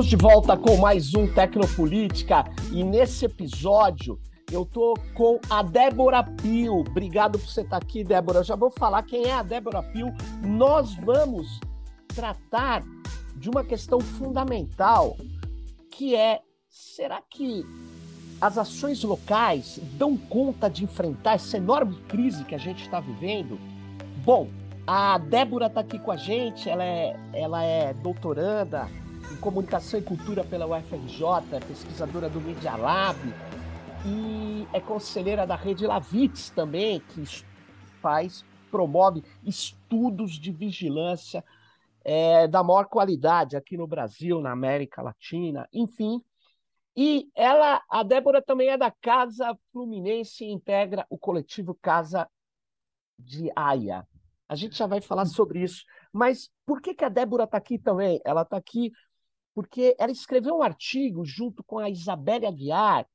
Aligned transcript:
Estamos 0.00 0.08
de 0.08 0.16
volta 0.16 0.56
com 0.56 0.78
mais 0.78 1.14
um 1.14 1.26
Tecnopolítica 1.26 2.46
e 2.72 2.82
nesse 2.82 3.26
episódio 3.26 4.18
eu 4.50 4.64
tô 4.64 4.94
com 5.14 5.38
a 5.50 5.62
Débora 5.62 6.22
Pio. 6.22 6.76
Obrigado 6.76 7.38
por 7.38 7.46
você 7.46 7.60
estar 7.60 7.76
aqui, 7.76 8.02
Débora. 8.02 8.38
Eu 8.38 8.44
já 8.44 8.56
vou 8.56 8.70
falar 8.70 9.02
quem 9.02 9.26
é 9.26 9.32
a 9.34 9.42
Débora 9.42 9.82
Pio. 9.82 10.06
Nós 10.42 10.94
vamos 10.94 11.60
tratar 12.14 12.82
de 13.36 13.50
uma 13.50 13.62
questão 13.62 14.00
fundamental, 14.00 15.18
que 15.90 16.16
é 16.16 16.40
será 16.70 17.20
que 17.20 17.66
as 18.40 18.56
ações 18.56 19.04
locais 19.04 19.78
dão 19.98 20.16
conta 20.16 20.70
de 20.70 20.82
enfrentar 20.82 21.34
essa 21.34 21.58
enorme 21.58 21.96
crise 22.08 22.42
que 22.46 22.54
a 22.54 22.58
gente 22.58 22.84
está 22.84 23.00
vivendo? 23.00 23.60
Bom, 24.24 24.48
a 24.86 25.18
Débora 25.18 25.66
está 25.66 25.80
aqui 25.80 25.98
com 25.98 26.10
a 26.10 26.16
gente, 26.16 26.70
ela 26.70 26.84
é, 26.84 27.14
ela 27.34 27.62
é 27.62 27.92
doutoranda 27.92 28.88
em 29.30 29.36
comunicação 29.36 30.00
e 30.00 30.02
cultura 30.02 30.44
pela 30.44 30.66
UFRJ, 30.66 31.60
pesquisadora 31.66 32.28
do 32.28 32.40
Media 32.40 32.76
Lab 32.76 33.18
e 34.04 34.66
é 34.72 34.80
conselheira 34.80 35.46
da 35.46 35.54
rede 35.54 35.86
Lavitz 35.86 36.50
também, 36.50 37.00
que 37.00 37.22
faz, 38.00 38.44
promove 38.70 39.22
estudos 39.44 40.32
de 40.32 40.50
vigilância 40.50 41.44
é, 42.02 42.48
da 42.48 42.62
maior 42.62 42.86
qualidade 42.86 43.56
aqui 43.56 43.76
no 43.76 43.86
Brasil, 43.86 44.40
na 44.40 44.52
América 44.52 45.02
Latina, 45.02 45.68
enfim. 45.72 46.22
E 46.96 47.30
ela, 47.34 47.82
a 47.88 48.02
Débora 48.02 48.42
também 48.42 48.68
é 48.68 48.76
da 48.76 48.90
Casa 48.90 49.56
Fluminense 49.72 50.44
e 50.44 50.50
integra 50.50 51.06
o 51.08 51.18
coletivo 51.18 51.78
Casa 51.80 52.28
de 53.18 53.50
Aia. 53.54 54.06
A 54.48 54.56
gente 54.56 54.76
já 54.76 54.86
vai 54.86 55.00
falar 55.00 55.26
sobre 55.26 55.62
isso. 55.62 55.84
Mas 56.12 56.50
por 56.66 56.80
que, 56.80 56.94
que 56.94 57.04
a 57.04 57.08
Débora 57.08 57.44
está 57.44 57.58
aqui 57.58 57.78
também? 57.78 58.20
Ela 58.24 58.42
está 58.42 58.56
aqui 58.56 58.90
porque 59.54 59.96
ela 59.98 60.12
escreveu 60.12 60.56
um 60.56 60.62
artigo 60.62 61.24
junto 61.24 61.62
com 61.64 61.78
a 61.78 61.90
Isabelle 61.90 62.46
Aguiar, 62.46 63.06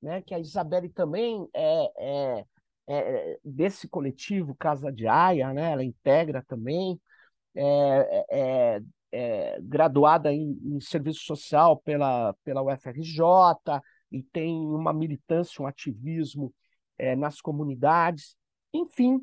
né, 0.00 0.20
que 0.22 0.34
a 0.34 0.38
Isabelle 0.38 0.88
também 0.88 1.48
é, 1.54 1.92
é, 1.96 2.46
é, 2.88 3.38
desse 3.44 3.88
coletivo 3.88 4.54
Casa 4.54 4.90
de 4.90 5.06
Aia, 5.06 5.52
né, 5.52 5.72
ela 5.72 5.84
integra 5.84 6.44
também, 6.46 7.00
é, 7.54 8.24
é, 8.30 8.80
é 9.12 9.60
graduada 9.60 10.32
em, 10.32 10.58
em, 10.64 10.80
serviço 10.80 11.20
social 11.20 11.76
pela, 11.76 12.34
pela 12.44 12.62
UFRJ 12.62 13.22
e 14.10 14.22
tem 14.22 14.54
uma 14.66 14.92
militância, 14.92 15.62
um 15.62 15.66
ativismo 15.66 16.52
é, 16.98 17.14
nas 17.14 17.40
comunidades. 17.40 18.36
Enfim, 18.72 19.20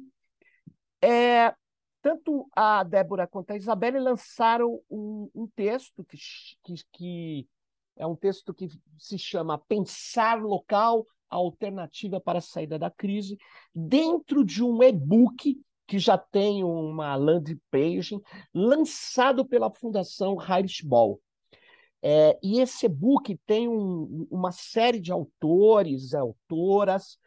é, 1.02 1.54
tanto 2.02 2.50
a 2.56 2.84
Débora 2.84 3.28
quanto 3.28 3.52
a 3.52 3.58
Isabelle 3.58 4.00
lançaram 4.00 4.82
um, 4.90 5.30
um 5.34 5.48
texto 5.48 6.04
que, 6.04 6.18
que, 6.64 6.76
que, 6.92 7.48
é 7.96 8.06
um 8.06 8.16
texto 8.16 8.54
que 8.54 8.70
se 8.98 9.18
chama 9.18 9.58
Pensar 9.58 10.42
Local, 10.42 11.06
a 11.30 11.36
alternativa 11.36 12.20
para 12.20 12.40
a 12.40 12.42
saída 12.42 12.80
da 12.80 12.90
crise, 12.90 13.38
dentro 13.74 14.44
de 14.44 14.64
um 14.64 14.82
e-book 14.82 15.62
que 15.86 16.00
já 16.00 16.18
tem 16.18 16.64
uma 16.64 17.16
landing 17.16 17.60
page 17.72 18.20
lançado 18.54 19.46
pela 19.46 19.74
Fundação 19.74 20.38
Heinrich 20.40 20.86
Ball. 20.86 21.20
É, 22.02 22.40
e 22.42 22.62
esse 22.62 22.86
e-book 22.86 23.38
tem 23.46 23.68
um, 23.68 24.28
uma 24.32 24.52
série 24.52 25.00
de 25.00 25.12
autores, 25.12 26.14
autoras, 26.14 27.18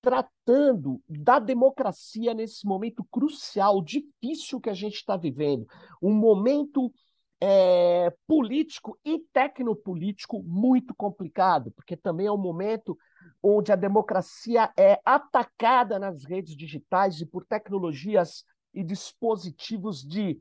tratando 0.00 1.02
da 1.08 1.38
democracia 1.38 2.32
nesse 2.34 2.66
momento 2.66 3.04
crucial, 3.10 3.82
difícil 3.82 4.60
que 4.60 4.70
a 4.70 4.74
gente 4.74 4.94
está 4.94 5.16
vivendo. 5.16 5.66
Um 6.02 6.12
momento 6.12 6.92
é, 7.40 8.12
político 8.26 8.98
e 9.04 9.20
tecnopolítico 9.32 10.42
muito 10.42 10.94
complicado, 10.94 11.70
porque 11.72 11.96
também 11.96 12.26
é 12.26 12.32
um 12.32 12.38
momento 12.38 12.98
onde 13.42 13.70
a 13.70 13.76
democracia 13.76 14.72
é 14.76 15.00
atacada 15.04 15.98
nas 15.98 16.24
redes 16.24 16.56
digitais 16.56 17.20
e 17.20 17.26
por 17.26 17.44
tecnologias 17.44 18.44
e 18.74 18.82
dispositivos 18.82 20.02
de 20.02 20.40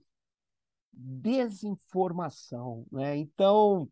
desinformação. 0.92 2.86
Né? 2.92 3.18
Então, 3.18 3.88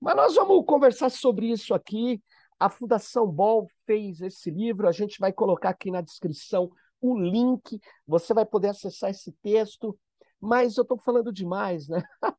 mas 0.00 0.16
nós 0.16 0.34
vamos 0.34 0.64
conversar 0.64 1.10
sobre 1.10 1.50
isso 1.50 1.74
aqui. 1.74 2.22
A 2.60 2.68
Fundação 2.68 3.26
Ball 3.26 3.66
fez 3.86 4.20
esse 4.20 4.50
livro, 4.50 4.86
a 4.86 4.92
gente 4.92 5.18
vai 5.18 5.32
colocar 5.32 5.70
aqui 5.70 5.90
na 5.90 6.02
descrição 6.02 6.70
o 7.00 7.18
link, 7.18 7.80
você 8.06 8.34
vai 8.34 8.44
poder 8.44 8.68
acessar 8.68 9.08
esse 9.08 9.32
texto, 9.42 9.98
mas 10.38 10.76
eu 10.76 10.82
estou 10.82 10.98
falando 10.98 11.32
demais, 11.32 11.88
né? 11.88 12.02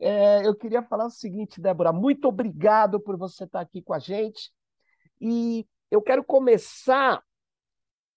É, 0.00 0.46
eu 0.46 0.54
queria 0.54 0.82
falar 0.82 1.04
o 1.04 1.10
seguinte, 1.10 1.60
Débora, 1.60 1.92
muito 1.92 2.26
obrigado 2.26 2.98
por 2.98 3.18
você 3.18 3.44
estar 3.44 3.60
aqui 3.60 3.82
com 3.82 3.92
a 3.92 3.98
gente. 3.98 4.50
E 5.20 5.66
eu 5.90 6.00
quero 6.00 6.24
começar 6.24 7.22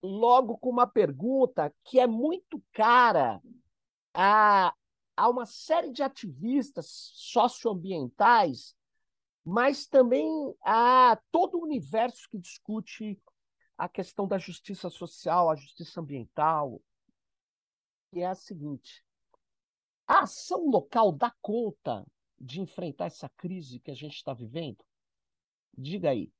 logo 0.01 0.57
com 0.57 0.69
uma 0.69 0.87
pergunta 0.87 1.69
que 1.83 1.99
é 1.99 2.07
muito 2.07 2.63
cara 2.71 3.41
a, 4.13 4.73
a 5.17 5.29
uma 5.29 5.45
série 5.45 5.91
de 5.91 6.01
ativistas 6.01 7.11
socioambientais 7.15 8.73
mas 9.43 9.87
também 9.87 10.27
há 10.61 11.19
todo 11.31 11.57
o 11.57 11.63
universo 11.63 12.29
que 12.29 12.37
discute 12.37 13.21
a 13.77 13.89
questão 13.89 14.27
da 14.27 14.37
justiça 14.37 14.89
social, 14.89 15.49
a 15.49 15.55
justiça 15.55 15.99
ambiental, 15.99 16.81
que 18.11 18.19
é 18.19 18.27
a 18.27 18.35
seguinte: 18.35 19.03
a 20.05 20.21
ação 20.21 20.69
local 20.69 21.11
dá 21.11 21.33
conta 21.41 22.05
de 22.39 22.61
enfrentar 22.61 23.05
essa 23.05 23.29
crise 23.29 23.79
que 23.79 23.91
a 23.91 23.95
gente 23.95 24.15
está 24.15 24.33
vivendo? 24.33 24.83
Diga 25.77 26.09
aí. 26.09 26.31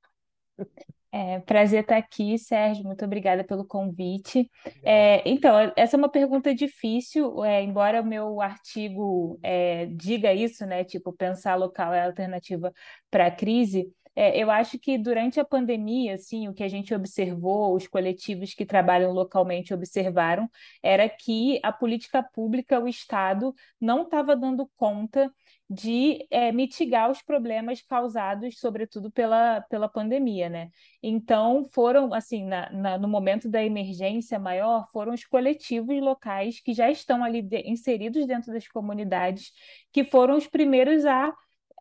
É, 1.14 1.40
prazer 1.40 1.82
estar 1.82 1.98
aqui, 1.98 2.38
Sérgio. 2.38 2.84
Muito 2.84 3.04
obrigada 3.04 3.44
pelo 3.44 3.66
convite. 3.66 4.50
É, 4.82 5.22
então, 5.28 5.70
essa 5.76 5.94
é 5.94 5.98
uma 5.98 6.08
pergunta 6.08 6.54
difícil, 6.54 7.44
é, 7.44 7.62
embora 7.62 8.00
o 8.00 8.06
meu 8.06 8.40
artigo 8.40 9.38
é, 9.42 9.86
diga 9.86 10.32
isso, 10.32 10.64
né? 10.64 10.84
Tipo, 10.84 11.12
pensar 11.12 11.54
local 11.56 11.92
é 11.92 12.06
alternativa 12.06 12.72
para 13.10 13.26
a 13.26 13.30
crise. 13.30 13.92
É, 14.14 14.38
eu 14.40 14.50
acho 14.50 14.78
que 14.78 14.98
durante 14.98 15.40
a 15.40 15.44
pandemia, 15.44 16.14
assim, 16.14 16.48
o 16.48 16.54
que 16.54 16.62
a 16.62 16.68
gente 16.68 16.94
observou, 16.94 17.74
os 17.74 17.86
coletivos 17.86 18.52
que 18.54 18.66
trabalham 18.66 19.12
localmente 19.12 19.72
observaram, 19.72 20.50
era 20.82 21.08
que 21.08 21.58
a 21.62 21.72
política 21.72 22.22
pública, 22.22 22.78
o 22.78 22.86
Estado, 22.88 23.54
não 23.80 24.02
estava 24.02 24.36
dando 24.36 24.70
conta 24.76 25.32
de 25.68 26.26
é, 26.30 26.52
mitigar 26.52 27.10
os 27.10 27.22
problemas 27.22 27.80
causados, 27.80 28.58
sobretudo 28.58 29.10
pela, 29.10 29.62
pela 29.62 29.88
pandemia, 29.88 30.50
né? 30.50 30.68
Então, 31.02 31.64
foram, 31.64 32.12
assim, 32.12 32.44
na, 32.44 32.70
na, 32.70 32.98
no 32.98 33.08
momento 33.08 33.48
da 33.48 33.64
emergência 33.64 34.38
maior, 34.38 34.86
foram 34.92 35.14
os 35.14 35.24
coletivos 35.24 35.98
locais 36.00 36.60
que 36.60 36.74
já 36.74 36.90
estão 36.90 37.24
ali 37.24 37.40
de, 37.40 37.62
inseridos 37.66 38.26
dentro 38.26 38.52
das 38.52 38.68
comunidades, 38.68 39.50
que 39.90 40.04
foram 40.04 40.36
os 40.36 40.46
primeiros 40.46 41.06
a 41.06 41.32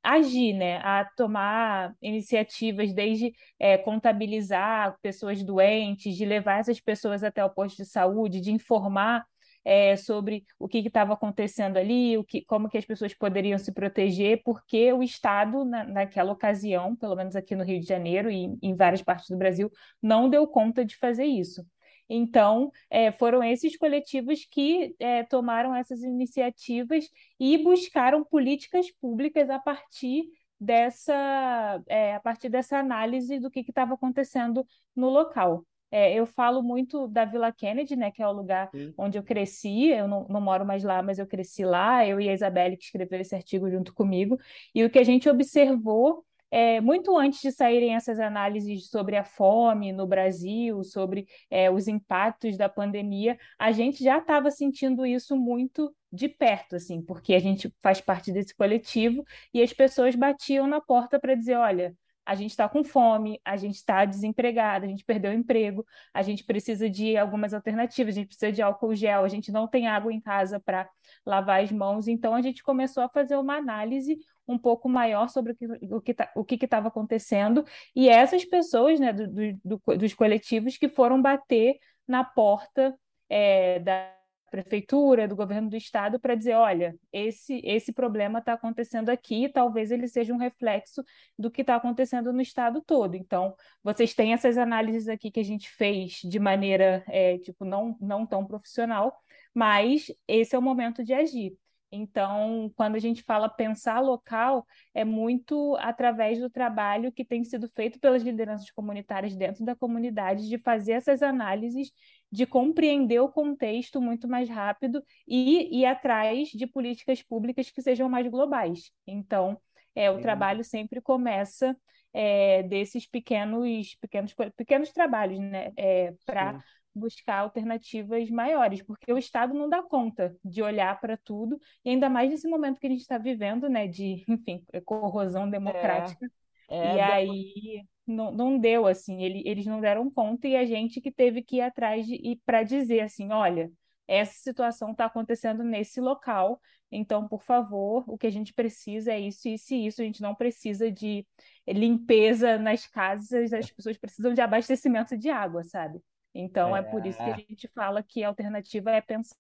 agir, 0.04 0.54
né, 0.54 0.78
a 0.78 1.06
tomar 1.16 1.94
iniciativas 2.02 2.94
desde 2.94 3.34
é, 3.60 3.78
contabilizar 3.78 4.98
pessoas 5.02 5.44
doentes, 5.44 6.16
de 6.16 6.26
levar 6.26 6.60
essas 6.60 6.80
pessoas 6.80 7.24
até 7.24 7.44
o 7.44 7.50
posto 7.50 7.78
de 7.78 7.86
saúde, 7.90 8.42
de 8.42 8.52
informar 8.52 9.26
é, 9.64 9.96
sobre 9.96 10.44
o 10.60 10.68
que 10.68 10.80
estava 10.80 11.14
acontecendo 11.14 11.78
ali, 11.78 12.18
o 12.18 12.24
que, 12.24 12.44
como 12.46 12.70
que 12.70 12.78
as 12.78 12.86
pessoas 12.86 13.14
poderiam 13.14 13.58
se 13.58 13.72
proteger, 13.72 14.42
porque 14.44 14.92
o 14.92 15.04
Estado, 15.04 15.64
na, 15.64 15.84
naquela 15.84 16.32
ocasião, 16.32 16.96
pelo 16.96 17.16
menos 17.16 17.36
aqui 17.36 17.56
no 17.56 17.64
Rio 17.64 17.80
de 17.80 17.86
Janeiro 17.86 18.32
e 18.32 18.58
em 18.62 18.76
várias 18.76 19.02
partes 19.02 19.30
do 19.30 19.38
Brasil, 19.38 19.72
não 20.02 20.30
deu 20.30 20.48
conta 20.48 20.84
de 20.84 20.98
fazer 20.98 21.26
isso. 21.26 21.66
Então, 22.10 22.72
é, 22.90 23.12
foram 23.12 23.44
esses 23.44 23.78
coletivos 23.78 24.46
que 24.46 24.96
é, 25.00 25.24
tomaram 25.24 25.76
essas 25.76 26.02
iniciativas 26.04 27.10
e 27.40 27.58
buscaram 27.58 28.24
políticas 28.24 28.92
públicas 28.92 29.50
a 29.50 29.60
partir 29.60 30.26
dessa, 30.60 31.82
é, 31.88 32.16
a 32.16 32.20
partir 32.20 32.50
dessa 32.50 32.78
análise 32.78 33.40
do 33.40 33.50
que 33.50 33.62
estava 33.62 33.96
acontecendo 33.96 34.66
no 34.96 35.10
local. 35.10 35.66
É, 35.94 36.14
eu 36.14 36.26
falo 36.26 36.64
muito 36.64 37.06
da 37.10 37.26
Vila 37.26 37.52
Kennedy, 37.52 37.98
né, 37.98 38.12
que 38.12 38.24
é 38.24 38.28
o 38.28 38.32
lugar 38.32 38.70
Sim. 38.74 38.94
onde 38.98 39.18
eu 39.18 39.24
cresci. 39.24 39.88
Eu 39.88 40.08
não, 40.08 40.26
não, 40.30 40.40
moro 40.40 40.66
mais 40.66 40.84
lá, 40.84 41.04
mas 41.04 41.20
eu 41.20 41.28
cresci 41.28 41.66
lá. 41.66 42.06
Eu 42.08 42.22
e 42.22 42.30
a 42.30 42.34
Isabelle, 42.34 42.78
que 42.78 42.86
escreveu 42.86 43.20
esse 43.20 43.36
artigo 43.36 43.70
junto 43.70 43.94
comigo. 43.94 44.40
E 44.74 44.86
o 44.86 44.90
que 44.90 45.00
a 45.00 45.04
gente 45.04 45.28
observou 45.30 46.26
é, 46.52 46.82
muito 46.82 47.18
antes 47.18 47.42
de 47.42 47.52
saírem 47.52 47.96
essas 47.96 48.20
análises 48.20 48.90
sobre 48.90 49.16
a 49.16 49.24
fome 49.24 49.94
no 49.94 50.06
Brasil, 50.06 50.84
sobre 50.84 51.26
é, 51.50 51.72
os 51.72 51.88
impactos 51.88 52.58
da 52.58 52.68
pandemia, 52.68 53.38
a 53.58 53.72
gente 53.72 54.04
já 54.04 54.18
estava 54.18 54.52
sentindo 54.52 55.06
isso 55.06 55.36
muito 55.38 55.96
de 56.12 56.28
perto, 56.28 56.76
assim, 56.76 57.02
porque 57.02 57.34
a 57.34 57.40
gente 57.40 57.74
faz 57.82 58.02
parte 58.02 58.32
desse 58.34 58.54
coletivo 58.54 59.24
e 59.54 59.62
as 59.62 59.72
pessoas 59.72 60.14
batiam 60.14 60.68
na 60.68 60.82
porta 60.82 61.18
para 61.20 61.36
dizer, 61.36 61.56
olha, 61.56 61.96
a 62.26 62.36
gente 62.36 62.52
está 62.52 62.70
com 62.70 62.84
fome, 62.84 63.42
a 63.44 63.58
gente 63.58 63.76
está 63.76 64.06
desempregado, 64.06 64.86
a 64.86 64.88
gente 64.88 65.04
perdeu 65.04 65.32
o 65.32 65.34
emprego, 65.34 65.86
a 66.14 66.22
gente 66.22 66.44
precisa 66.44 66.90
de 66.90 67.18
algumas 67.18 67.54
alternativas, 67.54 68.16
a 68.16 68.20
gente 68.20 68.28
precisa 68.28 68.52
de 68.52 68.62
álcool 68.62 68.96
gel, 68.96 69.24
a 69.24 69.28
gente 69.28 69.52
não 69.52 69.68
tem 69.68 69.88
água 69.88 70.14
em 70.14 70.22
casa 70.22 70.60
para 70.60 70.88
lavar 71.26 71.64
as 71.64 71.72
mãos. 71.72 72.08
Então, 72.08 72.36
a 72.36 72.42
gente 72.42 72.64
começou 72.64 73.04
a 73.04 73.10
fazer 73.10 73.36
uma 73.38 73.56
análise 73.56 74.18
um 74.48 74.58
pouco 74.58 74.90
maior 74.90 75.30
sobre 75.30 75.54
o 75.92 76.02
que 76.02 76.16
o 76.36 76.44
que 76.44 76.66
estava 76.66 76.88
acontecendo 76.90 77.66
e 77.96 78.10
essas 78.10 78.44
pessoas, 78.46 79.00
né, 79.00 79.14
do, 79.14 79.28
do, 79.64 79.98
dos 79.98 80.14
coletivos 80.14 80.78
que 80.78 80.90
foram 80.90 81.22
bater 81.22 81.76
na 82.08 82.24
porta 82.24 82.96
é, 83.30 83.80
da 83.80 84.14
prefeitura, 84.52 85.28
do 85.30 85.36
governo 85.36 85.70
do 85.70 85.78
estado, 85.78 86.20
para 86.20 86.36
dizer, 86.36 86.56
olha, 86.56 86.94
esse, 87.12 87.62
esse 87.64 87.94
problema 87.94 88.40
está 88.40 88.54
acontecendo 88.54 89.10
aqui, 89.10 89.48
talvez 89.48 89.92
ele 89.92 90.08
seja 90.10 90.34
um 90.34 90.38
reflexo 90.38 91.02
do 91.40 91.50
que 91.50 91.62
está 91.62 91.78
acontecendo 91.78 92.34
no 92.34 92.42
estado 92.42 92.82
todo. 92.82 93.16
Então, 93.16 93.56
vocês 93.82 94.14
têm 94.14 94.34
essas 94.34 94.58
análises 94.58 95.08
aqui 95.08 95.32
que 95.32 95.40
a 95.40 95.44
gente 95.44 95.70
fez 95.70 96.20
de 96.24 96.38
maneira, 96.38 97.02
é, 97.08 97.38
tipo, 97.38 97.64
não, 97.64 97.98
não 98.02 98.28
tão 98.28 98.46
profissional, 98.46 99.18
mas 99.54 100.12
esse 100.28 100.54
é 100.54 100.60
o 100.60 100.62
momento 100.62 101.04
de 101.04 101.14
agir. 101.14 101.58
Então, 101.92 102.72
quando 102.76 102.96
a 102.96 103.00
gente 103.00 103.22
fala 103.22 103.50
pensar 103.50 104.00
local, 104.00 104.66
é 104.94 105.04
muito 105.04 105.76
através 105.80 106.40
do 106.40 106.50
trabalho 106.50 107.12
que 107.12 107.26
tem 107.26 107.44
sido 107.44 107.68
feito 107.76 108.00
pelas 108.00 108.24
lideranças 108.24 108.72
comunitárias 108.72 109.36
dentro 109.36 109.66
da 109.66 109.76
comunidade, 109.76 110.48
de 110.48 110.58
fazer 110.58 110.94
essas 110.94 111.22
análises, 111.22 111.92
de 112.32 112.46
compreender 112.46 113.20
o 113.20 113.30
contexto 113.30 114.00
muito 114.00 114.28
mais 114.28 114.48
rápido 114.48 115.04
e 115.28 115.82
ir 115.82 115.86
atrás 115.86 116.48
de 116.50 116.66
políticas 116.66 117.22
públicas 117.22 117.70
que 117.70 117.82
sejam 117.82 118.08
mais 118.08 118.26
globais. 118.28 118.92
Então, 119.06 119.60
é, 119.94 120.10
o 120.10 120.20
trabalho 120.20 120.64
sempre 120.64 121.02
começa 121.02 121.76
é, 122.14 122.64
desses 122.64 123.06
pequenos, 123.08 123.96
pequenos, 123.96 124.34
pequenos 124.56 124.92
trabalhos, 124.92 125.40
né? 125.40 125.72
É, 125.78 126.14
para 126.26 126.56
buscar 126.94 127.40
alternativas 127.40 128.30
maiores, 128.30 128.82
porque 128.82 129.12
o 129.12 129.18
Estado 129.18 129.54
não 129.54 129.70
dá 129.70 129.82
conta 129.82 130.36
de 130.44 130.62
olhar 130.62 131.00
para 131.00 131.18
tudo, 131.18 131.60
e 131.84 131.90
ainda 131.90 132.10
mais 132.10 132.30
nesse 132.30 132.48
momento 132.48 132.80
que 132.80 132.88
a 132.88 132.90
gente 132.90 133.02
está 133.02 133.18
vivendo, 133.18 133.70
né, 133.70 133.88
de, 133.88 134.24
enfim, 134.28 134.64
corrosão 134.86 135.50
democrática. 135.50 136.30
É, 136.70 136.78
é, 136.78 136.96
e 136.96 137.00
aí 137.02 137.86
não, 138.06 138.32
não 138.32 138.58
deu 138.58 138.88
assim, 138.88 139.22
ele, 139.24 139.44
eles 139.46 139.66
não 139.66 139.82
deram 139.82 140.10
conta 140.10 140.48
e 140.48 140.56
a 140.56 140.66
gente 140.66 141.02
que 141.02 141.12
teve 141.12 141.42
que 141.42 141.58
ir 141.58 141.62
atrás 141.62 142.06
de, 142.06 142.16
e 142.16 142.38
para 142.46 142.64
dizer 142.64 143.02
assim, 143.02 143.32
olha, 143.32 143.72
essa 144.08 144.34
situação 144.34 144.92
está 144.92 145.06
acontecendo 145.06 145.64
nesse 145.64 146.02
local, 146.02 146.60
então, 146.92 147.26
por 147.26 147.42
favor, 147.42 148.04
o 148.06 148.18
que 148.18 148.28
a 148.28 148.30
gente 148.30 148.54
precisa 148.54 149.14
é 149.14 149.20
isso, 149.20 149.48
isso 149.48 149.74
e 149.74 149.88
isso. 149.88 150.02
A 150.02 150.06
gente 150.06 150.22
não 150.22 150.36
precisa 150.36 150.92
de 150.92 151.26
limpeza 151.66 152.58
nas 152.58 152.86
casas, 152.86 153.54
as 153.54 153.72
pessoas 153.72 153.98
precisam 153.98 154.34
de 154.34 154.42
abastecimento 154.42 155.18
de 155.18 155.30
água, 155.30 155.64
sabe? 155.64 156.02
Então, 156.34 156.76
é, 156.76 156.80
é 156.80 156.84
por 156.84 157.06
isso 157.06 157.18
que 157.18 157.30
a 157.30 157.36
gente 157.36 157.68
fala 157.70 158.02
que 158.02 158.24
a 158.24 158.28
alternativa 158.28 158.92
é 158.92 159.02
pensar. 159.02 159.36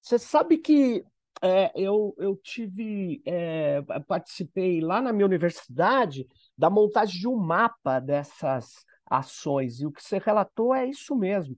Você 0.00 0.18
sabe 0.18 0.58
que 0.58 1.04
é, 1.40 1.72
eu, 1.74 2.14
eu 2.18 2.36
tive, 2.36 3.22
é, 3.24 3.82
participei 4.06 4.80
lá 4.80 5.00
na 5.00 5.12
minha 5.12 5.26
universidade 5.26 6.26
da 6.56 6.70
montagem 6.70 7.20
de 7.20 7.28
um 7.28 7.36
mapa 7.36 7.98
dessas 7.98 8.84
ações, 9.06 9.80
e 9.80 9.86
o 9.86 9.92
que 9.92 10.02
você 10.02 10.18
relatou 10.18 10.74
é 10.74 10.86
isso 10.86 11.14
mesmo. 11.16 11.56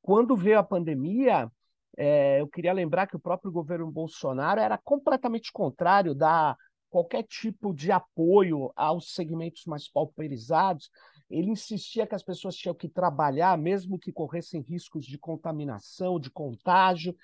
Quando 0.00 0.36
veio 0.36 0.58
a 0.58 0.64
pandemia, 0.64 1.50
é, 1.96 2.40
eu 2.40 2.48
queria 2.48 2.72
lembrar 2.72 3.06
que 3.06 3.16
o 3.16 3.20
próprio 3.20 3.50
governo 3.50 3.90
Bolsonaro 3.90 4.60
era 4.60 4.78
completamente 4.78 5.52
contrário 5.52 6.14
da 6.14 6.56
qualquer 6.88 7.24
tipo 7.24 7.74
de 7.74 7.92
apoio 7.92 8.72
aos 8.74 9.12
segmentos 9.12 9.64
mais 9.66 9.88
pauperizados, 9.88 10.90
ele 11.28 11.50
insistia 11.50 12.06
que 12.06 12.14
as 12.14 12.22
pessoas 12.22 12.56
tinham 12.56 12.74
que 12.74 12.88
trabalhar, 12.88 13.58
mesmo 13.58 13.98
que 13.98 14.12
corressem 14.12 14.60
riscos 14.60 15.04
de 15.04 15.18
contaminação, 15.18 16.20
de 16.20 16.30
contágio. 16.30 17.16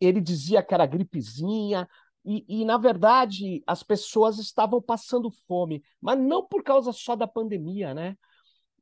Ele 0.00 0.20
dizia 0.20 0.62
que 0.62 0.74
era 0.74 0.86
gripezinha, 0.86 1.88
e, 2.24 2.44
e, 2.48 2.64
na 2.64 2.78
verdade, 2.78 3.62
as 3.66 3.82
pessoas 3.82 4.38
estavam 4.38 4.80
passando 4.80 5.30
fome, 5.46 5.84
mas 6.00 6.18
não 6.18 6.46
por 6.46 6.62
causa 6.62 6.90
só 6.90 7.14
da 7.14 7.26
pandemia, 7.26 7.92
né? 7.92 8.16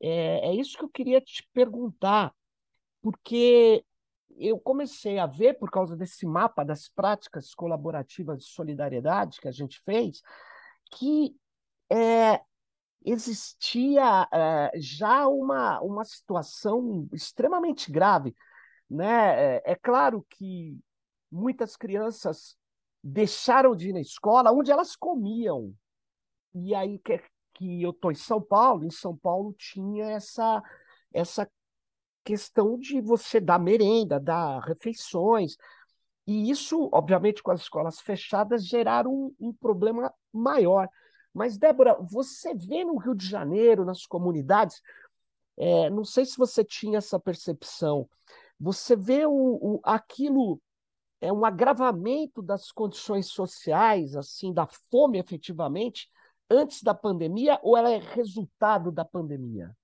É, 0.01 0.49
é 0.49 0.55
isso 0.55 0.77
que 0.77 0.85
eu 0.85 0.89
queria 0.89 1.19
te 1.19 1.45
perguntar, 1.53 2.33
porque 3.01 3.85
eu 4.37 4.57
comecei 4.59 5.19
a 5.19 5.25
ver, 5.25 5.55
por 5.55 5.69
causa 5.69 5.95
desse 5.95 6.25
mapa 6.25 6.63
das 6.63 6.87
práticas 6.87 7.53
colaborativas 7.53 8.39
de 8.39 8.45
solidariedade 8.45 9.41
que 9.41 9.47
a 9.47 9.51
gente 9.51 9.79
fez, 9.81 10.21
que 10.91 11.35
é, 11.91 12.41
existia 13.05 14.27
é, 14.31 14.71
já 14.75 15.27
uma, 15.27 15.79
uma 15.81 16.03
situação 16.05 17.07
extremamente 17.11 17.91
grave. 17.91 18.35
Né? 18.89 19.57
É, 19.57 19.71
é 19.71 19.75
claro 19.75 20.25
que 20.29 20.79
muitas 21.31 21.75
crianças 21.75 22.55
deixaram 23.03 23.75
de 23.75 23.89
ir 23.89 23.93
na 23.93 24.01
escola 24.01 24.51
onde 24.51 24.71
elas 24.71 24.95
comiam. 24.95 25.73
E 26.53 26.73
aí 26.73 26.99
que, 26.99 27.21
que 27.53 27.81
eu 27.81 27.91
estou 27.91 28.11
em 28.11 28.15
São 28.15 28.41
Paulo, 28.41 28.85
em 28.85 28.91
São 28.91 29.17
Paulo 29.17 29.53
tinha 29.57 30.05
essa, 30.05 30.61
essa 31.13 31.49
questão 32.23 32.79
de 32.79 33.01
você 33.01 33.39
dar 33.39 33.59
merenda, 33.59 34.19
dar 34.19 34.59
refeições. 34.59 35.57
E 36.25 36.49
isso, 36.49 36.89
obviamente, 36.93 37.43
com 37.43 37.51
as 37.51 37.61
escolas 37.61 37.99
fechadas, 37.99 38.65
geraram 38.65 39.11
um, 39.11 39.35
um 39.39 39.53
problema 39.53 40.13
maior. 40.31 40.87
Mas, 41.33 41.57
Débora, 41.57 41.97
você 41.99 42.53
vê 42.53 42.83
no 42.83 42.97
Rio 42.97 43.15
de 43.15 43.27
Janeiro, 43.27 43.83
nas 43.83 44.05
comunidades, 44.05 44.81
é, 45.57 45.89
não 45.89 46.03
sei 46.03 46.25
se 46.25 46.37
você 46.37 46.63
tinha 46.63 46.99
essa 46.99 47.19
percepção, 47.19 48.07
você 48.59 48.95
vê 48.95 49.25
o, 49.25 49.31
o, 49.31 49.79
aquilo, 49.83 50.61
é 51.19 51.31
um 51.33 51.43
agravamento 51.45 52.41
das 52.41 52.71
condições 52.71 53.27
sociais, 53.27 54.15
assim, 54.15 54.53
da 54.53 54.67
fome 54.91 55.19
efetivamente, 55.19 56.09
antes 56.49 56.83
da 56.83 56.93
pandemia, 56.93 57.59
ou 57.63 57.75
ela 57.75 57.89
é 57.89 57.97
resultado 57.97 58.91
da 58.91 59.03
pandemia? 59.03 59.75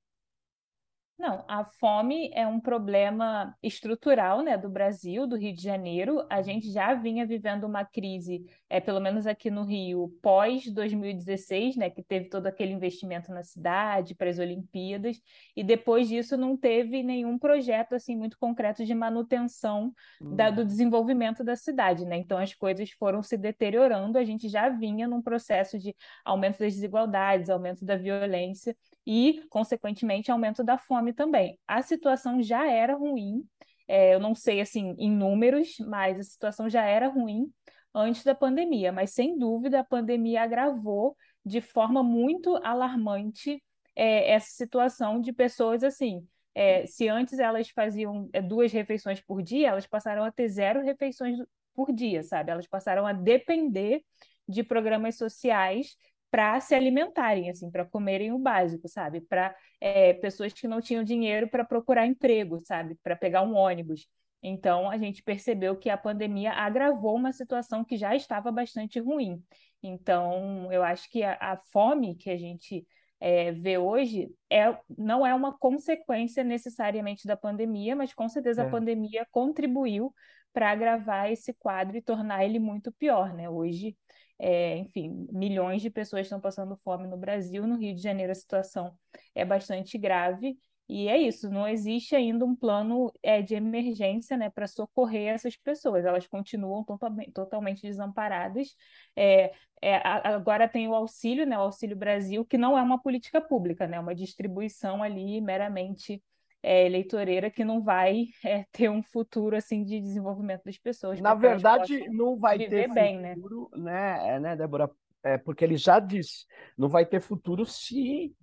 Não, 1.20 1.44
a 1.50 1.66
fome 1.66 2.32
é 2.34 2.48
um 2.48 2.62
problema 2.62 3.54
estrutural, 3.62 4.42
né, 4.42 4.58
do 4.58 4.70
Brasil, 4.70 5.28
do 5.28 5.36
Rio 5.36 5.54
de 5.54 5.62
Janeiro. 5.62 6.26
A 6.30 6.42
gente 6.42 6.72
já 6.72 6.94
vinha 6.94 7.26
vivendo 7.26 7.66
uma 7.66 7.84
crise, 7.84 8.46
é, 8.70 8.80
pelo 8.80 9.02
menos 9.02 9.28
aqui 9.28 9.52
no 9.52 9.66
Rio, 9.66 10.18
pós 10.22 10.72
2016, 10.72 11.76
né, 11.76 11.90
que 11.90 12.02
teve 12.02 12.30
todo 12.30 12.48
aquele 12.48 12.72
investimento 12.72 13.34
na 13.34 13.44
cidade 13.44 14.16
para 14.16 14.30
as 14.30 14.40
Olimpíadas, 14.40 15.22
e 15.58 15.62
depois 15.62 16.08
disso 16.08 16.38
não 16.38 16.56
teve 16.56 17.04
nenhum 17.04 17.38
projeto 17.38 17.96
assim 17.96 18.16
muito 18.16 18.38
concreto 18.40 18.86
de 18.86 18.96
manutenção 18.96 19.94
da, 20.22 20.50
do 20.50 20.62
hum. 20.62 20.66
desenvolvimento 20.66 21.44
da 21.44 21.58
cidade, 21.58 22.06
né? 22.06 22.16
Então 22.16 22.38
as 22.38 22.54
coisas 22.54 22.92
foram 22.92 23.22
se 23.22 23.36
deteriorando. 23.36 24.18
A 24.18 24.24
gente 24.24 24.48
já 24.48 24.70
vinha 24.70 25.06
num 25.06 25.22
processo 25.22 25.78
de 25.78 25.94
aumento 26.24 26.60
das 26.60 26.74
desigualdades, 26.76 27.50
aumento 27.50 27.84
da 27.84 27.98
violência 27.98 28.74
e, 29.12 29.42
consequentemente, 29.50 30.30
aumento 30.30 30.64
da 30.64 30.78
fome 30.78 31.12
também. 31.14 31.58
A 31.68 31.82
situação 31.82 32.44
já 32.44 32.70
era 32.72 32.94
ruim, 32.94 33.44
é, 33.88 34.14
eu 34.14 34.20
não 34.20 34.36
sei 34.36 34.62
assim 34.62 34.94
em 35.00 35.10
números, 35.10 35.78
mas 35.80 36.20
a 36.20 36.24
situação 36.24 36.70
já 36.70 36.86
era 36.86 37.08
ruim 37.08 37.52
antes 37.92 38.24
da 38.24 38.36
pandemia, 38.36 38.92
mas 38.92 39.10
sem 39.10 39.36
dúvida 39.36 39.80
a 39.80 39.84
pandemia 39.84 40.44
agravou 40.44 41.18
de 41.44 41.60
forma 41.60 42.04
muito 42.04 42.56
alarmante 42.58 43.64
é, 43.96 44.30
essa 44.32 44.52
situação 44.52 45.20
de 45.20 45.34
pessoas 45.34 45.84
assim. 45.84 46.24
É, 46.54 46.86
se 46.86 47.08
antes 47.08 47.40
elas 47.40 47.68
faziam 47.70 48.30
é, 48.32 48.44
duas 48.44 48.72
refeições 48.72 49.20
por 49.20 49.42
dia, 49.42 49.70
elas 49.70 49.88
passaram 49.88 50.24
a 50.24 50.32
ter 50.32 50.48
zero 50.50 50.84
refeições 50.84 51.40
por 51.74 51.92
dia, 51.92 52.22
sabe? 52.22 52.52
Elas 52.52 52.68
passaram 52.68 53.08
a 53.08 53.14
depender 53.14 54.04
de 54.48 54.64
programas 54.64 55.18
sociais 55.18 55.96
para 56.32 56.60
se 56.60 56.76
alimentarem, 56.76 57.50
assim, 57.50 57.72
para 57.72 57.86
comerem 57.86 58.32
o 58.32 58.40
básico, 58.40 58.88
sabe? 58.88 59.22
Para 59.22 59.56
é, 59.82 60.14
pessoas 60.14 60.54
que 60.54 60.68
não 60.68 60.82
tinham 60.82 61.04
dinheiro 61.04 61.48
para 61.50 61.66
procurar 61.66 62.06
emprego, 62.06 62.60
sabe? 62.60 62.96
Para 63.04 63.16
pegar 63.16 63.42
um 63.42 63.56
ônibus. 63.56 64.08
Então, 64.42 64.90
a 64.90 64.98
gente 64.98 65.22
percebeu 65.24 65.76
que 65.76 65.90
a 65.90 65.98
pandemia 65.98 66.52
agravou 66.54 67.16
uma 67.16 67.34
situação 67.34 67.84
que 67.84 67.98
já 67.98 68.16
estava 68.16 68.52
bastante 68.52 69.00
ruim. 69.00 69.44
Então, 69.84 70.72
eu 70.72 70.84
acho 70.84 71.10
que 71.10 71.24
a, 71.24 71.38
a 71.40 71.58
fome 71.58 72.16
que 72.16 72.30
a 72.30 72.38
gente 72.38 72.86
é, 73.20 73.52
vê 73.52 73.78
hoje 73.78 74.30
é, 74.50 74.78
não 74.98 75.26
é 75.26 75.34
uma 75.34 75.58
consequência 75.58 76.44
necessariamente 76.44 77.28
da 77.28 77.36
pandemia, 77.36 77.96
mas 77.96 78.14
com 78.14 78.30
certeza 78.30 78.64
é. 78.64 78.68
a 78.68 78.70
pandemia 78.70 79.28
contribuiu 79.32 80.14
para 80.54 80.72
agravar 80.72 81.32
esse 81.32 81.54
quadro 81.54 81.98
e 81.98 82.02
tornar 82.02 82.46
ele 82.46 82.60
muito 82.60 82.92
pior, 82.94 83.34
né? 83.34 83.50
Hoje 83.50 83.96
é, 84.40 84.78
enfim, 84.78 85.28
milhões 85.32 85.82
de 85.82 85.90
pessoas 85.90 86.24
estão 86.24 86.40
passando 86.40 86.78
fome 86.78 87.08
no 87.08 87.18
Brasil. 87.18 87.68
No 87.68 87.76
Rio 87.76 87.94
de 87.94 88.02
Janeiro, 88.02 88.32
a 88.32 88.36
situação 88.36 88.98
é 89.36 89.44
bastante 89.44 89.98
grave. 89.98 90.58
E 90.88 91.08
é 91.08 91.20
isso, 91.20 91.52
não 91.52 91.68
existe 91.68 92.16
ainda 92.16 92.44
um 92.44 92.56
plano 92.56 93.14
é, 93.22 93.44
de 93.44 93.54
emergência 93.54 94.36
né, 94.36 94.50
para 94.50 94.66
socorrer 94.66 95.36
essas 95.36 95.56
pessoas. 95.56 96.04
Elas 96.04 96.26
continuam 96.26 96.84
totalmente, 97.32 97.84
desamparadas. 97.84 98.76
É, 99.16 99.52
é, 99.84 99.98
agora 100.04 100.68
tem 100.68 100.88
o 100.88 100.96
auxílio, 100.96 101.46
né, 101.46 101.56
o 101.60 101.62
Auxílio 101.62 101.96
Brasil, 101.96 102.44
que 102.44 102.58
não 102.58 102.76
é 102.76 102.82
uma 102.82 103.00
política 103.00 103.40
pública, 103.40 103.88
né, 103.88 103.98
é 103.98 104.00
uma 104.00 104.16
distribuição 104.16 105.04
ali 105.04 105.40
meramente 105.40 106.24
é, 106.62 106.86
eleitoreira 106.86 107.50
que 107.50 107.64
não 107.64 107.82
vai 107.82 108.26
é, 108.44 108.66
ter 108.72 108.90
um 108.90 109.02
futuro 109.02 109.56
assim 109.56 109.84
de 109.84 110.00
desenvolvimento 110.00 110.64
das 110.66 110.78
pessoas. 110.78 111.20
Na 111.22 111.34
verdade, 111.34 112.10
não 112.10 112.38
vai 112.38 112.58
ter 112.58 112.92
bem, 112.94 113.20
né? 113.20 113.36
futuro, 113.36 113.70
né? 113.76 114.18
né, 114.18 114.40
né, 114.40 114.56
Débora? 114.56 114.90
É, 115.24 115.38
porque 115.38 115.66
ele 115.66 115.76
já 115.76 116.00
disse, 116.00 116.46
não 116.78 116.88
vai 116.88 117.06
ter 117.06 117.20
futuro 117.20 117.66
se 117.66 118.34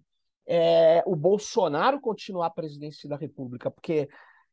é, 0.47 1.03
o 1.07 1.17
Bolsonaro 1.17 2.01
continuar 2.01 2.47
a 2.47 2.51
presidência 2.51 3.09
da 3.09 3.17
República, 3.17 3.71
porque 3.71 4.09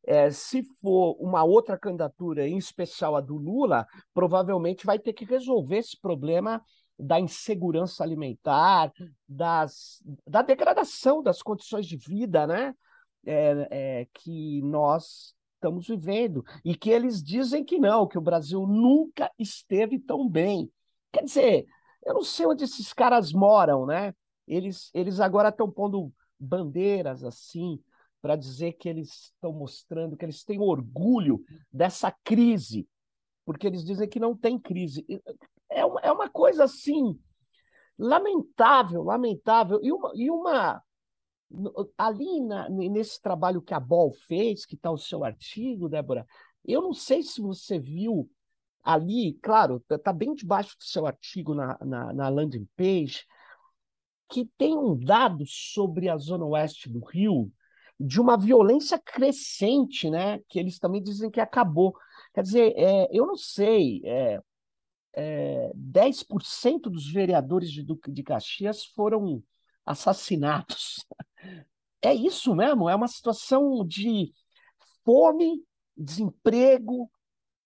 é, 0.06 0.30
se 0.30 0.62
for 0.80 1.16
uma 1.20 1.44
outra 1.44 1.78
candidatura, 1.78 2.46
em 2.46 2.56
especial 2.56 3.16
a 3.16 3.20
do 3.20 3.36
Lula, 3.36 3.86
provavelmente 4.12 4.86
vai 4.86 4.98
ter 4.98 5.12
que 5.12 5.24
resolver 5.24 5.78
esse 5.78 5.98
problema 6.00 6.62
da 6.98 7.18
insegurança 7.18 8.04
alimentar, 8.04 8.92
das, 9.28 10.02
da 10.26 10.42
degradação 10.42 11.22
das 11.22 11.42
condições 11.42 11.86
de 11.86 11.96
vida 11.96 12.46
né? 12.46 12.74
É, 13.26 13.68
é, 13.70 14.08
que 14.12 14.60
nós 14.62 15.34
estamos 15.54 15.86
vivendo. 15.86 16.44
E 16.64 16.74
que 16.74 16.90
eles 16.90 17.22
dizem 17.22 17.64
que 17.64 17.78
não, 17.78 18.06
que 18.06 18.18
o 18.18 18.22
Brasil 18.22 18.66
nunca 18.66 19.30
esteve 19.38 19.98
tão 19.98 20.28
bem. 20.28 20.70
Quer 21.12 21.24
dizer, 21.24 21.66
eu 22.04 22.14
não 22.14 22.22
sei 22.22 22.46
onde 22.46 22.64
esses 22.64 22.92
caras 22.92 23.32
moram, 23.32 23.86
né? 23.86 24.14
Eles, 24.46 24.90
eles 24.92 25.20
agora 25.20 25.48
estão 25.48 25.70
pondo 25.70 26.12
bandeiras 26.38 27.24
assim 27.24 27.80
para 28.20 28.36
dizer 28.36 28.72
que 28.72 28.88
eles 28.88 29.32
estão 29.32 29.52
mostrando 29.52 30.16
que 30.16 30.24
eles 30.24 30.44
têm 30.44 30.60
orgulho 30.60 31.42
dessa 31.72 32.10
crise, 32.24 32.88
porque 33.44 33.66
eles 33.66 33.84
dizem 33.84 34.08
que 34.08 34.20
não 34.20 34.36
tem 34.36 34.58
crise. 34.58 35.04
É 35.70 35.84
uma, 35.84 36.00
é 36.00 36.12
uma 36.12 36.28
coisa 36.28 36.64
assim 36.64 37.18
lamentável, 37.98 39.02
lamentável. 39.02 39.78
E 39.82 39.92
uma, 39.92 40.12
e 40.14 40.30
uma 40.30 40.82
ali 41.96 42.40
na, 42.40 42.68
nesse 42.68 43.20
trabalho 43.20 43.62
que 43.62 43.74
a 43.74 43.80
Bol 43.80 44.12
fez, 44.12 44.64
que 44.66 44.74
está 44.74 44.90
o 44.90 44.98
seu 44.98 45.24
artigo, 45.24 45.88
Débora, 45.88 46.26
eu 46.64 46.80
não 46.82 46.92
sei 46.92 47.22
se 47.22 47.40
você 47.40 47.78
viu 47.78 48.30
ali, 48.82 49.38
claro, 49.42 49.82
está 49.90 50.12
bem 50.12 50.34
debaixo 50.34 50.76
do 50.78 50.84
seu 50.84 51.06
artigo 51.06 51.54
na, 51.54 51.78
na, 51.80 52.12
na 52.12 52.28
landing 52.28 52.68
page, 52.76 53.24
que 54.28 54.46
tem 54.58 54.76
um 54.76 54.98
dado 54.98 55.44
sobre 55.46 56.08
a 56.08 56.16
zona 56.16 56.44
oeste 56.44 56.88
do 56.88 57.00
Rio 57.04 57.50
de 57.98 58.20
uma 58.20 58.36
violência 58.36 58.98
crescente, 58.98 60.10
né? 60.10 60.40
Que 60.48 60.58
eles 60.58 60.78
também 60.78 61.02
dizem 61.02 61.30
que 61.30 61.40
acabou. 61.40 61.94
Quer 62.34 62.42
dizer, 62.42 62.74
é, 62.76 63.08
eu 63.12 63.26
não 63.26 63.36
sei, 63.36 64.02
é, 64.04 64.40
é, 65.14 65.72
10% 65.74 66.90
dos 66.90 67.10
vereadores 67.10 67.70
de 67.70 67.84
de 67.84 68.22
Caxias 68.22 68.84
foram 68.84 69.42
assassinados. 69.86 71.04
É 72.02 72.12
isso 72.12 72.54
mesmo, 72.54 72.88
é 72.88 72.94
uma 72.94 73.08
situação 73.08 73.84
de 73.86 74.32
fome, 75.04 75.62
desemprego 75.96 77.10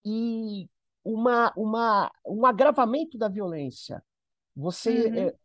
e 0.05 0.69
uma, 1.03 1.51
uma, 1.55 2.11
um 2.25 2.45
agravamento 2.45 3.17
da 3.17 3.27
violência. 3.27 4.03
Você 4.55 5.07
uhum. 5.07 5.15
é, 5.17 5.35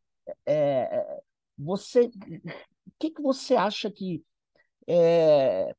é, 0.47 0.97
é, 0.97 1.21
você, 1.57 2.07
o 2.07 2.93
que, 2.99 3.11
que 3.11 3.23
você 3.23 3.57
acha 3.57 3.91
que 3.91 4.25
está 4.87 4.93
é, 4.93 5.75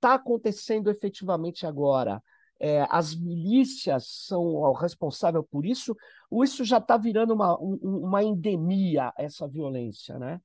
tá 0.00 0.14
acontecendo 0.14 0.90
efetivamente 0.90 1.66
agora? 1.66 2.22
É, 2.60 2.86
as 2.88 3.14
milícias 3.14 4.06
são 4.26 4.72
responsáveis 4.72 5.44
por 5.50 5.66
isso, 5.66 5.96
ou 6.30 6.44
isso 6.44 6.64
já 6.64 6.78
está 6.78 6.96
virando 6.96 7.34
uma, 7.34 7.58
uma 7.58 8.22
endemia, 8.22 9.12
essa 9.16 9.46
violência, 9.48 10.18
né? 10.18 10.40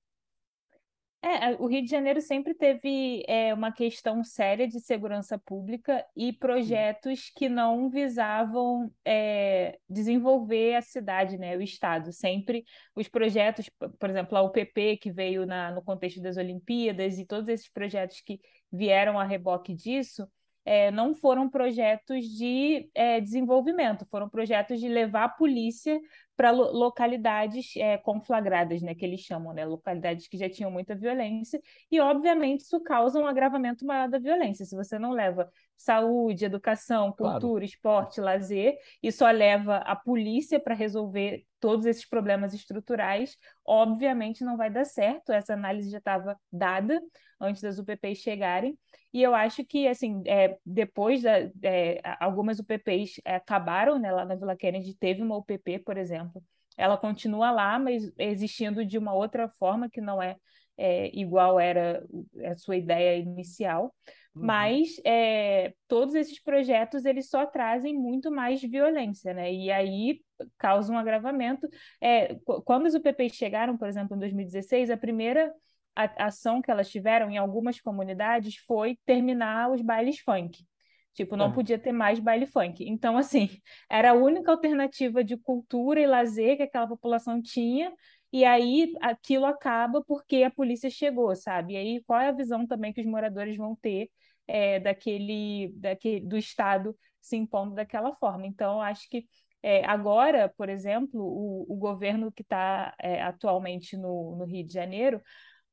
É, 1.21 1.51
o 1.55 1.67
Rio 1.67 1.83
de 1.83 1.89
Janeiro 1.89 2.21
sempre 2.21 2.53
teve 2.53 3.25
é, 3.27 3.53
uma 3.53 3.73
questão 3.73 4.23
séria 4.23 4.65
de 4.65 4.79
segurança 4.79 5.37
pública 5.37 6.05
e 6.15 6.31
projetos 6.31 7.29
que 7.35 7.49
não 7.49 7.89
visavam 7.89 8.89
é, 9.03 9.77
desenvolver 9.89 10.75
a 10.75 10.81
cidade, 10.81 11.37
né, 11.37 11.57
o 11.57 11.61
Estado. 11.61 12.13
Sempre 12.13 12.63
os 12.95 13.09
projetos, 13.09 13.69
por 13.99 14.09
exemplo, 14.09 14.37
a 14.37 14.43
UPP, 14.43 14.97
que 14.97 15.11
veio 15.11 15.45
na, 15.45 15.71
no 15.71 15.81
contexto 15.81 16.21
das 16.21 16.37
Olimpíadas, 16.37 17.19
e 17.19 17.25
todos 17.25 17.49
esses 17.49 17.69
projetos 17.69 18.21
que 18.21 18.39
vieram 18.71 19.19
a 19.19 19.25
reboque 19.25 19.73
disso, 19.73 20.25
é, 20.63 20.89
não 20.89 21.13
foram 21.13 21.49
projetos 21.49 22.25
de 22.25 22.89
é, 22.93 23.19
desenvolvimento, 23.19 24.05
foram 24.09 24.29
projetos 24.29 24.79
de 24.79 24.87
levar 24.87 25.25
a 25.25 25.29
polícia 25.29 25.99
para 26.39 26.51
lo 26.51 26.71
localidades 26.71 27.75
é, 27.75 27.97
conflagradas, 27.97 28.81
né, 28.81 28.95
que 28.95 29.03
eles 29.05 29.19
chamam, 29.19 29.51
né, 29.53 29.65
localidades 29.65 30.25
que 30.25 30.37
já 30.37 30.49
tinham 30.49 30.71
muita 30.71 30.95
violência, 30.95 31.61
e 31.91 31.99
obviamente 31.99 32.61
isso 32.61 32.79
causa 32.81 33.19
um 33.19 33.27
agravamento 33.27 33.85
maior 33.85 34.07
da 34.07 34.17
violência. 34.19 34.65
Se 34.65 34.73
você 34.73 34.97
não 34.97 35.11
leva 35.11 35.51
saúde, 35.79 36.43
educação, 36.43 37.09
cultura, 37.13 37.39
claro. 37.39 37.63
esporte, 37.63 38.19
lazer, 38.19 38.77
e 39.01 39.13
só 39.13 39.31
leva 39.31 39.77
a 39.77 39.95
polícia 39.95 40.59
para 40.59 40.75
resolver 40.75 41.45
todos 41.57 41.85
esses 41.85 42.05
problemas 42.05 42.53
estruturais, 42.53 43.37
obviamente 43.65 44.43
não 44.43 44.57
vai 44.57 44.69
dar 44.69 44.83
certo. 44.83 45.31
Essa 45.31 45.53
análise 45.53 45.89
já 45.89 45.99
estava 45.99 46.37
dada 46.51 47.01
antes 47.39 47.61
das 47.61 47.79
UPPs 47.79 48.17
chegarem. 48.17 48.77
E 49.13 49.23
eu 49.23 49.33
acho 49.33 49.63
que, 49.63 49.87
assim, 49.87 50.21
é, 50.27 50.57
depois 50.65 51.21
da, 51.21 51.39
é, 51.63 52.01
algumas 52.19 52.59
UPPs 52.59 53.21
é, 53.23 53.35
acabaram, 53.35 53.97
né? 53.97 54.11
Lá 54.11 54.25
na 54.25 54.35
Vila 54.35 54.57
Kennedy 54.57 54.93
teve 54.93 55.21
uma 55.21 55.37
UPP, 55.37 55.79
por 55.79 55.97
exemplo. 55.97 56.43
Ela 56.77 56.97
continua 56.97 57.51
lá, 57.51 57.79
mas 57.79 58.11
existindo 58.17 58.85
de 58.85 58.97
uma 58.97 59.13
outra 59.13 59.47
forma 59.47 59.89
que 59.89 60.01
não 60.01 60.21
é, 60.21 60.35
é 60.77 61.09
igual 61.17 61.57
era 61.57 62.05
a 62.45 62.57
sua 62.57 62.75
ideia 62.75 63.17
inicial. 63.17 63.93
Uhum. 64.39 64.45
Mas 64.45 64.99
é, 65.05 65.73
todos 65.87 66.15
esses 66.15 66.41
projetos 66.41 67.05
eles 67.05 67.29
só 67.29 67.45
trazem 67.45 67.93
muito 67.93 68.31
mais 68.31 68.61
violência, 68.61 69.33
né? 69.33 69.53
E 69.53 69.69
aí 69.71 70.21
causa 70.57 70.91
um 70.91 70.97
agravamento. 70.97 71.67
É, 72.01 72.35
quando 72.65 72.85
os 72.85 72.95
UPPs 72.95 73.35
chegaram, 73.35 73.77
por 73.77 73.87
exemplo, 73.87 74.15
em 74.15 74.19
2016, 74.19 74.89
a 74.89 74.97
primeira 74.97 75.53
a 75.95 76.27
ação 76.27 76.61
que 76.61 76.71
elas 76.71 76.89
tiveram 76.89 77.29
em 77.29 77.37
algumas 77.37 77.81
comunidades 77.81 78.55
foi 78.65 78.97
terminar 79.05 79.69
os 79.69 79.81
bailes 79.81 80.19
funk. 80.19 80.65
Tipo, 81.13 81.35
não 81.35 81.47
é. 81.47 81.53
podia 81.53 81.77
ter 81.77 81.91
mais 81.91 82.19
baile 82.19 82.45
funk. 82.45 82.87
Então, 82.87 83.17
assim, 83.17 83.49
era 83.89 84.11
a 84.11 84.13
única 84.13 84.51
alternativa 84.51 85.21
de 85.21 85.35
cultura 85.35 85.99
e 85.99 86.07
lazer 86.07 86.55
que 86.55 86.63
aquela 86.63 86.87
população 86.87 87.41
tinha, 87.41 87.91
e 88.31 88.45
aí 88.45 88.93
aquilo 89.01 89.45
acaba 89.45 90.01
porque 90.01 90.43
a 90.43 90.51
polícia 90.51 90.89
chegou, 90.89 91.35
sabe? 91.35 91.73
E 91.73 91.77
aí, 91.77 92.03
qual 92.05 92.21
é 92.21 92.29
a 92.29 92.31
visão 92.31 92.65
também 92.65 92.93
que 92.93 93.01
os 93.01 93.07
moradores 93.07 93.57
vão 93.57 93.75
ter 93.75 94.09
é, 94.49 94.79
daquele, 94.79 95.71
daquele, 95.75 96.25
do 96.25 96.37
Estado 96.37 96.95
se 97.21 97.37
impondo 97.37 97.75
daquela 97.75 98.13
forma? 98.15 98.47
Então, 98.47 98.81
acho 98.81 99.07
que 99.09 99.25
é, 99.61 99.85
agora, 99.85 100.53
por 100.57 100.69
exemplo, 100.69 101.21
o, 101.21 101.65
o 101.69 101.75
governo 101.75 102.31
que 102.31 102.41
está 102.41 102.93
é, 102.99 103.21
atualmente 103.21 103.95
no, 103.97 104.35
no 104.37 104.45
Rio 104.45 104.65
de 104.65 104.73
Janeiro 104.73 105.21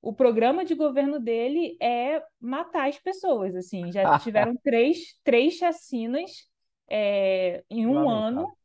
o 0.06 0.12
programa 0.12 0.64
de 0.64 0.75
governo 0.75 1.18
dele 1.18 1.76
é 1.83 2.23
matar 2.40 2.88
as 2.88 2.97
pessoas, 2.97 3.56
assim, 3.56 3.90
já 3.90 4.18
tiveram 4.21 4.54
três, 4.62 5.18
três 5.25 5.54
chacinas 5.54 6.30
é, 6.88 7.64
em 7.68 7.88
um 7.88 8.09
ano, 8.09 8.56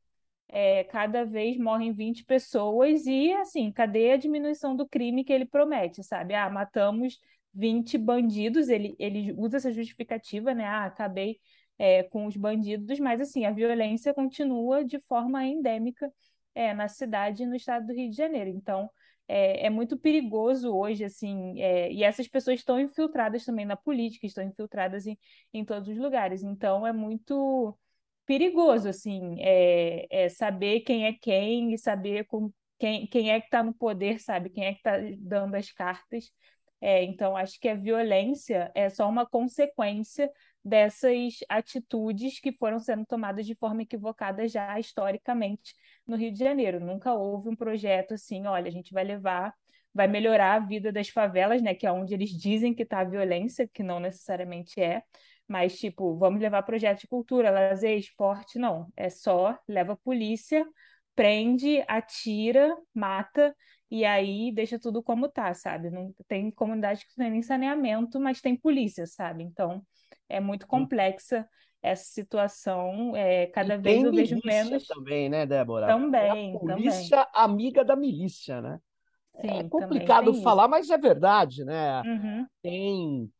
é, 0.48 0.84
cada 0.84 1.24
vez 1.26 1.58
morrem 1.58 1.94
20 1.94 2.26
pessoas 2.26 3.08
e, 3.08 3.34
assim, 3.34 3.72
cadê 3.72 4.12
a 4.12 4.18
diminuição 4.18 4.76
do 4.76 4.88
crime 4.88 5.24
que 5.24 5.34
ele 5.34 5.46
promete, 5.46 6.04
sabe? 6.04 6.36
Ah, 6.36 6.48
matamos 6.48 7.18
20 7.54 7.98
bandidos, 7.98 8.70
ele, 8.70 8.96
ele 9.00 9.34
usa 9.34 9.58
essa 9.58 9.72
justificativa, 9.72 10.54
né? 10.54 10.66
Ah, 10.66 10.86
acabei 10.86 11.40
é, 11.78 12.04
com 12.04 12.26
os 12.28 12.38
bandidos, 12.38 13.00
mas, 13.00 13.22
assim, 13.22 13.46
a 13.46 13.52
violência 13.52 14.14
continua 14.14 14.84
de 14.86 15.00
forma 15.00 15.46
endêmica 15.46 16.12
é, 16.56 16.74
na 16.74 16.88
cidade 16.88 17.44
e 17.44 17.46
no 17.46 17.56
estado 17.56 17.88
do 17.88 17.94
Rio 17.94 18.10
de 18.10 18.16
Janeiro. 18.16 18.50
Então, 18.50 18.90
é, 19.28 19.68
é 19.68 19.70
muito 19.70 19.98
perigoso 19.98 20.74
hoje, 20.76 21.04
assim, 21.06 21.60
é, 21.62 21.92
e 21.92 22.04
essas 22.04 22.28
pessoas 22.28 22.60
estão 22.60 22.80
infiltradas 22.80 23.46
também 23.46 23.66
na 23.66 23.76
política, 23.78 24.26
estão 24.28 24.44
infiltradas 24.44 25.08
em, 25.08 25.18
em 25.54 25.64
todos 25.66 25.90
os 25.90 25.98
lugares. 25.98 26.44
Então, 26.44 26.86
é 26.86 26.92
muito 26.94 27.78
perigoso, 28.26 28.90
assim, 28.90 29.36
é, 29.40 30.08
é 30.26 30.30
saber 30.30 30.82
quem 30.82 31.06
é 31.06 31.14
quem 31.14 31.74
e 31.74 31.78
saber 31.78 32.26
com, 32.26 32.52
quem, 32.80 33.08
quem 33.08 33.32
é 33.32 33.40
que 33.40 33.48
está 33.48 33.64
no 33.64 33.74
poder, 33.74 34.20
sabe? 34.20 34.50
Quem 34.50 34.66
é 34.66 34.74
que 34.74 34.80
está 34.80 34.98
dando 35.20 35.56
as 35.56 35.72
cartas. 35.72 36.32
É, 36.82 37.04
então, 37.04 37.38
acho 37.38 37.60
que 37.60 37.70
a 37.70 37.76
violência 37.76 38.72
é 38.74 38.90
só 38.90 39.08
uma 39.08 39.24
consequência 39.26 40.32
dessas 40.66 41.40
atitudes 41.48 42.40
que 42.40 42.52
foram 42.52 42.80
sendo 42.80 43.06
tomadas 43.06 43.46
de 43.46 43.54
forma 43.56 43.84
equivocada 43.84 44.48
já 44.48 44.80
historicamente 44.80 45.76
no 46.08 46.16
Rio 46.16 46.32
de 46.32 46.40
Janeiro. 46.40 46.80
Nunca 46.80 47.14
houve 47.14 47.50
um 47.50 47.56
projeto 47.56 48.16
assim, 48.16 48.48
olha, 48.48 48.68
a 48.68 48.72
gente 48.72 48.94
vai 48.94 49.04
levar, 49.04 49.54
vai 49.94 50.08
melhorar 50.08 50.56
a 50.56 50.60
vida 50.60 50.92
das 50.92 51.10
favelas, 51.10 51.62
né, 51.62 51.76
que 51.76 51.86
é 51.86 51.92
onde 51.92 52.16
eles 52.16 52.32
dizem 52.32 52.74
que 52.74 52.84
está 52.84 53.02
a 53.02 53.04
violência, 53.04 53.68
que 53.72 53.84
não 53.84 54.00
necessariamente 54.00 54.82
é, 54.82 55.04
mas 55.48 55.78
tipo, 55.78 56.18
vamos 56.18 56.42
levar 56.42 56.64
projeto 56.64 57.02
de 57.02 57.08
cultura, 57.08 57.52
lazer, 57.52 57.98
esporte, 57.98 58.58
não, 58.58 58.88
é 58.96 59.10
só 59.10 59.58
leva 59.68 59.94
a 59.94 59.98
polícia, 59.98 60.66
prende, 61.16 61.84
atira, 61.88 62.76
mata 62.94 63.56
e 63.92 64.06
aí 64.06 64.54
deixa 64.54 64.80
tudo 64.80 65.04
como 65.04 65.28
tá, 65.28 65.54
sabe? 65.54 65.90
Não 65.90 66.16
tem 66.26 66.50
comunidade 66.50 67.06
que 67.06 67.12
não 67.18 67.26
tem 67.26 67.32
nem 67.34 67.42
saneamento, 67.42 68.22
mas 68.22 68.40
tem 68.40 68.56
polícia, 68.56 69.06
sabe? 69.06 69.44
Então, 69.44 69.86
é 70.30 70.40
muito 70.40 70.66
complexa 70.66 71.46
essa 71.82 72.06
situação, 72.06 73.16
é, 73.16 73.48
cada 73.48 73.76
e 73.76 73.78
vez 73.80 74.04
eu 74.04 74.12
vejo 74.12 74.40
menos. 74.46 74.88
também, 74.88 75.28
né, 75.28 75.46
Débora? 75.46 75.88
Também, 75.88 76.54
é 76.54 76.56
a 76.56 76.60
polícia 76.60 77.26
também. 77.26 77.32
amiga 77.34 77.84
da 77.84 77.96
milícia, 77.96 78.62
né? 78.62 78.80
Sim, 79.42 79.48
é 79.48 79.64
complicado 79.68 80.34
falar, 80.36 80.64
isso. 80.64 80.72
mas 80.72 80.90
é 80.90 80.98
verdade, 80.98 81.66
né? 81.66 82.02
Uhum. 82.06 82.48
Tem 82.62 83.32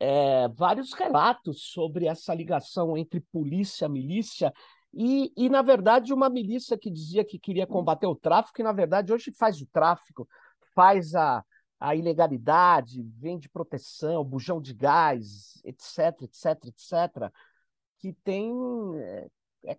é, 0.00 0.48
vários 0.48 0.92
relatos 0.92 1.70
sobre 1.70 2.06
essa 2.06 2.34
ligação 2.34 2.96
entre 2.96 3.20
polícia 3.20 3.84
e 3.84 3.88
milícia, 3.88 4.52
e, 4.92 5.32
e, 5.36 5.48
na 5.48 5.62
verdade, 5.62 6.12
uma 6.12 6.28
milícia 6.28 6.76
que 6.76 6.90
dizia 6.90 7.24
que 7.24 7.38
queria 7.38 7.66
combater 7.66 8.06
o 8.06 8.16
tráfico, 8.16 8.60
e, 8.60 8.64
na 8.64 8.72
verdade, 8.72 9.12
hoje 9.12 9.32
faz 9.32 9.60
o 9.60 9.66
tráfico, 9.66 10.28
faz 10.74 11.14
a, 11.14 11.44
a 11.78 11.94
ilegalidade, 11.94 13.02
vende 13.02 13.48
proteção, 13.48 14.24
bujão 14.24 14.60
de 14.60 14.74
gás, 14.74 15.60
etc, 15.64 16.22
etc, 16.22 16.66
etc, 16.66 17.32
que 17.98 18.12
tem. 18.24 18.52
É, 18.96 19.28
é, 19.66 19.78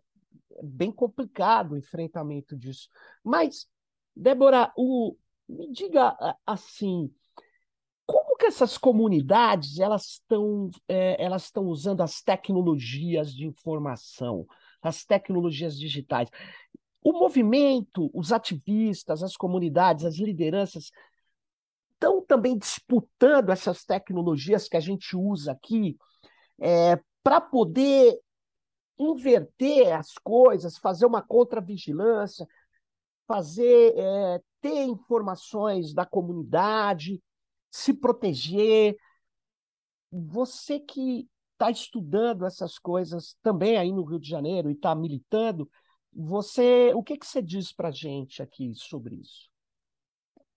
bem 0.63 0.91
complicado 0.91 1.73
o 1.73 1.77
enfrentamento 1.77 2.55
disso. 2.55 2.87
Mas, 3.23 3.67
Débora, 4.15 4.71
o, 4.77 5.15
me 5.47 5.69
diga 5.71 6.15
assim, 6.45 7.13
como 8.05 8.37
que 8.37 8.45
essas 8.45 8.77
comunidades 8.77 9.79
elas 9.79 10.05
estão 10.05 10.69
é, 10.87 11.21
elas 11.23 11.43
estão 11.43 11.65
usando 11.65 12.01
as 12.01 12.21
tecnologias 12.21 13.33
de 13.33 13.45
informação, 13.45 14.47
as 14.81 15.03
tecnologias 15.03 15.77
digitais? 15.77 16.29
O 17.03 17.13
movimento, 17.13 18.09
os 18.13 18.31
ativistas, 18.31 19.23
as 19.23 19.35
comunidades, 19.35 20.05
as 20.05 20.17
lideranças 20.17 20.91
estão 21.93 22.21
também 22.23 22.57
disputando 22.57 23.49
essas 23.49 23.83
tecnologias 23.83 24.67
que 24.67 24.77
a 24.77 24.79
gente 24.79 25.15
usa 25.15 25.51
aqui 25.51 25.97
é, 26.59 26.99
para 27.23 27.39
poder 27.39 28.19
inverter 28.97 29.93
as 29.93 30.13
coisas, 30.23 30.77
fazer 30.77 31.05
uma 31.05 31.21
contravigilância, 31.21 32.47
fazer 33.27 33.93
é, 33.97 34.41
ter 34.61 34.83
informações 34.83 35.93
da 35.93 36.05
comunidade, 36.05 37.21
se 37.69 37.93
proteger. 37.93 38.95
Você 40.11 40.79
que 40.79 41.27
está 41.61 41.69
estudando 41.69 42.45
essas 42.45 42.79
coisas 42.79 43.37
também 43.43 43.77
aí 43.77 43.91
no 43.91 44.03
Rio 44.03 44.19
de 44.19 44.27
Janeiro 44.27 44.69
e 44.69 44.73
está 44.73 44.95
militando, 44.95 45.69
você, 46.11 46.91
o 46.95 47.03
que, 47.03 47.17
que 47.17 47.25
você 47.25 47.41
diz 47.41 47.71
para 47.71 47.89
a 47.89 47.91
gente 47.91 48.41
aqui 48.41 48.73
sobre 48.73 49.15
isso? 49.15 49.49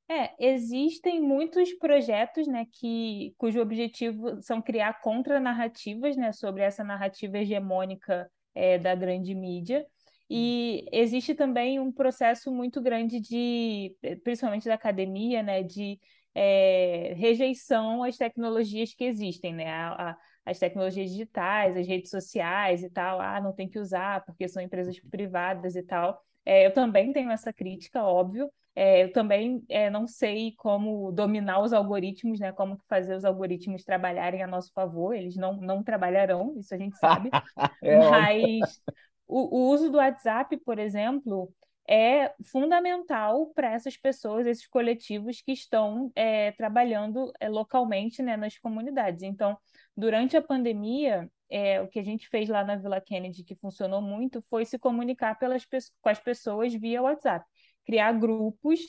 É, 0.08 0.34
existem 0.38 1.20
muitos 1.20 1.72
projetos, 1.74 2.46
né, 2.46 2.66
que, 2.72 3.34
cujo 3.38 3.60
objetivo 3.60 4.40
são 4.42 4.60
criar 4.60 5.00
contranarrativas, 5.00 6.16
né, 6.16 6.32
sobre 6.32 6.62
essa 6.62 6.82
narrativa 6.82 7.38
hegemônica 7.38 8.30
é, 8.54 8.78
da 8.78 8.94
grande 8.94 9.34
mídia. 9.34 9.86
E 10.28 10.86
existe 10.90 11.34
também 11.34 11.78
um 11.78 11.92
processo 11.92 12.50
muito 12.50 12.80
grande 12.80 13.20
de, 13.20 13.94
principalmente 14.22 14.66
da 14.66 14.74
academia, 14.74 15.42
né, 15.42 15.62
de 15.62 15.98
é, 16.34 17.14
rejeição 17.16 18.02
às 18.02 18.16
tecnologias 18.16 18.94
que 18.94 19.04
existem, 19.04 19.54
né, 19.54 19.70
a, 19.70 20.10
a, 20.10 20.16
as 20.44 20.58
tecnologias 20.58 21.10
digitais, 21.10 21.76
as 21.76 21.86
redes 21.86 22.10
sociais 22.10 22.82
e 22.82 22.90
tal. 22.90 23.20
Ah, 23.20 23.40
não 23.40 23.52
tem 23.52 23.68
que 23.68 23.78
usar 23.78 24.24
porque 24.24 24.48
são 24.48 24.62
empresas 24.62 24.98
privadas 25.00 25.76
e 25.76 25.82
tal. 25.82 26.22
É, 26.44 26.66
eu 26.66 26.72
também 26.72 27.12
tenho 27.12 27.30
essa 27.30 27.52
crítica, 27.52 28.02
óbvio. 28.02 28.50
É, 28.76 29.04
eu 29.04 29.12
também 29.12 29.64
é, 29.68 29.88
não 29.88 30.06
sei 30.06 30.52
como 30.56 31.12
dominar 31.12 31.60
os 31.60 31.72
algoritmos, 31.72 32.40
né? 32.40 32.52
Como 32.52 32.76
fazer 32.88 33.14
os 33.14 33.24
algoritmos 33.24 33.84
trabalharem 33.84 34.42
a 34.42 34.46
nosso 34.46 34.72
favor. 34.72 35.14
Eles 35.14 35.36
não, 35.36 35.56
não 35.56 35.82
trabalharão, 35.82 36.54
isso 36.58 36.74
a 36.74 36.78
gente 36.78 36.96
sabe. 36.98 37.30
é 37.82 37.98
Mas 38.10 38.82
o, 39.26 39.58
o 39.58 39.70
uso 39.70 39.90
do 39.90 39.98
WhatsApp, 39.98 40.56
por 40.58 40.78
exemplo, 40.78 41.52
é 41.88 42.32
fundamental 42.44 43.46
para 43.54 43.72
essas 43.72 43.96
pessoas, 43.96 44.46
esses 44.46 44.66
coletivos 44.66 45.40
que 45.40 45.52
estão 45.52 46.10
é, 46.14 46.52
trabalhando 46.52 47.32
é, 47.38 47.48
localmente 47.48 48.22
né, 48.22 48.36
nas 48.36 48.58
comunidades. 48.58 49.22
Então, 49.22 49.56
durante 49.96 50.36
a 50.36 50.42
pandemia, 50.42 51.30
é, 51.50 51.80
o 51.80 51.88
que 51.88 51.98
a 51.98 52.02
gente 52.02 52.28
fez 52.28 52.48
lá 52.48 52.64
na 52.64 52.76
Vila 52.76 53.00
Kennedy, 53.00 53.44
que 53.44 53.54
funcionou 53.56 54.02
muito, 54.02 54.42
foi 54.50 54.64
se 54.64 54.78
comunicar 54.78 55.38
pelas, 55.38 55.64
com 56.00 56.08
as 56.08 56.18
pessoas 56.18 56.74
via 56.74 57.02
WhatsApp, 57.02 57.44
criar 57.86 58.12
grupos, 58.12 58.80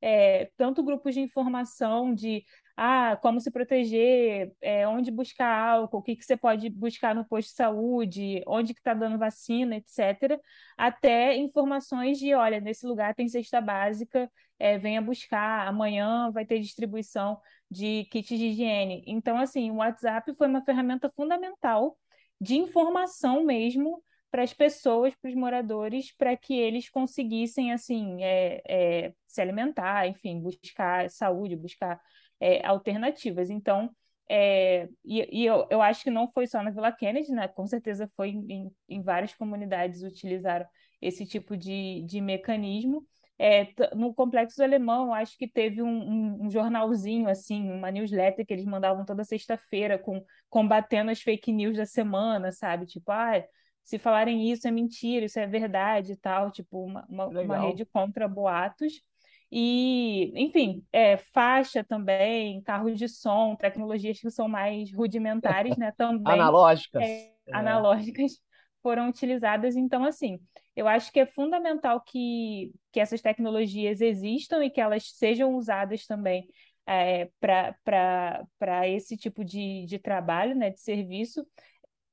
é, 0.00 0.50
tanto 0.56 0.82
grupos 0.82 1.14
de 1.14 1.20
informação 1.20 2.14
de 2.14 2.44
ah, 2.76 3.16
como 3.22 3.40
se 3.40 3.50
proteger, 3.50 4.52
é, 4.60 4.86
onde 4.88 5.10
buscar 5.10 5.46
álcool, 5.46 5.98
o 5.98 6.02
que, 6.02 6.16
que 6.16 6.24
você 6.24 6.36
pode 6.36 6.70
buscar 6.70 7.14
no 7.14 7.24
posto 7.24 7.48
de 7.50 7.54
saúde, 7.54 8.42
onde 8.46 8.72
que 8.74 8.80
está 8.80 8.94
dando 8.94 9.18
vacina, 9.18 9.76
etc., 9.76 10.40
até 10.76 11.36
informações 11.36 12.18
de, 12.18 12.34
olha, 12.34 12.60
nesse 12.60 12.86
lugar 12.86 13.14
tem 13.14 13.28
cesta 13.28 13.60
básica, 13.60 14.30
é, 14.62 14.78
venha 14.78 15.02
buscar, 15.02 15.66
amanhã 15.66 16.30
vai 16.30 16.46
ter 16.46 16.60
distribuição 16.60 17.40
de 17.68 18.04
kits 18.04 18.28
de 18.38 18.46
higiene. 18.46 19.02
Então, 19.08 19.36
assim, 19.36 19.72
o 19.72 19.76
WhatsApp 19.76 20.32
foi 20.36 20.46
uma 20.46 20.64
ferramenta 20.64 21.10
fundamental 21.16 21.98
de 22.40 22.54
informação 22.56 23.42
mesmo 23.44 24.00
para 24.30 24.44
as 24.44 24.54
pessoas, 24.54 25.14
para 25.16 25.30
os 25.30 25.34
moradores, 25.34 26.14
para 26.16 26.36
que 26.36 26.54
eles 26.54 26.88
conseguissem, 26.88 27.72
assim, 27.72 28.22
é, 28.22 28.62
é, 28.68 29.14
se 29.26 29.40
alimentar, 29.42 30.06
enfim, 30.06 30.40
buscar 30.40 31.10
saúde, 31.10 31.56
buscar 31.56 32.00
é, 32.40 32.64
alternativas. 32.64 33.50
Então, 33.50 33.90
é, 34.30 34.88
e, 35.04 35.42
e 35.42 35.44
eu, 35.44 35.66
eu, 35.70 35.82
acho 35.82 36.04
que 36.04 36.10
não 36.10 36.30
foi 36.30 36.46
só 36.46 36.62
na 36.62 36.70
Vila 36.70 36.92
Kennedy, 36.92 37.32
né? 37.32 37.48
Com 37.48 37.66
certeza 37.66 38.08
foi 38.16 38.28
em, 38.30 38.72
em 38.88 39.02
várias 39.02 39.34
comunidades 39.34 40.02
utilizaram 40.02 40.66
esse 41.00 41.26
tipo 41.26 41.56
de, 41.56 42.02
de 42.06 42.20
mecanismo. 42.20 43.04
É, 43.44 43.66
no 43.96 44.14
Complexo 44.14 44.62
Alemão, 44.62 45.12
acho 45.12 45.36
que 45.36 45.48
teve 45.48 45.82
um, 45.82 45.88
um, 45.88 46.44
um, 46.44 46.50
jornalzinho, 46.50 47.28
assim, 47.28 47.68
uma 47.72 47.90
newsletter 47.90 48.46
que 48.46 48.52
eles 48.52 48.64
mandavam 48.64 49.04
toda 49.04 49.24
sexta-feira, 49.24 49.98
com 49.98 50.24
combatendo 50.48 51.10
as 51.10 51.20
fake 51.20 51.50
news 51.50 51.76
da 51.76 51.84
semana, 51.84 52.52
sabe? 52.52 52.86
Tipo, 52.86 53.10
ah, 53.10 53.42
se 53.82 53.98
falarem 53.98 54.48
isso 54.48 54.68
é 54.68 54.70
mentira, 54.70 55.26
isso 55.26 55.40
é 55.40 55.46
verdade 55.48 56.12
e 56.12 56.16
tal, 56.16 56.52
tipo, 56.52 56.84
uma, 56.84 57.04
uma, 57.08 57.26
uma 57.26 57.58
rede 57.58 57.84
contra 57.84 58.28
boatos. 58.28 59.02
E, 59.50 60.32
enfim, 60.36 60.86
é, 60.92 61.16
faixa 61.16 61.82
também, 61.82 62.62
carros 62.62 62.96
de 62.96 63.08
som, 63.08 63.56
tecnologias 63.56 64.20
que 64.20 64.30
são 64.30 64.48
mais 64.48 64.94
rudimentares, 64.94 65.76
né? 65.76 65.90
Também 65.98 66.32
analógicas. 66.32 67.02
É, 67.02 67.24
é. 67.48 67.56
analógicas 67.56 68.40
foram 68.80 69.08
utilizadas. 69.08 69.74
Então, 69.74 70.04
assim, 70.04 70.38
eu 70.74 70.88
acho 70.88 71.12
que 71.12 71.20
é 71.20 71.26
fundamental 71.26 72.00
que, 72.00 72.72
que 72.90 73.00
essas 73.00 73.20
tecnologias 73.20 74.00
existam 74.00 74.64
e 74.64 74.70
que 74.70 74.80
elas 74.80 75.10
sejam 75.14 75.54
usadas 75.54 76.06
também 76.06 76.48
é, 76.86 77.28
para 77.40 78.88
esse 78.88 79.16
tipo 79.16 79.44
de, 79.44 79.84
de 79.86 79.98
trabalho, 79.98 80.54
né, 80.56 80.70
de 80.70 80.80
serviço. 80.80 81.46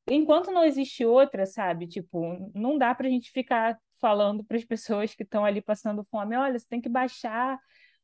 Enquanto 0.09 0.51
não 0.51 0.63
existe 0.63 1.05
outra, 1.05 1.45
sabe? 1.45 1.87
Tipo, 1.87 2.51
não 2.53 2.77
dá 2.77 2.93
para 2.95 3.07
a 3.07 3.09
gente 3.09 3.31
ficar 3.31 3.77
falando 3.99 4.43
para 4.43 4.57
as 4.57 4.65
pessoas 4.65 5.13
que 5.13 5.23
estão 5.23 5.45
ali 5.45 5.61
passando 5.61 6.05
fome, 6.09 6.35
olha, 6.35 6.57
você 6.57 6.67
tem 6.67 6.81
que 6.81 6.89
baixar 6.89 7.59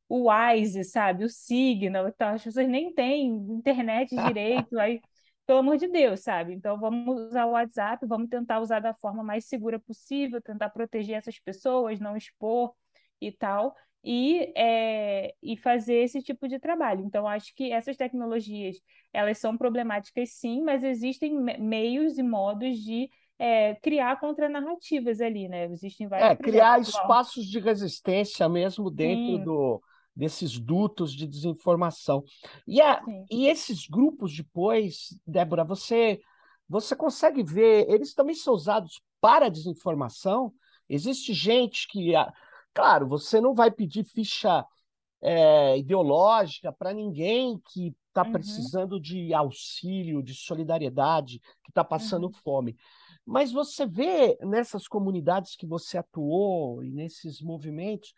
o 0.08 0.30
Wise, 0.30 0.84
sabe? 0.84 1.26
O 1.26 1.30
Signal 1.30 2.08
e 2.08 2.12
tal. 2.12 2.36
As 2.36 2.44
pessoas 2.44 2.68
nem 2.68 2.94
têm 2.94 3.28
internet 3.28 4.16
direito, 4.16 4.78
aí, 4.80 5.02
pelo 5.46 5.60
amor 5.60 5.78
de 5.78 5.88
Deus, 5.88 6.22
sabe? 6.22 6.54
Então 6.54 6.80
vamos 6.80 7.28
usar 7.28 7.46
o 7.46 7.52
WhatsApp, 7.52 8.06
vamos 8.06 8.30
tentar 8.30 8.60
usar 8.60 8.80
da 8.80 8.94
forma 8.94 9.24
mais 9.24 9.46
segura 9.46 9.80
possível, 9.80 10.42
tentar 10.42 10.70
proteger 10.70 11.18
essas 11.18 11.40
pessoas, 11.40 12.00
não 12.00 12.18
expor 12.18 12.74
e 13.22 13.32
tal. 13.32 13.76
E, 14.08 14.54
é, 14.56 15.34
e 15.42 15.58
fazer 15.58 15.96
esse 15.96 16.22
tipo 16.22 16.48
de 16.48 16.60
trabalho. 16.60 17.04
Então, 17.04 17.28
acho 17.28 17.56
que 17.56 17.72
essas 17.72 17.98
tecnologias, 17.98 18.78
elas 19.12 19.40
são 19.40 19.58
problemáticas 19.58 20.30
sim, 20.30 20.62
mas 20.62 20.84
existem 20.84 21.34
meios 21.60 22.20
e 22.20 22.22
modos 22.22 22.78
de 22.78 23.10
é, 23.40 23.74
criar 23.76 24.20
contranarrativas 24.20 25.22
ali, 25.22 25.48
né? 25.48 25.66
Existem 25.66 26.08
vários. 26.08 26.30
É, 26.30 26.36
criar 26.36 26.80
espaços 26.80 27.46
de 27.46 27.60
resistência 27.60 28.48
mesmo 28.48 28.92
dentro 28.92 29.44
do, 29.44 29.82
desses 30.16 30.58
dutos 30.58 31.14
de 31.14 31.28
desinformação. 31.28 32.24
E, 32.66 32.82
a, 32.82 33.02
e 33.30 33.48
esses 33.48 33.88
grupos 33.88 34.36
depois, 34.36 35.20
Débora, 35.28 35.64
você, 35.64 36.22
você 36.70 36.96
consegue 36.96 37.44
ver, 37.44 37.90
eles 37.90 38.14
também 38.14 38.36
são 38.36 38.54
usados 38.54 39.02
para 39.20 39.50
desinformação? 39.50 40.54
Existe 40.88 41.34
gente 41.34 41.88
que. 41.88 42.14
Claro, 42.74 43.08
você 43.08 43.40
não 43.42 43.54
vai 43.54 43.72
pedir 43.72 44.04
ficha 44.04 44.66
é, 45.22 45.78
ideológica 45.78 46.72
para 46.72 46.94
ninguém 46.94 47.60
que 47.72 47.96
está 48.10 48.24
uhum. 48.24 48.32
precisando 48.32 49.00
de 49.00 49.34
auxílio, 49.34 50.22
de 50.22 50.34
solidariedade, 50.34 51.40
que 51.64 51.72
está 51.72 51.84
passando 51.84 52.28
uhum. 52.28 52.34
fome. 52.34 52.78
Mas 53.26 53.52
você 53.52 53.86
vê 53.86 54.38
nessas 54.42 54.88
comunidades 54.88 55.56
que 55.56 55.66
você 55.66 55.98
atuou 55.98 56.84
e 56.84 56.92
nesses 56.92 57.42
movimentos, 57.42 58.14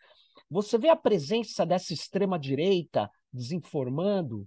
você 0.50 0.76
vê 0.76 0.88
a 0.88 0.96
presença 0.96 1.64
dessa 1.64 1.94
extrema-direita 1.94 3.10
desinformando? 3.32 4.46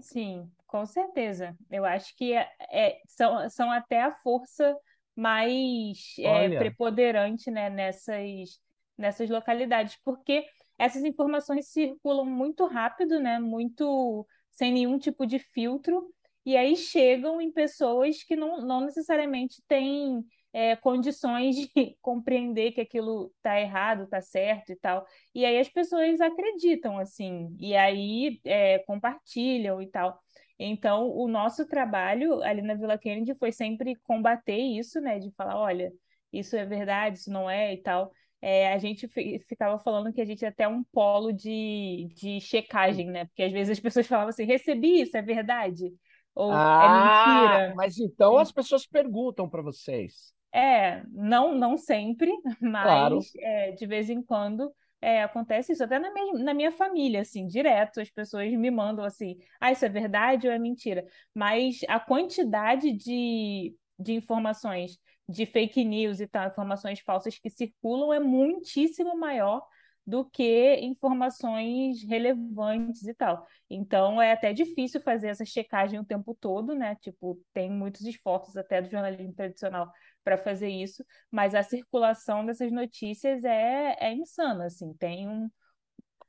Sim, 0.00 0.48
com 0.66 0.86
certeza. 0.86 1.56
Eu 1.70 1.84
acho 1.84 2.14
que 2.16 2.32
é, 2.32 2.48
é, 2.70 3.00
são, 3.08 3.50
são 3.50 3.70
até 3.70 4.02
a 4.02 4.14
força 4.14 4.76
mais 5.16 6.14
é, 6.20 6.48
preponderante 6.56 7.50
né, 7.50 7.68
nessas, 7.68 8.60
nessas 8.96 9.28
localidades, 9.28 9.98
porque 10.04 10.46
essas 10.78 11.04
informações 11.04 11.68
circulam 11.68 12.24
muito 12.24 12.66
rápido, 12.66 13.18
né, 13.20 13.38
muito 13.38 14.26
sem 14.50 14.72
nenhum 14.72 14.98
tipo 14.98 15.26
de 15.26 15.38
filtro, 15.38 16.12
e 16.44 16.56
aí 16.56 16.76
chegam 16.76 17.40
em 17.40 17.52
pessoas 17.52 18.22
que 18.22 18.34
não, 18.36 18.60
não 18.60 18.80
necessariamente 18.82 19.62
têm 19.68 20.24
é, 20.52 20.74
condições 20.76 21.56
de 21.56 21.70
compreender 22.00 22.72
que 22.72 22.80
aquilo 22.80 23.32
está 23.36 23.60
errado, 23.60 24.04
está 24.04 24.20
certo 24.20 24.72
e 24.72 24.76
tal. 24.76 25.06
E 25.34 25.44
aí 25.44 25.58
as 25.58 25.68
pessoas 25.68 26.20
acreditam, 26.20 26.98
assim, 26.98 27.54
e 27.58 27.76
aí 27.76 28.40
é, 28.44 28.78
compartilham 28.80 29.80
e 29.82 29.86
tal. 29.88 30.18
Então, 30.58 31.08
o 31.10 31.26
nosso 31.28 31.66
trabalho 31.66 32.42
ali 32.42 32.60
na 32.62 32.74
Vila 32.74 32.98
Kennedy 32.98 33.34
foi 33.34 33.50
sempre 33.52 33.94
combater 33.96 34.58
isso, 34.58 35.00
né? 35.00 35.18
De 35.18 35.30
falar, 35.32 35.56
olha, 35.58 35.92
isso 36.32 36.56
é 36.56 36.66
verdade, 36.66 37.18
isso 37.18 37.30
não 37.30 37.48
é 37.48 37.72
e 37.74 37.78
tal. 37.78 38.12
É, 38.42 38.72
a 38.72 38.78
gente 38.78 39.06
ficava 39.46 39.78
falando 39.78 40.12
que 40.12 40.20
a 40.20 40.24
gente 40.24 40.44
é 40.44 40.48
até 40.48 40.66
um 40.68 40.82
polo 40.84 41.32
de, 41.32 42.08
de 42.14 42.40
checagem, 42.40 43.06
né? 43.10 43.24
Porque 43.26 43.42
às 43.42 43.52
vezes 43.52 43.72
as 43.72 43.80
pessoas 43.80 44.06
falavam 44.06 44.30
assim, 44.30 44.44
recebi 44.44 45.02
isso, 45.02 45.16
é 45.16 45.22
verdade? 45.22 45.92
Ou 46.34 46.52
é 46.52 46.56
ah, 46.56 46.82
é 46.84 47.58
mentira? 47.58 47.74
Mas 47.76 47.98
então 47.98 48.38
as 48.38 48.52
pessoas 48.52 48.86
perguntam 48.86 49.48
para 49.48 49.62
vocês. 49.62 50.32
É, 50.52 51.02
não, 51.10 51.54
não 51.54 51.76
sempre, 51.76 52.32
mas 52.60 52.84
claro. 52.84 53.18
é, 53.38 53.72
de 53.72 53.86
vez 53.86 54.10
em 54.10 54.22
quando 54.22 54.72
é, 55.00 55.22
acontece 55.22 55.72
isso, 55.72 55.82
até 55.82 55.98
na 55.98 56.12
minha, 56.12 56.44
na 56.44 56.54
minha 56.54 56.72
família, 56.72 57.22
assim, 57.22 57.46
direto, 57.46 58.00
as 58.00 58.10
pessoas 58.10 58.52
me 58.52 58.70
mandam 58.70 59.04
assim, 59.04 59.38
ah, 59.60 59.72
isso 59.72 59.84
é 59.84 59.88
verdade 59.88 60.46
ou 60.46 60.52
é 60.52 60.58
mentira? 60.58 61.06
Mas 61.34 61.80
a 61.88 61.98
quantidade 61.98 62.92
de, 62.92 63.74
de 63.98 64.12
informações, 64.12 64.98
de 65.28 65.46
fake 65.46 65.84
news 65.84 66.20
e 66.20 66.26
tal, 66.26 66.48
informações 66.48 67.00
falsas 67.00 67.38
que 67.38 67.48
circulam 67.48 68.12
é 68.12 68.20
muitíssimo 68.20 69.16
maior 69.16 69.62
do 70.06 70.24
que 70.24 70.76
informações 70.80 72.02
relevantes 72.02 73.06
e 73.06 73.14
tal. 73.14 73.46
Então 73.68 74.20
é 74.20 74.32
até 74.32 74.52
difícil 74.52 75.00
fazer 75.00 75.28
essa 75.28 75.44
checagem 75.44 75.98
o 75.98 76.04
tempo 76.04 76.36
todo, 76.40 76.74
né? 76.74 76.96
Tipo, 76.96 77.40
tem 77.52 77.70
muitos 77.70 78.02
esforços 78.02 78.56
até 78.56 78.82
do 78.82 78.90
jornalismo 78.90 79.32
tradicional 79.32 79.90
para 80.24 80.36
fazer 80.36 80.68
isso, 80.68 81.04
mas 81.30 81.54
a 81.54 81.62
circulação 81.62 82.44
dessas 82.44 82.70
notícias 82.72 83.44
é, 83.44 83.96
é 84.00 84.12
insana, 84.12 84.66
assim, 84.66 84.92
tem 84.94 85.28
um, 85.28 85.48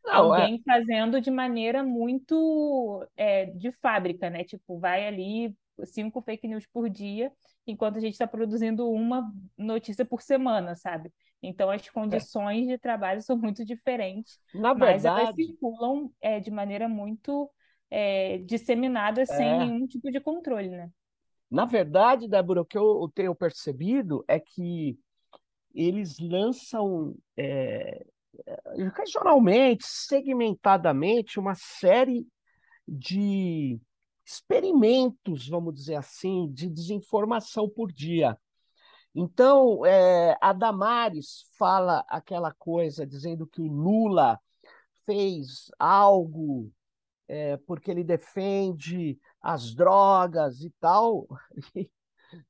não, 0.06 0.14
é 0.14 0.16
alguém 0.16 0.56
é... 0.56 0.72
fazendo 0.72 1.22
de 1.22 1.32
maneira 1.32 1.84
muito 1.84 3.06
é, 3.16 3.46
de 3.46 3.72
fábrica, 3.72 4.30
né? 4.30 4.44
Tipo, 4.44 4.80
vai 4.80 5.08
ali 5.08 5.56
cinco 5.86 6.22
fake 6.22 6.48
news 6.48 6.66
por 6.68 6.90
dia, 6.90 7.32
enquanto 7.66 7.98
a 7.98 8.00
gente 8.00 8.14
está 8.14 8.28
produzindo 8.28 8.90
uma 8.90 9.32
notícia 9.58 10.06
por 10.06 10.22
semana, 10.22 10.76
sabe? 10.76 11.12
Então 11.42 11.70
as 11.70 11.90
condições 11.90 12.68
é. 12.68 12.72
de 12.74 12.78
trabalho 12.78 13.22
são 13.22 13.38
muito 13.38 13.66
diferentes, 13.66 14.40
Na 14.54 14.76
mas 14.76 15.04
verdade... 15.04 15.22
elas 15.22 15.36
circulam 15.36 16.12
é, 16.22 16.40
de 16.40 16.52
maneira 16.52 16.88
muito 16.88 17.50
é, 17.90 18.38
disseminada, 18.40 19.26
sem 19.26 19.48
é. 19.48 19.58
nenhum 19.58 19.88
tipo 19.88 20.12
de 20.12 20.20
controle, 20.20 20.70
né? 20.70 20.90
Na 21.50 21.66
verdade, 21.66 22.30
Débora, 22.30 22.62
o 22.62 22.66
que 22.66 22.78
eu 22.78 23.12
tenho 23.14 23.36
percebido 23.36 24.24
é 24.28 24.40
que 24.40 24.98
eles 25.74 26.18
lançam 26.20 27.14
é, 27.36 28.06
regionalmente, 28.96 29.84
segmentadamente, 29.86 31.40
uma 31.40 31.56
série 31.56 32.26
de 32.88 33.80
experimentos, 34.26 35.50
vamos 35.50 35.76
dizer 35.76 35.96
assim, 35.96 36.50
de 36.52 36.70
desinformação 36.70 37.70
por 37.70 37.92
dia. 37.92 38.38
Então, 39.14 39.86
é, 39.86 40.38
a 40.40 40.54
Damares 40.54 41.46
fala 41.58 42.06
aquela 42.08 42.54
coisa 42.54 43.06
dizendo 43.06 43.46
que 43.46 43.62
o 43.62 43.68
Lula 43.68 44.40
fez 45.06 45.70
algo 45.78 46.72
é, 47.28 47.58
porque 47.58 47.90
ele 47.90 48.04
defende 48.04 49.20
as 49.42 49.74
drogas 49.74 50.62
e 50.62 50.70
tal. 50.80 51.28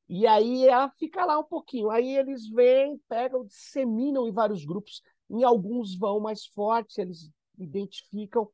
E, 0.08 0.28
aí 0.28 0.68
ela 0.68 0.92
fica 0.92 1.26
lá 1.26 1.40
um 1.40 1.44
pouquinho. 1.44 1.90
Aí 1.90 2.16
eles 2.16 2.48
vêm, 2.48 3.02
pegam, 3.10 3.44
disseminam 3.44 4.28
em 4.28 4.32
vários 4.32 4.64
grupos. 4.64 5.02
Em 5.28 5.44
alguns 5.44 5.98
vão 5.98 6.20
mais 6.20 6.46
fortes, 6.46 7.00
eles 7.00 7.32
identificam 7.58 8.48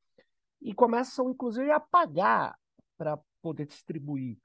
e 0.61 0.73
começam, 0.73 1.29
inclusive, 1.29 1.69
a 1.69 1.81
pagar 1.81 2.57
para 2.97 3.19
poder 3.41 3.65
distribuir. 3.65 4.37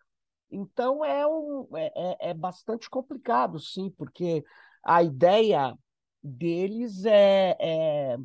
Então 0.52 1.02
é, 1.02 1.26
um, 1.26 1.66
é, 1.74 1.92
é, 1.96 2.30
é 2.30 2.34
bastante 2.34 2.88
complicado, 2.90 3.58
sim, 3.58 3.90
porque 3.96 4.44
a 4.84 5.02
ideia 5.02 5.76
deles 6.22 7.06
é, 7.06 7.56
é, 7.58 8.16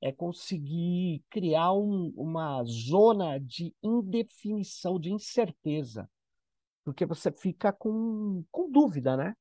é 0.00 0.12
conseguir 0.12 1.24
criar 1.30 1.72
um, 1.72 2.12
uma 2.16 2.64
zona 2.64 3.38
de 3.38 3.72
indefinição, 3.82 4.98
de 4.98 5.12
incerteza, 5.12 6.10
porque 6.84 7.06
você 7.06 7.30
fica 7.30 7.72
com, 7.72 8.44
com 8.50 8.70
dúvida, 8.70 9.16
né? 9.16 9.36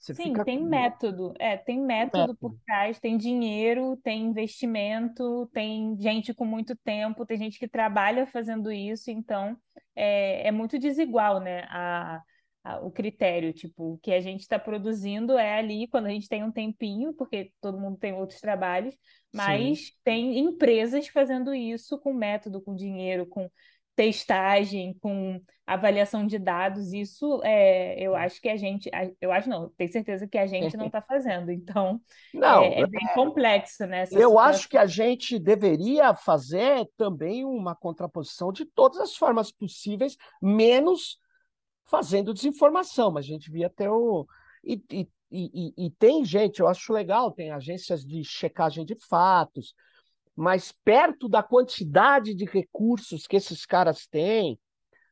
Você 0.00 0.14
Sim, 0.14 0.32
tem 0.44 0.60
com... 0.60 0.64
método. 0.64 1.34
É, 1.38 1.58
tem 1.58 1.78
método, 1.78 2.20
método 2.20 2.38
por 2.38 2.56
trás, 2.64 2.98
tem 2.98 3.18
dinheiro, 3.18 3.98
tem 4.02 4.24
investimento, 4.24 5.46
tem 5.52 5.94
gente 6.00 6.32
com 6.32 6.46
muito 6.46 6.74
tempo, 6.74 7.26
tem 7.26 7.36
gente 7.36 7.58
que 7.58 7.68
trabalha 7.68 8.26
fazendo 8.26 8.72
isso, 8.72 9.10
então 9.10 9.54
é, 9.94 10.48
é 10.48 10.50
muito 10.50 10.78
desigual, 10.78 11.38
né? 11.38 11.64
A, 11.68 12.22
a, 12.64 12.78
o 12.80 12.90
critério, 12.90 13.52
tipo, 13.52 13.92
o 13.92 13.98
que 13.98 14.12
a 14.12 14.22
gente 14.22 14.40
está 14.40 14.58
produzindo 14.58 15.36
é 15.36 15.58
ali 15.58 15.86
quando 15.86 16.06
a 16.06 16.10
gente 16.10 16.30
tem 16.30 16.42
um 16.42 16.50
tempinho, 16.50 17.12
porque 17.12 17.52
todo 17.60 17.78
mundo 17.78 17.98
tem 17.98 18.14
outros 18.14 18.40
trabalhos, 18.40 18.96
mas 19.34 19.88
Sim. 19.88 19.92
tem 20.02 20.38
empresas 20.38 21.08
fazendo 21.08 21.54
isso 21.54 21.98
com 21.98 22.14
método, 22.14 22.62
com 22.62 22.74
dinheiro, 22.74 23.26
com 23.26 23.50
testagem, 24.00 24.94
com 24.94 25.38
avaliação 25.66 26.26
de 26.26 26.38
dados, 26.38 26.94
isso 26.94 27.38
é, 27.44 28.02
eu 28.02 28.16
acho 28.16 28.40
que 28.40 28.48
a 28.48 28.56
gente, 28.56 28.90
eu 29.20 29.30
acho 29.30 29.46
não, 29.46 29.68
tenho 29.76 29.92
certeza 29.92 30.26
que 30.26 30.38
a 30.38 30.46
gente 30.46 30.74
não 30.74 30.86
está 30.86 31.02
fazendo, 31.02 31.50
então 31.50 32.00
não, 32.32 32.62
é, 32.62 32.80
é 32.80 32.86
bem 32.86 33.06
é, 33.06 33.12
complexo, 33.12 33.86
né? 33.86 34.04
eu 34.04 34.06
situação. 34.06 34.38
acho 34.38 34.68
que 34.70 34.78
a 34.78 34.86
gente 34.86 35.38
deveria 35.38 36.14
fazer 36.14 36.88
também 36.96 37.44
uma 37.44 37.76
contraposição 37.76 38.50
de 38.50 38.64
todas 38.64 38.98
as 39.00 39.14
formas 39.14 39.52
possíveis, 39.52 40.16
menos 40.40 41.18
fazendo 41.84 42.32
desinformação, 42.32 43.10
mas 43.10 43.26
a 43.26 43.28
gente 43.28 43.50
via 43.50 43.66
até 43.66 43.90
o. 43.90 44.26
E, 44.64 44.82
e, 44.90 45.08
e, 45.30 45.86
e 45.86 45.90
tem 45.90 46.24
gente, 46.24 46.60
eu 46.60 46.68
acho 46.68 46.90
legal, 46.90 47.32
tem 47.32 47.50
agências 47.50 48.02
de 48.02 48.24
checagem 48.24 48.82
de 48.82 48.96
fatos, 49.08 49.74
mas 50.40 50.72
perto 50.72 51.28
da 51.28 51.42
quantidade 51.42 52.34
de 52.34 52.46
recursos 52.46 53.26
que 53.26 53.36
esses 53.36 53.66
caras 53.66 54.06
têm, 54.06 54.58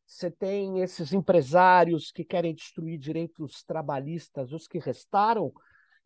você 0.07 0.31
tem 0.31 0.81
esses 0.81 1.13
empresários 1.13 2.11
que 2.11 2.25
querem 2.25 2.55
destruir 2.55 2.99
direitos 2.99 3.63
trabalhistas, 3.63 4.55
os 4.55 4.67
que 4.67 4.79
restaram, 4.79 5.53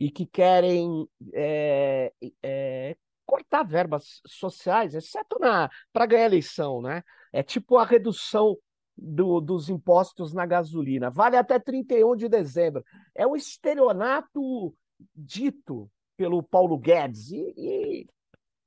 e 0.00 0.10
que 0.10 0.26
querem 0.26 1.06
é, 1.32 2.12
é, 2.42 2.96
cortar 3.24 3.62
verbas 3.62 4.20
sociais, 4.26 4.92
exceto 4.92 5.38
para 5.38 6.06
ganhar 6.06 6.26
eleição, 6.26 6.82
né? 6.82 7.04
É 7.32 7.44
tipo 7.44 7.76
a 7.76 7.84
redução 7.84 8.58
do, 8.98 9.40
dos 9.40 9.68
impostos 9.68 10.34
na 10.34 10.44
gasolina. 10.44 11.10
Vale 11.10 11.36
até 11.36 11.60
31 11.60 12.16
de 12.16 12.28
dezembro. 12.28 12.84
É 13.14 13.24
um 13.24 13.36
estelionato 13.36 14.74
dito 15.14 15.88
pelo 16.16 16.42
Paulo 16.42 16.76
Guedes. 16.76 17.30
E, 17.30 17.54
e 17.56 18.06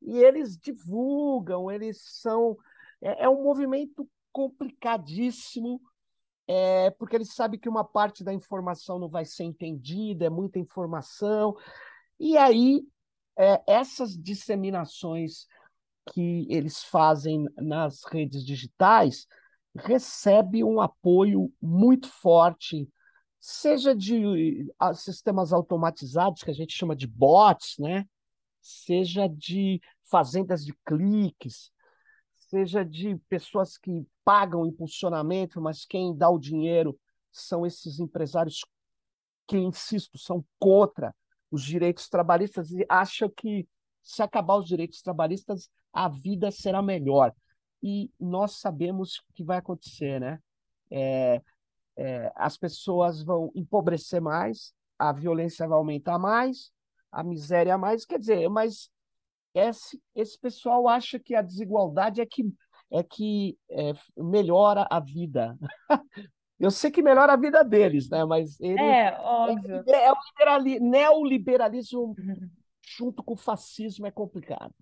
e 0.05 0.17
eles 0.23 0.57
divulgam, 0.57 1.71
eles 1.71 1.99
são. 2.21 2.57
É, 3.01 3.25
é 3.25 3.29
um 3.29 3.43
movimento 3.43 4.07
complicadíssimo, 4.31 5.81
é, 6.47 6.91
porque 6.91 7.15
eles 7.15 7.33
sabem 7.33 7.59
que 7.59 7.69
uma 7.69 7.83
parte 7.83 8.23
da 8.23 8.33
informação 8.33 8.99
não 8.99 9.09
vai 9.09 9.25
ser 9.25 9.43
entendida, 9.43 10.25
é 10.25 10.29
muita 10.29 10.59
informação. 10.59 11.55
E 12.19 12.37
aí, 12.37 12.85
é, 13.37 13.61
essas 13.67 14.15
disseminações 14.15 15.47
que 16.13 16.45
eles 16.49 16.83
fazem 16.83 17.45
nas 17.57 18.03
redes 18.03 18.45
digitais 18.45 19.27
recebe 19.75 20.63
um 20.63 20.79
apoio 20.79 21.51
muito 21.61 22.07
forte, 22.07 22.87
seja 23.39 23.95
de 23.95 24.71
sistemas 24.93 25.51
automatizados, 25.51 26.43
que 26.43 26.51
a 26.51 26.53
gente 26.53 26.73
chama 26.73 26.95
de 26.95 27.07
bots, 27.07 27.77
né? 27.79 28.05
seja 28.65 29.27
de 29.27 29.79
fazendas 30.09 30.63
de 30.65 30.73
cliques, 30.85 31.71
seja 32.37 32.85
de 32.85 33.15
pessoas 33.29 33.77
que 33.77 34.05
pagam 34.23 34.65
impulsionamento, 34.65 35.61
mas 35.61 35.85
quem 35.85 36.15
dá 36.15 36.29
o 36.29 36.39
dinheiro 36.39 36.97
são 37.31 37.65
esses 37.65 37.99
empresários 37.99 38.63
que, 39.47 39.57
insisto, 39.57 40.17
são 40.17 40.45
contra 40.59 41.13
os 41.51 41.63
direitos 41.63 42.09
trabalhistas 42.09 42.71
e 42.71 42.85
acham 42.89 43.29
que 43.29 43.67
se 44.01 44.21
acabar 44.21 44.57
os 44.57 44.67
direitos 44.67 45.01
trabalhistas, 45.01 45.69
a 45.91 46.07
vida 46.07 46.51
será 46.51 46.81
melhor. 46.81 47.33
e 47.83 48.11
nós 48.19 48.53
sabemos 48.53 49.17
o 49.29 49.33
que 49.33 49.43
vai 49.43 49.57
acontecer, 49.57 50.19
né? 50.19 50.39
É, 50.89 51.41
é, 51.95 52.31
as 52.35 52.57
pessoas 52.57 53.21
vão 53.21 53.51
empobrecer 53.53 54.19
mais, 54.19 54.73
a 54.97 55.11
violência 55.13 55.67
vai 55.67 55.77
aumentar 55.77 56.17
mais, 56.17 56.71
a 57.11 57.23
miséria 57.23 57.77
mais. 57.77 58.03
Quer 58.05 58.17
dizer, 58.19 58.49
mas 58.49 58.89
esse, 59.55 59.99
esse 60.13 60.39
pessoal 60.39 60.87
acha 60.87 61.17
que 61.17 61.33
a 61.33 61.41
desigualdade 61.41 62.21
é 62.21 62.25
que, 62.25 62.43
é 62.91 63.01
que 63.01 63.57
é, 63.69 63.93
melhora 64.17 64.85
a 64.91 64.99
vida. 64.99 65.57
Eu 66.59 66.71
sei 66.71 66.89
que 66.89 67.01
melhora 67.01 67.33
a 67.33 67.37
vida 67.37 67.63
deles, 67.63 68.09
né? 68.09 68.23
Mas 68.23 68.59
ele 68.61 68.79
é, 68.79 69.17
óbvio. 69.19 69.83
É, 69.87 70.05
é 70.05 70.11
o 70.11 70.59
neoliberalismo 70.81 72.15
junto 72.97 73.23
com 73.23 73.33
o 73.33 73.37
fascismo 73.37 74.05
é 74.05 74.11
complicado. 74.11 74.73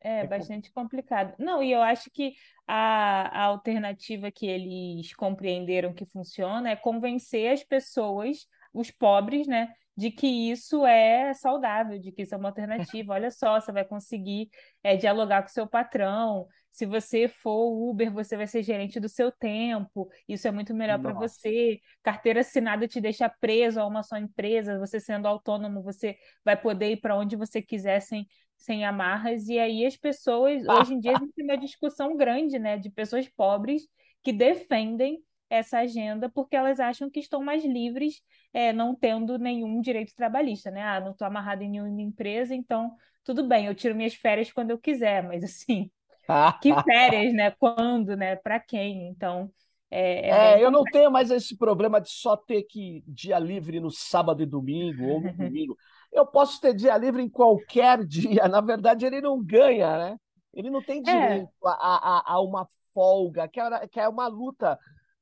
É, 0.00 0.20
é 0.20 0.26
bastante 0.26 0.70
complicado. 0.70 1.34
Não, 1.38 1.62
e 1.62 1.72
eu 1.72 1.82
acho 1.82 2.10
que 2.10 2.34
a, 2.66 3.42
a 3.42 3.44
alternativa 3.46 4.30
que 4.30 4.46
eles 4.46 5.12
compreenderam 5.14 5.92
que 5.92 6.06
funciona 6.06 6.70
é 6.70 6.76
convencer 6.76 7.52
as 7.52 7.64
pessoas, 7.64 8.46
os 8.72 8.90
pobres, 8.90 9.46
né, 9.48 9.72
de 9.98 10.12
que 10.12 10.28
isso 10.28 10.86
é 10.86 11.34
saudável, 11.34 11.98
de 11.98 12.12
que 12.12 12.22
isso 12.22 12.32
é 12.32 12.38
uma 12.38 12.50
alternativa. 12.50 13.14
Olha 13.14 13.32
só, 13.32 13.60
você 13.60 13.72
vai 13.72 13.84
conseguir 13.84 14.48
é, 14.80 14.96
dialogar 14.96 15.42
com 15.42 15.48
seu 15.48 15.66
patrão. 15.66 16.46
Se 16.70 16.86
você 16.86 17.26
for 17.26 17.90
Uber, 17.90 18.12
você 18.12 18.36
vai 18.36 18.46
ser 18.46 18.62
gerente 18.62 19.00
do 19.00 19.08
seu 19.08 19.32
tempo. 19.32 20.08
Isso 20.28 20.46
é 20.46 20.52
muito 20.52 20.72
melhor 20.72 21.00
para 21.00 21.12
você. 21.12 21.80
Carteira 22.00 22.42
assinada 22.42 22.86
te 22.86 23.00
deixa 23.00 23.28
preso 23.28 23.80
a 23.80 23.86
uma 23.88 24.04
só 24.04 24.16
empresa. 24.16 24.78
Você 24.78 25.00
sendo 25.00 25.26
autônomo, 25.26 25.82
você 25.82 26.16
vai 26.44 26.56
poder 26.56 26.92
ir 26.92 27.00
para 27.00 27.16
onde 27.16 27.34
você 27.34 27.60
quiser 27.60 27.98
sem, 27.98 28.24
sem 28.56 28.84
amarras. 28.84 29.48
E 29.48 29.58
aí 29.58 29.84
as 29.84 29.96
pessoas, 29.96 30.62
hoje 30.68 30.94
em 30.94 31.00
dia, 31.00 31.10
existe 31.20 31.42
uma 31.42 31.58
discussão 31.58 32.16
grande, 32.16 32.56
né, 32.56 32.78
de 32.78 32.88
pessoas 32.88 33.28
pobres 33.28 33.82
que 34.22 34.32
defendem 34.32 35.20
essa 35.50 35.78
agenda 35.78 36.28
porque 36.28 36.56
elas 36.56 36.78
acham 36.78 37.10
que 37.10 37.20
estão 37.20 37.42
mais 37.42 37.64
livres, 37.64 38.22
é, 38.52 38.72
não 38.72 38.94
tendo 38.94 39.38
nenhum 39.38 39.80
direito 39.80 40.14
trabalhista, 40.14 40.70
né? 40.70 40.82
Ah, 40.82 41.00
não 41.00 41.12
estou 41.12 41.26
amarrada 41.26 41.64
em 41.64 41.70
nenhuma 41.70 42.02
empresa, 42.02 42.54
então 42.54 42.94
tudo 43.24 43.46
bem, 43.46 43.66
eu 43.66 43.74
tiro 43.74 43.94
minhas 43.94 44.14
férias 44.14 44.50
quando 44.50 44.70
eu 44.70 44.78
quiser, 44.78 45.22
mas 45.22 45.44
assim, 45.44 45.90
que 46.62 46.72
férias, 46.82 47.32
né? 47.34 47.50
Quando, 47.52 48.16
né? 48.16 48.36
Para 48.36 48.60
quem? 48.60 49.08
Então. 49.08 49.50
É, 49.90 50.28
é, 50.28 50.60
é 50.60 50.64
eu 50.64 50.70
não 50.70 50.84
tenho 50.84 51.10
mais 51.10 51.30
esse 51.30 51.56
problema 51.56 52.00
de 52.00 52.10
só 52.10 52.36
ter 52.36 52.62
que 52.64 53.02
dia 53.06 53.38
livre 53.38 53.80
no 53.80 53.90
sábado 53.90 54.42
e 54.42 54.46
domingo 54.46 55.04
ou 55.06 55.20
no 55.20 55.32
domingo. 55.36 55.76
Eu 56.12 56.26
posso 56.26 56.60
ter 56.60 56.74
dia 56.74 56.96
livre 56.96 57.22
em 57.22 57.28
qualquer 57.28 58.04
dia. 58.06 58.48
Na 58.48 58.60
verdade, 58.60 59.06
ele 59.06 59.20
não 59.20 59.42
ganha, 59.42 59.96
né? 59.96 60.16
Ele 60.52 60.70
não 60.70 60.82
tem 60.82 61.00
é. 61.00 61.02
direito 61.02 61.50
a, 61.64 61.70
a, 61.70 62.34
a, 62.34 62.40
uma 62.40 62.66
folga, 62.92 63.46
que 63.46 64.00
é 64.00 64.08
uma 64.08 64.26
luta 64.26 64.78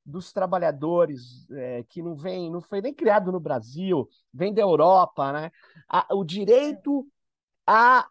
dos 0.07 0.33
trabalhadores 0.33 1.51
é, 1.51 1.83
que 1.89 2.01
não 2.01 2.15
vem, 2.15 2.49
não 2.51 2.61
foi 2.61 2.81
nem 2.81 2.95
criado 2.95 3.33
no 3.33 3.41
Brasil, 3.41 4.09
vem 4.33 4.55
da 4.55 4.63
Europa, 4.63 5.33
né? 5.33 5.51
A, 5.89 6.15
o 6.15 6.25
direito 6.25 7.07
a 7.67 8.09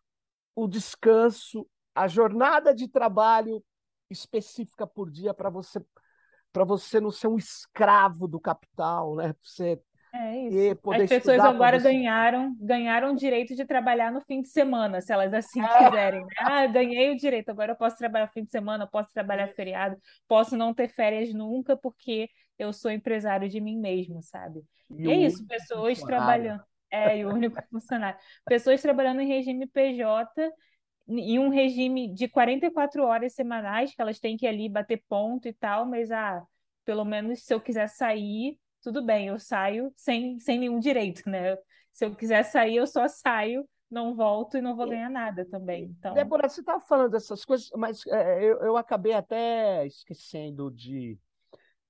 o 0.54 0.68
descanso, 0.68 1.68
a 1.94 2.08
jornada 2.08 2.74
de 2.74 2.88
trabalho 2.88 3.64
específica 4.10 4.86
por 4.86 5.10
dia 5.10 5.34
para 5.34 5.50
você 5.50 5.84
para 6.52 6.64
você 6.64 7.02
não 7.02 7.12
ser 7.12 7.28
um 7.28 7.38
escravo 7.38 8.30
do 8.30 8.40
capital, 8.40 9.16
né? 9.16 9.36
Você 9.42 9.82
é 10.16 10.48
isso. 10.48 10.92
As 10.92 11.10
pessoas 11.10 11.40
agora 11.40 11.78
ganharam, 11.78 12.56
ganharam 12.60 13.14
o 13.14 13.16
direito 13.16 13.56
de 13.56 13.66
trabalhar 13.66 14.12
no 14.12 14.22
fim 14.22 14.42
de 14.42 14.50
semana, 14.50 15.02
se 15.02 15.12
elas 15.12 15.34
assim 15.34 15.62
é. 15.62 15.68
quiserem. 15.78 16.22
Né? 16.22 16.28
Ah, 16.40 16.66
ganhei 16.68 17.12
o 17.12 17.18
direito, 17.18 17.50
agora 17.50 17.74
eu 17.74 17.76
posso 17.76 17.98
trabalhar 17.98 18.26
no 18.26 18.32
fim 18.32 18.44
de 18.44 18.52
semana, 18.52 18.88
posso 18.88 19.12
trabalhar 19.14 19.48
feriado, 19.50 19.98
posso 20.28 20.56
não 20.56 20.74
ter 20.74 20.88
férias 20.88 21.34
nunca 21.34 21.76
porque 21.76 22.30
eu 22.58 22.72
sou 22.72 22.92
empresário 22.92 23.50
de 23.50 23.60
mim 23.60 23.78
mesmo, 23.78 24.22
sabe? 24.22 24.64
E, 24.90 25.04
e 25.04 25.12
é 25.12 25.16
isso, 25.16 25.46
pessoas 25.46 26.00
trabalhando. 26.02 26.64
É, 26.90 27.18
e 27.18 27.26
o 27.26 27.30
único 27.30 27.62
funcionário. 27.70 28.18
Pessoas 28.46 28.82
trabalhando 28.82 29.20
em 29.20 29.28
regime 29.28 29.68
PJ 29.68 30.52
em 31.08 31.38
um 31.38 31.50
regime 31.50 32.12
de 32.14 32.28
44 32.28 33.04
horas 33.04 33.34
semanais, 33.34 33.94
que 33.94 34.02
elas 34.02 34.20
têm 34.20 34.38
que 34.38 34.46
ir 34.46 34.50
ali 34.50 34.70
bater 34.70 35.04
ponto 35.08 35.48
e 35.48 35.54
tal, 35.54 35.86
mas 35.86 36.12
ah, 36.12 36.44
pelo 36.84 37.06
menos 37.06 37.44
se 37.44 37.54
eu 37.54 37.62
quiser 37.62 37.88
sair, 37.90 38.58
tudo 38.86 39.04
bem, 39.04 39.30
eu 39.30 39.40
saio 39.40 39.92
sem, 39.98 40.40
sem 40.40 40.60
nenhum 40.60 40.80
direito, 40.80 41.28
né? 41.28 41.58
Se 41.92 42.06
eu 42.06 42.16
quiser 42.16 42.44
sair, 42.44 42.76
eu 42.76 42.86
só 42.86 43.08
saio, 43.08 43.68
não 43.90 44.16
volto 44.16 44.58
e 44.58 44.62
não 44.62 44.76
vou 44.76 44.88
ganhar 44.88 45.10
nada 45.10 45.44
também. 45.44 45.86
Então... 45.86 46.14
Débora, 46.14 46.48
você 46.48 46.60
estava 46.60 46.80
falando 46.80 47.14
dessas 47.14 47.44
coisas, 47.44 47.68
mas 47.76 48.06
é, 48.06 48.44
eu, 48.44 48.60
eu 48.60 48.78
acabei 48.78 49.14
até 49.14 49.88
esquecendo 49.88 50.70
de, 50.70 51.18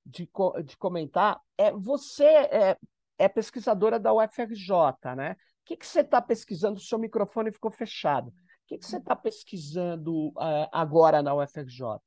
de, 0.05 0.29
de 0.63 0.77
comentar. 0.77 1.41
É, 1.57 1.69
você 1.73 2.23
é, 2.23 2.77
é 3.17 3.27
pesquisadora 3.27 3.99
da 3.99 4.13
UFRJ, 4.13 4.69
né? 5.17 5.33
O 5.33 5.65
que, 5.65 5.75
que 5.75 5.85
você 5.85 5.99
está 5.99 6.21
pesquisando? 6.21 6.77
O 6.77 6.81
seu 6.81 6.97
microfone 6.97 7.51
ficou 7.51 7.71
fechado. 7.71 8.29
O 8.29 8.33
que, 8.67 8.77
que 8.77 8.85
você 8.85 8.97
está 8.97 9.17
pesquisando 9.17 10.29
uh, 10.29 10.69
agora 10.71 11.21
na 11.21 11.35
UFRJ? 11.35 11.99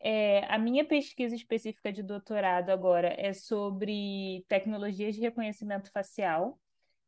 É, 0.00 0.44
a 0.52 0.58
minha 0.58 0.84
pesquisa 0.84 1.34
específica 1.34 1.92
de 1.92 2.02
doutorado 2.02 2.70
agora 2.70 3.14
é 3.18 3.32
sobre 3.32 4.44
tecnologias 4.48 5.14
de 5.14 5.20
reconhecimento 5.20 5.90
facial, 5.90 6.58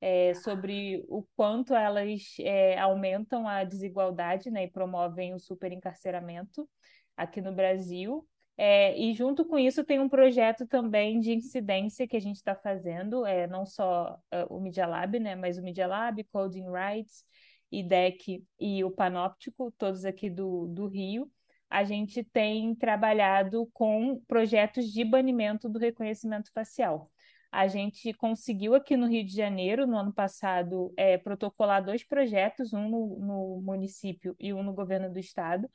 é, 0.00 0.35
sobre 0.35 1.05
o 1.09 1.24
quanto 1.37 1.74
elas 1.74 2.35
é, 2.40 2.79
aumentam 2.79 3.46
a 3.46 3.64
desigualdade 3.64 4.50
né, 4.50 4.64
e 4.64 4.70
promovem 4.70 5.35
o 5.35 5.38
superencarceramento 5.38 6.68
aqui 7.16 7.40
no 7.40 7.53
Brasil. 7.53 8.26
É, 8.57 8.98
e 8.98 9.14
junto 9.14 9.44
com 9.44 9.59
isso 9.59 9.85
tem 9.85 10.00
um 10.00 10.09
projeto 10.09 10.66
também 10.66 11.20
de 11.20 11.33
incidência 11.33 12.09
que 12.09 12.16
a 12.16 12.20
gente 12.20 12.37
está 12.37 12.55
fazendo, 12.55 13.24
é, 13.24 13.46
não 13.46 13.64
só 13.64 14.18
uh, 14.35 14.55
o 14.55 14.61
Media 14.61 14.87
Lab, 14.87 15.18
né, 15.18 15.35
mas 15.35 15.57
o 15.57 15.62
Media 15.62 15.87
Lab, 15.87 16.22
Coding 16.24 16.66
Rights, 16.70 17.24
IDEC 17.70 18.44
e 18.59 18.85
o 18.85 18.90
Panóptico, 18.90 19.72
todos 19.79 20.05
aqui 20.05 20.29
do, 20.29 20.66
do 20.66 20.87
Rio 20.88 21.31
a 21.70 21.85
gente 21.85 22.24
tem 22.24 22.74
trabalhado 22.74 23.70
com 23.72 24.20
projetos 24.26 24.92
de 24.92 25.04
banimento 25.04 25.68
do 25.68 25.78
reconhecimento 25.78 26.50
facial. 26.52 27.09
A 27.52 27.68
gente 27.68 28.12
conseguiu 28.14 28.74
aqui 28.74 28.96
no 28.96 29.06
Rio 29.06 29.24
de 29.24 29.35
Janeiro, 29.35 29.87
no 29.87 29.96
ano 29.96 30.12
passado, 30.12 30.92
é, 30.96 31.16
protocolar 31.16 31.85
dois 31.85 32.04
projetos, 32.04 32.72
um 32.72 32.88
no, 32.88 33.18
no 33.18 33.62
município 33.62 34.37
e 34.38 34.52
um 34.52 34.62
no 34.62 34.72
governo 34.72 35.12
do 35.12 35.18
estado, 35.18 35.68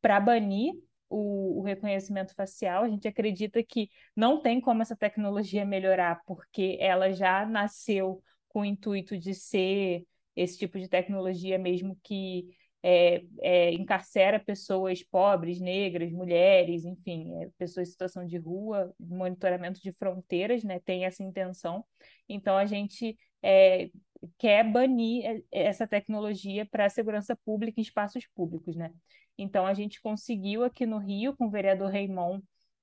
para 0.00 0.20
banir 0.20 0.72
o, 1.08 1.60
o, 1.60 1.62
reconhecimento 1.62 2.34
facial. 2.34 2.84
A 2.84 2.88
gente 2.88 3.06
acredita 3.06 3.62
que 3.62 3.90
não 4.14 4.40
tem 4.40 4.60
como 4.60 4.82
essa 4.82 4.96
tecnologia 4.96 5.64
melhorar, 5.64 6.20
porque 6.26 6.76
ela 6.80 7.12
já 7.12 7.44
nasceu 7.44 8.22
com 8.48 8.60
o 8.60 8.64
intuito 8.64 9.18
de 9.18 9.34
ser 9.34 10.04
esse 10.34 10.58
tipo 10.58 10.78
de 10.78 10.88
tecnologia 10.88 11.58
mesmo 11.58 11.98
que 12.02 12.48
é, 12.82 13.22
é, 13.40 13.72
encarcera 13.72 14.40
pessoas 14.40 15.02
pobres, 15.02 15.60
negras, 15.60 16.10
mulheres, 16.10 16.84
enfim, 16.84 17.42
é, 17.42 17.48
pessoas 17.58 17.88
em 17.88 17.90
situação 17.92 18.26
de 18.26 18.38
rua, 18.38 18.94
monitoramento 18.98 19.80
de 19.82 19.92
fronteiras, 19.92 20.64
né, 20.64 20.80
tem 20.80 21.04
essa 21.04 21.22
intenção. 21.22 21.84
Então, 22.28 22.56
a 22.56 22.64
gente 22.64 23.16
é, 23.42 23.90
quer 24.38 24.64
banir 24.64 25.24
é, 25.24 25.42
essa 25.50 25.86
tecnologia 25.86 26.66
para 26.66 26.86
a 26.86 26.90
segurança 26.90 27.36
pública 27.44 27.80
em 27.80 27.82
espaços 27.82 28.26
públicos, 28.34 28.76
né? 28.76 28.92
Então, 29.36 29.66
a 29.66 29.74
gente 29.74 30.00
conseguiu 30.00 30.64
aqui 30.64 30.84
no 30.86 30.98
Rio, 30.98 31.34
com 31.36 31.46
o 31.46 31.50
vereador 31.50 31.90
Raimon, 31.90 32.40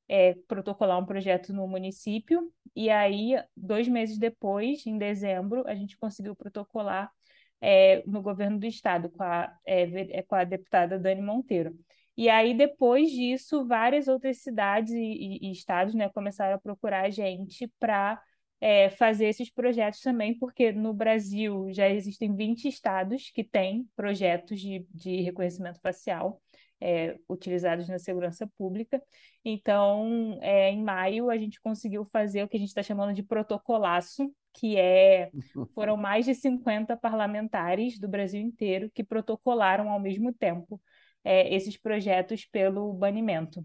é, 0.07 0.33
protocolar 0.47 0.97
um 0.99 1.05
projeto 1.05 1.53
no 1.53 1.67
município, 1.67 2.51
e 2.75 2.89
aí, 2.89 3.35
dois 3.55 3.87
meses 3.87 4.17
depois, 4.17 4.85
em 4.85 4.97
dezembro, 4.97 5.67
a 5.67 5.75
gente 5.75 5.97
conseguiu 5.97 6.35
protocolar 6.35 7.11
é, 7.61 8.03
no 8.05 8.21
governo 8.21 8.59
do 8.59 8.65
estado, 8.65 9.09
com 9.09 9.23
a, 9.23 9.51
é, 9.65 10.19
é, 10.19 10.23
com 10.23 10.35
a 10.35 10.43
deputada 10.43 10.99
Dani 10.99 11.21
Monteiro. 11.21 11.75
E 12.15 12.29
aí, 12.29 12.55
depois 12.55 13.11
disso, 13.11 13.65
várias 13.67 14.07
outras 14.07 14.37
cidades 14.41 14.91
e, 14.91 15.39
e, 15.41 15.51
estados 15.51 15.93
né, 15.93 16.09
começaram 16.09 16.55
a 16.55 16.59
procurar 16.59 17.05
a 17.05 17.09
gente 17.09 17.71
para 17.79 18.21
é, 18.59 18.89
fazer 18.89 19.27
esses 19.27 19.51
projetos 19.51 20.01
também, 20.01 20.37
porque 20.37 20.71
no 20.71 20.93
Brasil 20.93 21.67
já 21.71 21.87
existem 21.89 22.35
20 22.35 22.67
estados 22.67 23.29
que 23.29 23.43
têm 23.43 23.87
projetos 23.95 24.59
de, 24.59 24.85
de 24.91 25.21
reconhecimento 25.21 25.79
facial 25.79 26.41
é, 26.81 27.17
utilizados 27.29 27.87
na 27.87 27.99
segurança 27.99 28.47
pública. 28.57 29.01
Então, 29.43 30.37
é, 30.41 30.71
em 30.71 30.83
maio, 30.83 31.29
a 31.29 31.37
gente 31.37 31.59
conseguiu 31.61 32.05
fazer 32.05 32.43
o 32.43 32.47
que 32.47 32.57
a 32.57 32.59
gente 32.59 32.69
está 32.69 32.83
chamando 32.83 33.13
de 33.13 33.23
protocolaço, 33.23 34.31
que 34.57 34.77
é 34.77 35.29
foram 35.73 35.95
mais 35.95 36.25
de 36.25 36.33
50 36.33 36.97
parlamentares 36.97 37.99
do 37.99 38.07
Brasil 38.07 38.41
inteiro 38.41 38.89
que 38.93 39.03
protocolaram 39.03 39.89
ao 39.89 39.99
mesmo 39.99 40.33
tempo 40.33 40.81
é, 41.23 41.53
esses 41.53 41.77
projetos 41.77 42.45
pelo 42.45 42.91
banimento 42.93 43.63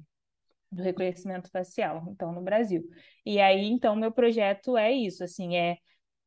do 0.70 0.82
reconhecimento 0.82 1.50
facial, 1.50 2.04
então, 2.10 2.32
no 2.32 2.42
Brasil. 2.42 2.82
E 3.24 3.40
aí, 3.40 3.66
então, 3.66 3.94
meu 3.94 4.10
projeto 4.10 4.76
é 4.76 4.90
isso, 4.90 5.22
assim, 5.22 5.56
é 5.56 5.76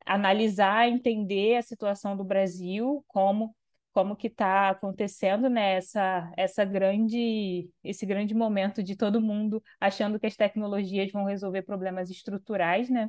analisar, 0.04 0.88
entender 0.88 1.56
a 1.56 1.62
situação 1.62 2.16
do 2.16 2.24
Brasil, 2.24 3.04
como 3.08 3.54
como 3.96 4.14
que 4.14 4.26
está 4.26 4.68
acontecendo 4.68 5.48
né, 5.48 5.76
essa, 5.76 6.30
essa 6.36 6.66
grande, 6.66 7.66
esse 7.82 8.04
grande 8.04 8.34
momento 8.34 8.82
de 8.82 8.94
todo 8.94 9.22
mundo 9.22 9.62
achando 9.80 10.20
que 10.20 10.26
as 10.26 10.36
tecnologias 10.36 11.10
vão 11.10 11.24
resolver 11.24 11.62
problemas 11.62 12.10
estruturais, 12.10 12.90
né? 12.90 13.08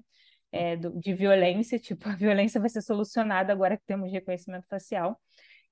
É, 0.52 0.76
de 0.76 1.14
violência, 1.14 1.78
tipo, 1.80 2.08
a 2.10 2.16
violência 2.16 2.60
vai 2.60 2.70
ser 2.70 2.82
solucionada 2.82 3.52
agora 3.52 3.78
que 3.78 3.86
temos 3.86 4.12
reconhecimento 4.12 4.68
facial. 4.68 5.20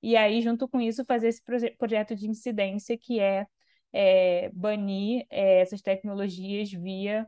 E 0.02 0.16
aí, 0.16 0.42
junto 0.42 0.68
com 0.68 0.80
isso, 0.80 1.04
fazer 1.04 1.28
esse 1.28 1.42
proje 1.42 1.70
projeto 1.78 2.14
de 2.14 2.28
incidência 2.28 2.96
que 2.98 3.20
é, 3.20 3.46
é 3.92 4.50
banir 4.54 5.26
é, 5.30 5.60
essas 5.62 5.82
tecnologias 5.82 6.70
via 6.72 7.26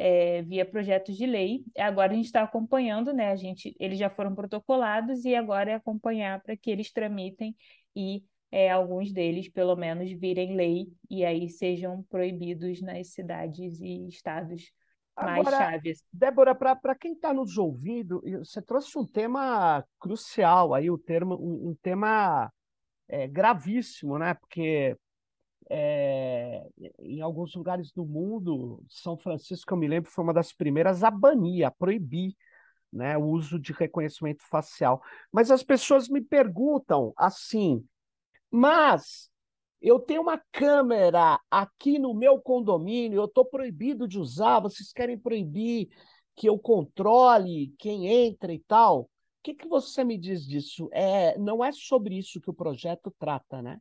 é, 0.00 0.40
via 0.42 0.64
projetos 0.64 1.14
de 1.16 1.26
lei. 1.26 1.62
Agora 1.78 2.12
a 2.12 2.16
gente 2.16 2.24
está 2.26 2.42
acompanhando, 2.42 3.12
né? 3.12 3.30
A 3.32 3.36
gente, 3.36 3.76
eles 3.78 3.98
já 3.98 4.08
foram 4.08 4.34
protocolados 4.34 5.26
e 5.26 5.34
agora 5.34 5.72
é 5.72 5.74
acompanhar 5.74 6.40
para 6.42 6.56
que 6.56 6.70
eles 6.70 6.90
tramitem 6.90 7.54
e 7.94 8.24
é, 8.50 8.70
alguns 8.70 9.12
deles, 9.12 9.48
pelo 9.50 9.76
menos, 9.76 10.10
virem 10.12 10.56
lei 10.56 10.88
e 11.08 11.22
aí 11.24 11.50
sejam 11.50 12.02
proibidos 12.04 12.80
nas 12.80 13.08
cidades 13.08 13.78
e 13.80 14.08
estados 14.08 14.72
mais 15.16 15.46
Agora, 15.46 15.56
chaves. 15.58 16.04
Débora, 16.12 16.54
para 16.54 16.94
quem 16.94 17.12
está 17.12 17.32
nos 17.32 17.58
ouvindo, 17.58 18.22
você 18.38 18.60
trouxe 18.62 18.98
um 18.98 19.06
tema 19.06 19.84
crucial 19.98 20.74
aí, 20.74 20.90
o 20.90 20.98
termo, 20.98 21.34
um, 21.34 21.70
um 21.70 21.76
tema 21.82 22.52
é, 23.08 23.26
gravíssimo, 23.26 24.18
né? 24.18 24.34
Porque 24.34 24.96
é, 25.68 26.66
em 26.98 27.20
alguns 27.20 27.54
lugares 27.54 27.92
do 27.92 28.04
mundo, 28.04 28.82
São 28.88 29.16
Francisco, 29.16 29.72
eu 29.72 29.78
me 29.78 29.86
lembro, 29.86 30.10
foi 30.10 30.24
uma 30.24 30.34
das 30.34 30.52
primeiras 30.52 31.04
a 31.04 31.10
banir, 31.10 31.64
a 31.64 31.70
proibir 31.70 32.34
né, 32.92 33.16
o 33.16 33.22
uso 33.22 33.58
de 33.58 33.72
reconhecimento 33.72 34.42
facial. 34.48 35.00
Mas 35.30 35.50
as 35.50 35.62
pessoas 35.62 36.08
me 36.08 36.20
perguntam 36.20 37.12
assim, 37.16 37.86
mas 38.50 39.29
eu 39.80 39.98
tenho 39.98 40.22
uma 40.22 40.38
câmera 40.52 41.40
aqui 41.50 41.98
no 41.98 42.14
meu 42.14 42.40
condomínio, 42.40 43.18
eu 43.20 43.24
estou 43.24 43.44
proibido 43.44 44.06
de 44.06 44.18
usar, 44.18 44.60
vocês 44.60 44.92
querem 44.92 45.18
proibir 45.18 45.88
que 46.36 46.48
eu 46.48 46.58
controle 46.58 47.74
quem 47.78 48.06
entra 48.06 48.52
e 48.52 48.58
tal? 48.60 49.02
O 49.02 49.08
que, 49.42 49.54
que 49.54 49.66
você 49.66 50.04
me 50.04 50.18
diz 50.18 50.46
disso? 50.46 50.88
É, 50.92 51.36
não 51.38 51.64
é 51.64 51.72
sobre 51.72 52.18
isso 52.18 52.40
que 52.40 52.50
o 52.50 52.54
projeto 52.54 53.14
trata, 53.18 53.62
né? 53.62 53.78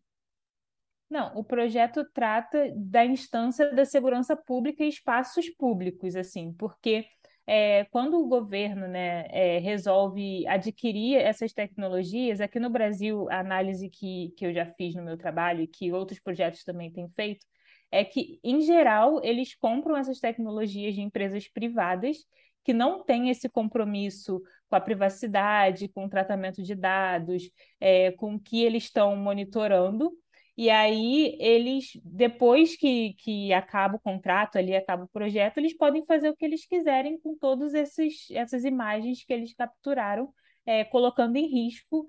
Não, 1.09 1.35
o 1.35 1.43
projeto 1.43 2.05
trata 2.13 2.71
da 2.75 3.03
instância 3.03 3.73
da 3.73 3.83
segurança 3.83 4.35
pública 4.35 4.83
e 4.83 4.89
espaços 4.89 5.49
públicos, 5.49 6.15
assim, 6.15 6.53
porque 6.53 7.07
é, 7.51 7.85
quando 7.85 8.13
o 8.19 8.27
governo 8.27 8.87
né, 8.87 9.25
é, 9.29 9.57
resolve 9.57 10.45
adquirir 10.45 11.15
essas 11.15 11.51
tecnologias, 11.51 12.39
aqui 12.39 12.59
no 12.59 12.69
Brasil, 12.69 13.27
a 13.31 13.39
análise 13.39 13.89
que, 13.89 14.31
que 14.37 14.45
eu 14.45 14.53
já 14.53 14.67
fiz 14.67 14.93
no 14.93 15.01
meu 15.01 15.17
trabalho 15.17 15.63
e 15.63 15.67
que 15.67 15.91
outros 15.91 16.19
projetos 16.19 16.63
também 16.63 16.91
têm 16.91 17.09
feito, 17.09 17.43
é 17.91 18.05
que, 18.05 18.39
em 18.43 18.61
geral, 18.61 19.19
eles 19.23 19.55
compram 19.55 19.97
essas 19.97 20.19
tecnologias 20.19 20.93
de 20.93 21.01
empresas 21.01 21.47
privadas 21.47 22.17
que 22.63 22.71
não 22.71 23.03
têm 23.03 23.29
esse 23.31 23.49
compromisso 23.49 24.39
com 24.69 24.75
a 24.75 24.79
privacidade, 24.79 25.87
com 25.87 26.05
o 26.05 26.09
tratamento 26.09 26.61
de 26.61 26.75
dados, 26.75 27.49
é, 27.79 28.11
com 28.11 28.35
o 28.35 28.39
que 28.39 28.63
eles 28.63 28.83
estão 28.83 29.15
monitorando 29.15 30.11
e 30.59 30.69
aí, 30.69 31.37
eles, 31.39 31.91
depois 32.03 32.75
que, 32.75 33.13
que 33.13 33.53
acaba 33.53 33.95
o 33.95 33.99
contrato 33.99 34.57
ali, 34.57 34.75
acaba 34.75 35.05
o 35.05 35.07
projeto, 35.07 35.57
eles 35.57 35.73
podem 35.77 36.05
fazer 36.05 36.29
o 36.29 36.35
que 36.35 36.43
eles 36.43 36.65
quiserem 36.65 37.17
com 37.17 37.37
todas 37.37 37.73
essas 37.73 38.65
imagens 38.65 39.23
que 39.23 39.31
eles 39.31 39.53
capturaram, 39.53 40.33
é, 40.65 40.83
colocando 40.83 41.37
em 41.37 41.47
risco 41.47 42.05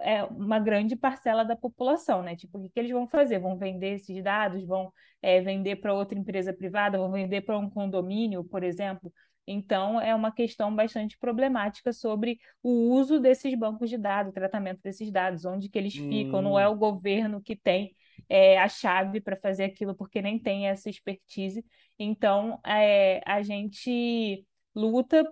é, 0.00 0.24
uma 0.24 0.58
grande 0.58 0.96
parcela 0.96 1.44
da 1.44 1.56
população, 1.56 2.22
né? 2.22 2.34
Tipo, 2.36 2.58
o 2.58 2.62
que, 2.62 2.70
que 2.70 2.80
eles 2.80 2.90
vão 2.92 3.06
fazer? 3.06 3.38
Vão 3.38 3.56
vender 3.56 3.94
esses 3.94 4.22
dados? 4.24 4.64
Vão 4.66 4.92
é, 5.22 5.40
vender 5.40 5.76
para 5.76 5.94
outra 5.94 6.18
empresa 6.18 6.52
privada? 6.52 6.98
Vão 6.98 7.12
vender 7.12 7.42
para 7.42 7.58
um 7.58 7.70
condomínio, 7.70 8.44
por 8.44 8.64
exemplo? 8.64 9.12
Então, 9.50 9.98
é 9.98 10.14
uma 10.14 10.30
questão 10.30 10.74
bastante 10.74 11.16
problemática 11.18 11.92
sobre 11.92 12.38
o 12.62 12.92
uso 12.92 13.18
desses 13.18 13.54
bancos 13.54 13.88
de 13.88 13.96
dados, 13.96 14.30
o 14.30 14.34
tratamento 14.34 14.82
desses 14.82 15.10
dados, 15.10 15.46
onde 15.46 15.70
que 15.70 15.78
eles 15.78 15.98
hum. 15.98 16.08
ficam. 16.08 16.42
Não 16.42 16.58
é 16.58 16.68
hum. 16.68 16.72
o 16.72 16.76
governo 16.76 17.40
que 17.40 17.56
tem 17.56 17.96
é, 18.28 18.58
a 18.58 18.68
chave 18.68 19.20
para 19.20 19.36
fazer 19.36 19.64
aquilo, 19.64 19.94
porque 19.94 20.20
nem 20.20 20.38
tem 20.38 20.68
essa 20.68 20.90
expertise. 20.90 21.64
Então, 21.98 22.60
é, 22.64 23.22
a 23.24 23.42
gente 23.42 24.44
luta 24.74 25.24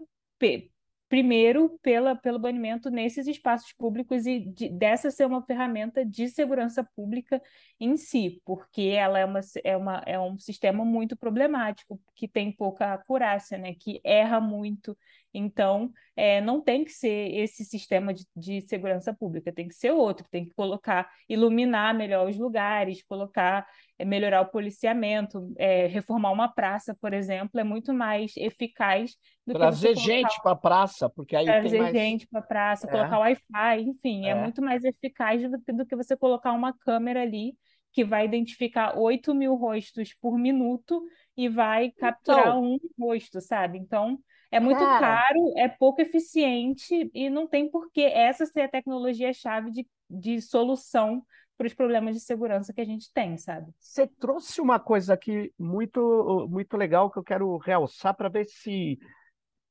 primeiro 1.09 1.79
pela, 1.83 2.16
pelo 2.16 2.38
banimento 2.38 2.90
nesses 2.90 3.27
espaços 3.27 3.73
públicos 3.73 4.27
e 4.27 4.40
de, 4.40 4.69
dessa 4.69 5.11
ser 5.11 5.27
uma 5.27 5.42
ferramenta 5.42 6.05
de 6.05 6.29
segurança 6.29 6.83
pública 6.83 7.40
em 7.79 7.97
si, 7.97 8.40
porque 8.45 8.83
ela 8.83 9.19
é, 9.19 9.25
uma, 9.25 9.40
é, 9.62 9.77
uma, 9.77 10.03
é 10.07 10.19
um 10.19 10.38
sistema 10.38 10.85
muito 10.85 11.16
problemático, 11.16 12.01
que 12.14 12.27
tem 12.27 12.51
pouca 12.51 12.95
acurácia, 12.95 13.57
né, 13.57 13.75
que 13.75 14.01
erra 14.03 14.40
muito. 14.40 14.97
Então, 15.33 15.92
é, 16.16 16.40
não 16.40 16.61
tem 16.61 16.85
que 16.85 16.90
ser 16.90 17.35
esse 17.35 17.64
sistema 17.64 18.12
de, 18.12 18.27
de 18.35 18.62
segurança 18.62 19.12
pública, 19.12 19.53
tem 19.53 19.69
que 19.69 19.75
ser 19.75 19.92
outro, 19.92 20.27
tem 20.31 20.47
que 20.47 20.55
colocar, 20.55 21.11
iluminar 21.29 21.95
melhor 21.95 22.29
os 22.29 22.37
lugares, 22.37 23.03
colocar, 23.03 23.66
melhorar 24.04 24.42
o 24.42 24.50
policiamento, 24.50 25.52
é, 25.56 25.87
reformar 25.87 26.30
uma 26.30 26.48
praça, 26.48 26.94
por 27.00 27.14
exemplo, 27.14 27.59
é 27.59 27.64
muito 27.64 27.94
mais 27.94 28.37
eficaz 28.37 29.16
do 29.46 29.54
Trazer 29.54 29.94
que 29.94 30.00
gente 30.00 30.42
para 30.42 30.52
a 30.52 30.56
praça, 30.56 31.09
porque 31.09 31.35
aí 31.35 31.46
Trazer 31.46 31.70
tem 31.70 31.80
mais... 31.80 31.94
gente 31.94 32.26
para 32.26 32.40
a 32.40 32.42
praça, 32.42 32.87
é. 32.87 32.90
colocar 32.90 33.18
Wi-Fi, 33.18 33.80
enfim, 33.80 34.26
é. 34.26 34.30
é. 34.30 34.35
muito 34.35 34.61
mais 34.61 34.85
eficaz 34.85 35.42
do 35.50 35.61
que, 35.61 35.72
do 35.72 35.87
que 35.87 35.96
você 35.96 36.16
colocar 36.16 36.52
uma 36.52 36.72
câmera 36.72 37.22
ali 37.22 37.54
que 37.92 38.04
vai 38.04 38.26
identificar 38.26 38.98
8 38.98 39.35
mil 39.35 39.54
rostos 39.54 40.14
por 40.20 40.37
minuto 40.37 41.02
e 41.35 41.48
vai 41.48 41.90
capturar 41.92 42.48
então, 42.48 42.62
um 42.62 42.78
rosto, 42.98 43.40
sabe? 43.40 43.78
Então, 43.78 44.18
é 44.50 44.61
muito 44.61 44.78
cara, 44.78 45.22
caro, 45.22 45.52
é 45.56 45.66
pouco 45.66 46.02
eficiente 46.02 47.11
e 47.14 47.30
não 47.30 47.46
tem 47.46 47.70
por 47.70 47.90
que 47.90 48.02
essa 48.02 48.44
ser 48.44 48.61
a 48.61 48.68
tecnologia-chave 48.68 49.70
de, 49.70 49.87
de 50.11 50.40
solução 50.42 51.22
para 51.57 51.66
os 51.66 51.75
problemas 51.75 52.14
de 52.14 52.21
segurança 52.21 52.73
que 52.73 52.81
a 52.81 52.85
gente 52.85 53.11
tem, 53.12 53.37
sabe? 53.38 53.73
Você 53.79 54.07
trouxe 54.07 54.61
uma 54.61 54.79
coisa 54.79 55.14
aqui 55.14 55.53
muito, 55.59 56.47
muito 56.51 56.77
legal 56.77 57.11
que 57.11 57.19
eu 57.19 57.25
quero 57.25 57.57
realçar 57.57 58.14
para 58.14 58.29
ver 58.29 58.45
se 58.47 58.99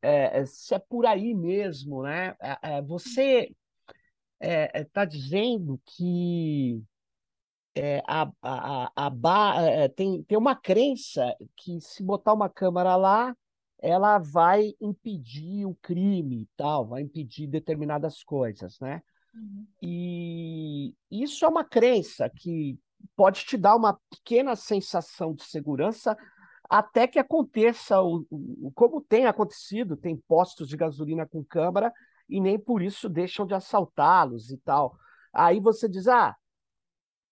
é, 0.02 0.45
se 0.45 0.74
é 0.76 0.80
por 0.80 1.06
aí 1.06 1.34
mesmo, 1.34 2.04
né? 2.04 2.36
É, 2.41 2.78
é 2.78 2.82
você 2.82 3.52
está 4.39 5.02
é, 5.02 5.04
é, 5.04 5.06
dizendo 5.06 5.80
que 5.86 6.82
é, 7.76 8.02
a, 8.08 8.32
a, 8.41 8.91
a, 8.95 9.08
a, 9.08 9.89
tem, 9.95 10.24
tem 10.24 10.38
uma 10.38 10.56
crença 10.56 11.36
que 11.58 11.80
se 11.82 12.04
botar 12.04 12.34
uma 12.34 12.50
câmera 12.50 12.95
lá, 12.95 13.36
ela 13.80 14.17
vai 14.17 14.74
impedir 14.80 15.65
o 15.65 15.76
crime 15.76 16.43
e 16.43 16.50
tal, 16.56 16.88
vai 16.88 17.02
impedir 17.02 17.48
determinadas 17.48 18.24
coisas, 18.24 18.80
né? 18.80 19.02
Uhum. 19.36 19.65
E 19.82 20.95
isso 21.12 21.45
é 21.45 21.48
uma 21.48 21.63
crença 21.63 22.30
que 22.30 22.80
pode 23.15 23.45
te 23.45 23.58
dar 23.58 23.76
uma 23.76 24.00
pequena 24.10 24.56
sensação 24.56 25.34
de 25.34 25.43
segurança 25.43 26.17
até 26.69 27.08
que 27.08 27.19
aconteça 27.19 28.02
o, 28.02 28.26
o, 28.30 28.71
como 28.74 29.02
tem 29.02 29.26
acontecido, 29.26 29.95
tem 29.95 30.17
postos 30.28 30.67
de 30.67 30.78
gasolina 30.78 31.26
com 31.26 31.43
câmera 31.43 31.93
e 32.28 32.41
nem 32.41 32.58
por 32.58 32.82
isso 32.82 33.08
deixam 33.08 33.45
de 33.45 33.54
assaltá-los 33.54 34.50
e 34.50 34.58
tal. 34.58 34.98
Aí 35.32 35.60
você 35.60 35.88
diz, 35.88 36.08
ah, 36.08 36.36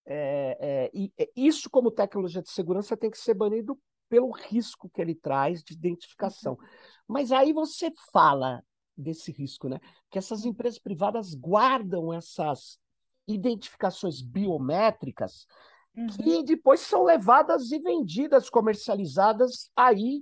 é, 0.06 0.58
é, 0.60 0.92
e, 0.94 1.12
é, 1.18 1.30
isso 1.36 1.70
como 1.70 1.90
tecnologia 1.90 2.42
de 2.42 2.52
segurança 2.52 2.96
tem 2.96 3.10
que 3.10 3.18
ser 3.18 3.34
banido 3.34 3.80
pelo 4.08 4.30
risco 4.30 4.90
que 4.90 5.02
ele 5.02 5.16
traz 5.16 5.64
de 5.64 5.74
identificação. 5.74 6.54
Uhum. 6.54 6.68
Mas 7.08 7.32
aí 7.32 7.54
você 7.54 7.92
fala 8.12 8.64
desse 8.96 9.32
risco, 9.32 9.68
né? 9.68 9.80
Que 10.10 10.18
essas 10.18 10.46
empresas 10.46 10.80
privadas 10.80 11.34
guardam 11.34 12.14
essas 12.14 12.80
identificações 13.28 14.22
biométricas 14.22 15.48
uhum. 15.96 16.08
que 16.08 16.44
depois 16.44 16.82
são 16.82 17.04
levadas 17.04 17.72
e 17.72 17.80
vendidas, 17.80 18.50
comercializadas 18.50 19.72
aí. 19.76 20.22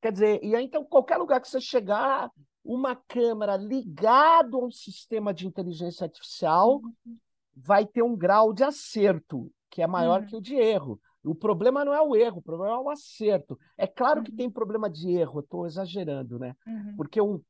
Quer 0.00 0.12
dizer, 0.12 0.44
e 0.44 0.54
aí, 0.54 0.64
então 0.64 0.84
qualquer 0.84 1.16
lugar 1.16 1.40
que 1.40 1.48
você 1.48 1.60
chegar, 1.60 2.30
uma 2.64 2.96
câmera 2.96 3.56
ligado 3.56 4.56
a 4.56 4.66
um 4.66 4.70
sistema 4.70 5.32
de 5.32 5.46
inteligência 5.46 6.04
artificial 6.04 6.80
uhum. 6.82 7.18
vai 7.54 7.86
ter 7.86 8.02
um 8.02 8.16
grau 8.16 8.52
de 8.52 8.64
acerto 8.64 9.50
que 9.74 9.82
é 9.82 9.86
maior 9.88 10.20
uhum. 10.20 10.26
que 10.26 10.36
o 10.36 10.40
de 10.40 10.54
erro. 10.54 11.00
O 11.24 11.34
problema 11.34 11.84
não 11.84 11.92
é 11.92 12.00
o 12.00 12.14
erro, 12.14 12.38
o 12.38 12.42
problema 12.42 12.74
é 12.74 12.78
o 12.78 12.90
acerto. 12.90 13.58
É 13.76 13.88
claro 13.88 14.22
que 14.22 14.30
uhum. 14.30 14.36
tem 14.36 14.50
problema 14.50 14.88
de 14.88 15.10
erro, 15.10 15.40
estou 15.40 15.66
exagerando, 15.66 16.38
né? 16.38 16.54
Uhum. 16.64 16.94
Porque 16.96 17.20
um, 17.20 17.40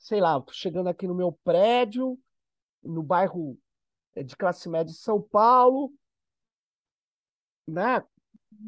sei 0.00 0.18
lá, 0.18 0.42
chegando 0.50 0.88
aqui 0.88 1.06
no 1.06 1.14
meu 1.14 1.30
prédio, 1.44 2.18
no 2.82 3.02
bairro 3.02 3.56
eh, 4.14 4.22
de 4.22 4.34
classe 4.34 4.66
média 4.68 4.86
de 4.86 4.98
São 4.98 5.20
Paulo, 5.20 5.92
né? 7.68 8.02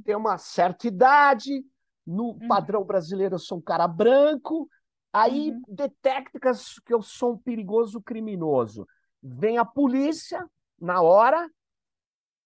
Tem 0.05 0.15
uma 0.15 0.37
certa 0.37 0.87
idade, 0.87 1.65
no 2.07 2.33
uhum. 2.33 2.49
padrão 2.49 2.85
brasileiro 2.85 3.35
eu 3.35 3.39
sou 3.39 3.59
um 3.59 3.63
cara 3.63 3.89
branco, 3.89 4.69
aí 5.11 5.51
uhum. 5.51 5.63
detecta 5.69 6.39
que 6.39 6.95
eu 6.95 7.03
sou 7.03 7.33
um 7.33 7.39
perigoso 7.39 8.01
criminoso. 8.03 8.87
Vem 9.23 9.57
a 9.57 9.65
polícia, 9.65 10.47
na 10.79 11.01
hora, 11.01 11.51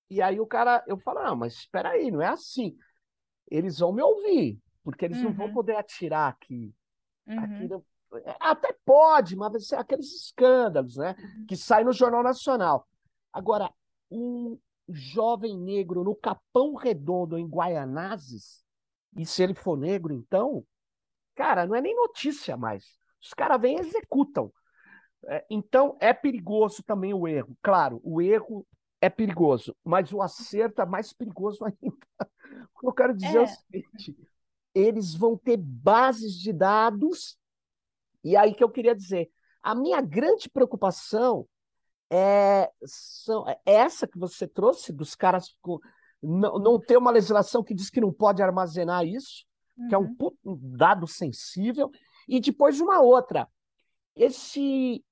e 0.09 0.23
aí 0.23 0.39
o 0.39 0.47
cara, 0.47 0.85
eu 0.87 0.97
falo, 0.99 1.25
não, 1.25 1.35
mas 1.35 1.55
espera 1.55 1.91
aí, 1.91 2.13
não 2.13 2.23
é 2.23 2.29
assim. 2.29 2.77
Eles 3.51 3.81
vão 3.81 3.93
me 3.93 4.03
ouvir, 4.03 4.61
porque 4.85 5.05
eles 5.05 5.19
uhum. 5.19 5.25
não 5.25 5.33
vão 5.33 5.47
uhum. 5.49 5.55
poder 5.55 5.75
atirar 5.75 6.31
aqui. 6.31 6.73
Uhum. 7.27 7.41
aqui 7.41 7.69
não... 7.69 7.85
É, 8.25 8.37
até 8.41 8.75
pode, 8.85 9.37
mas 9.37 9.53
vai 9.53 9.61
ser 9.61 9.77
aqueles 9.77 10.13
escândalos, 10.13 10.97
né? 10.97 11.15
Que 11.49 11.57
saem 11.57 11.85
no 11.85 11.93
Jornal 11.93 12.23
Nacional. 12.23 12.87
Agora, 13.33 13.71
um 14.11 14.59
jovem 14.89 15.59
negro 15.59 16.05
no 16.05 16.15
Capão 16.15 16.75
Redondo, 16.75 17.37
em 17.37 17.47
Guaianazes, 17.47 18.65
e 19.17 19.27
se 19.27 19.43
ele 19.43 19.55
for 19.55 19.77
negro, 19.77 20.13
então, 20.13 20.65
cara, 21.35 21.67
não 21.67 21.75
é 21.75 21.81
nem 21.81 21.97
notícia 21.97 22.57
mais. 22.57 22.85
Os 23.21 23.35
caras 23.35 23.61
vêm 23.61 23.77
e 23.77 23.81
executam. 23.81 24.53
É, 25.27 25.45
então, 25.51 25.97
é 26.01 26.13
perigoso 26.13 26.83
também 26.83 27.13
o 27.13 27.27
erro. 27.27 27.57
Claro, 27.63 28.01
o 28.05 28.23
erro 28.23 28.67
é 29.01 29.11
perigoso, 29.11 29.75
mas 29.85 30.13
o 30.13 30.23
acerto 30.23 30.81
é 30.81 30.87
mais 30.87 31.13
perigoso 31.13 31.65
ainda. 31.65 31.97
O 32.75 32.81
que 32.81 32.87
eu 32.87 32.93
quero 32.93 33.15
dizer 33.15 33.39
é, 33.39 33.41
é 33.41 33.43
o 33.43 33.47
seguinte: 33.47 34.17
eles 34.75 35.15
vão 35.15 35.37
ter 35.37 35.57
bases 35.57 36.35
de 36.35 36.53
dados, 36.53 37.39
e 38.27 38.37
aí 38.37 38.53
que 38.53 38.65
eu 38.65 38.69
queria 38.69 38.93
dizer, 38.93 39.31
a 39.63 39.73
minha 39.73 40.01
grande 40.01 40.51
preocupação 40.51 41.47
é, 42.11 42.69
são, 42.85 43.49
é 43.49 43.57
essa 43.65 44.05
que 44.05 44.19
você 44.19 44.49
trouxe, 44.49 44.93
dos 44.93 45.15
caras 45.15 45.57
com, 45.63 45.79
não, 46.21 46.59
não 46.59 46.81
ter 46.81 46.97
uma 46.97 47.13
legislação 47.13 47.63
que 47.63 47.73
diz 47.73 47.89
que 47.89 48.01
não 48.01 48.13
pode 48.13 48.43
armazenar 48.43 49.07
isso, 49.07 49.47
uhum. 49.77 49.89
que 49.89 49.95
é 49.95 49.99
um, 49.99 50.17
uhum. 50.19 50.37
um 50.45 50.77
dado 50.77 51.07
sensível, 51.07 51.89
e 52.27 52.41
depois 52.41 52.81
uma 52.81 53.01
outra. 53.01 53.49
Esse, 54.17 55.05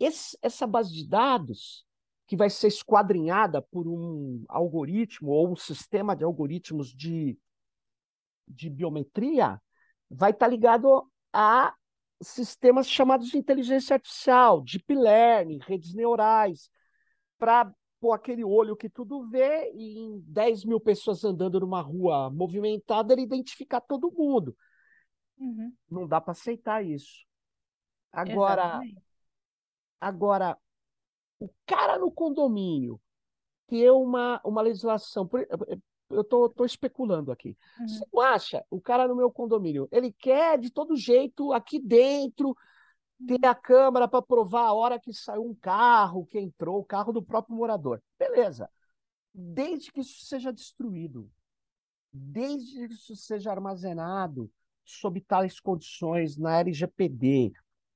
esse, 0.00 0.36
essa 0.42 0.66
base 0.66 0.92
de 0.92 1.06
dados 1.06 1.86
que 2.26 2.36
vai 2.36 2.50
ser 2.50 2.66
esquadrinhada 2.66 3.62
por 3.62 3.86
um 3.86 4.44
algoritmo 4.48 5.30
ou 5.30 5.52
um 5.52 5.56
sistema 5.56 6.16
de 6.16 6.24
algoritmos 6.24 6.88
de, 6.92 7.38
de 8.48 8.68
biometria 8.68 9.62
vai 10.10 10.32
estar 10.32 10.48
ligado 10.48 11.08
a 11.32 11.72
sistemas 12.20 12.88
chamados 12.88 13.28
de 13.28 13.38
inteligência 13.38 13.94
artificial, 13.94 14.60
deep 14.60 14.94
learning, 14.94 15.58
redes 15.58 15.94
neurais, 15.94 16.70
para 17.38 17.72
pôr 18.00 18.12
aquele 18.12 18.44
olho 18.44 18.76
que 18.76 18.88
tudo 18.88 19.28
vê 19.28 19.70
e 19.74 19.98
em 19.98 20.20
10 20.20 20.64
mil 20.64 20.80
pessoas 20.80 21.24
andando 21.24 21.60
numa 21.60 21.80
rua 21.80 22.30
movimentada, 22.30 23.12
ele 23.12 23.22
identificar 23.22 23.80
todo 23.80 24.12
mundo. 24.12 24.56
Uhum. 25.38 25.72
Não 25.90 26.06
dá 26.06 26.20
para 26.20 26.32
aceitar 26.32 26.84
isso. 26.84 27.24
Agora, 28.12 28.80
agora 30.00 30.58
o 31.38 31.48
cara 31.66 31.98
no 31.98 32.10
condomínio 32.10 33.00
ter 33.66 33.90
uma, 33.90 34.40
uma 34.44 34.60
legislação. 34.60 35.28
Eu 36.10 36.24
tô, 36.24 36.48
tô 36.48 36.64
especulando 36.64 37.30
aqui. 37.30 37.56
Uhum. 37.78 37.88
Você 37.88 38.06
não 38.12 38.20
acha? 38.20 38.64
O 38.68 38.80
cara 38.80 39.06
no 39.06 39.14
meu 39.14 39.30
condomínio, 39.30 39.88
ele 39.92 40.12
quer 40.12 40.58
de 40.58 40.70
todo 40.70 40.96
jeito 40.96 41.52
aqui 41.52 41.78
dentro 41.78 42.56
ter 43.26 43.46
a 43.46 43.54
câmera 43.54 44.08
para 44.08 44.22
provar 44.22 44.66
a 44.66 44.72
hora 44.72 44.98
que 44.98 45.12
saiu 45.12 45.44
um 45.44 45.54
carro, 45.54 46.26
que 46.26 46.38
entrou, 46.38 46.80
o 46.80 46.84
carro 46.84 47.12
do 47.12 47.22
próprio 47.22 47.54
morador. 47.54 48.02
Beleza. 48.18 48.68
Desde 49.32 49.92
que 49.92 50.00
isso 50.00 50.24
seja 50.24 50.52
destruído, 50.52 51.30
desde 52.12 52.88
que 52.88 52.94
isso 52.94 53.14
seja 53.14 53.50
armazenado 53.50 54.50
sob 54.84 55.20
tais 55.20 55.60
condições 55.60 56.36
na 56.36 56.58
LGPD, 56.58 57.52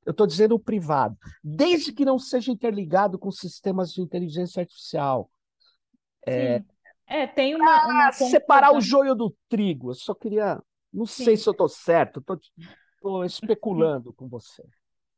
eu 0.06 0.10
estou 0.10 0.26
dizendo 0.26 0.54
o 0.54 0.60
privado, 0.60 1.16
desde 1.42 1.92
que 1.92 2.04
não 2.04 2.18
seja 2.18 2.52
interligado 2.52 3.18
com 3.18 3.30
sistemas 3.30 3.92
de 3.92 4.02
inteligência 4.02 4.60
artificial. 4.60 5.30
É, 6.26 6.62
é 7.06 7.26
tem 7.26 7.54
uma. 7.54 7.86
uma 7.86 8.12
separar 8.12 8.74
o 8.74 8.80
joio 8.80 9.14
do 9.14 9.34
trigo. 9.48 9.90
Eu 9.90 9.94
só 9.94 10.14
queria. 10.14 10.60
Não 10.92 11.06
Sim. 11.06 11.24
sei 11.24 11.36
se 11.36 11.48
eu 11.48 11.52
estou 11.52 11.68
certo, 11.68 12.20
estou 12.20 13.24
especulando 13.24 14.12
com 14.12 14.28
você. 14.28 14.62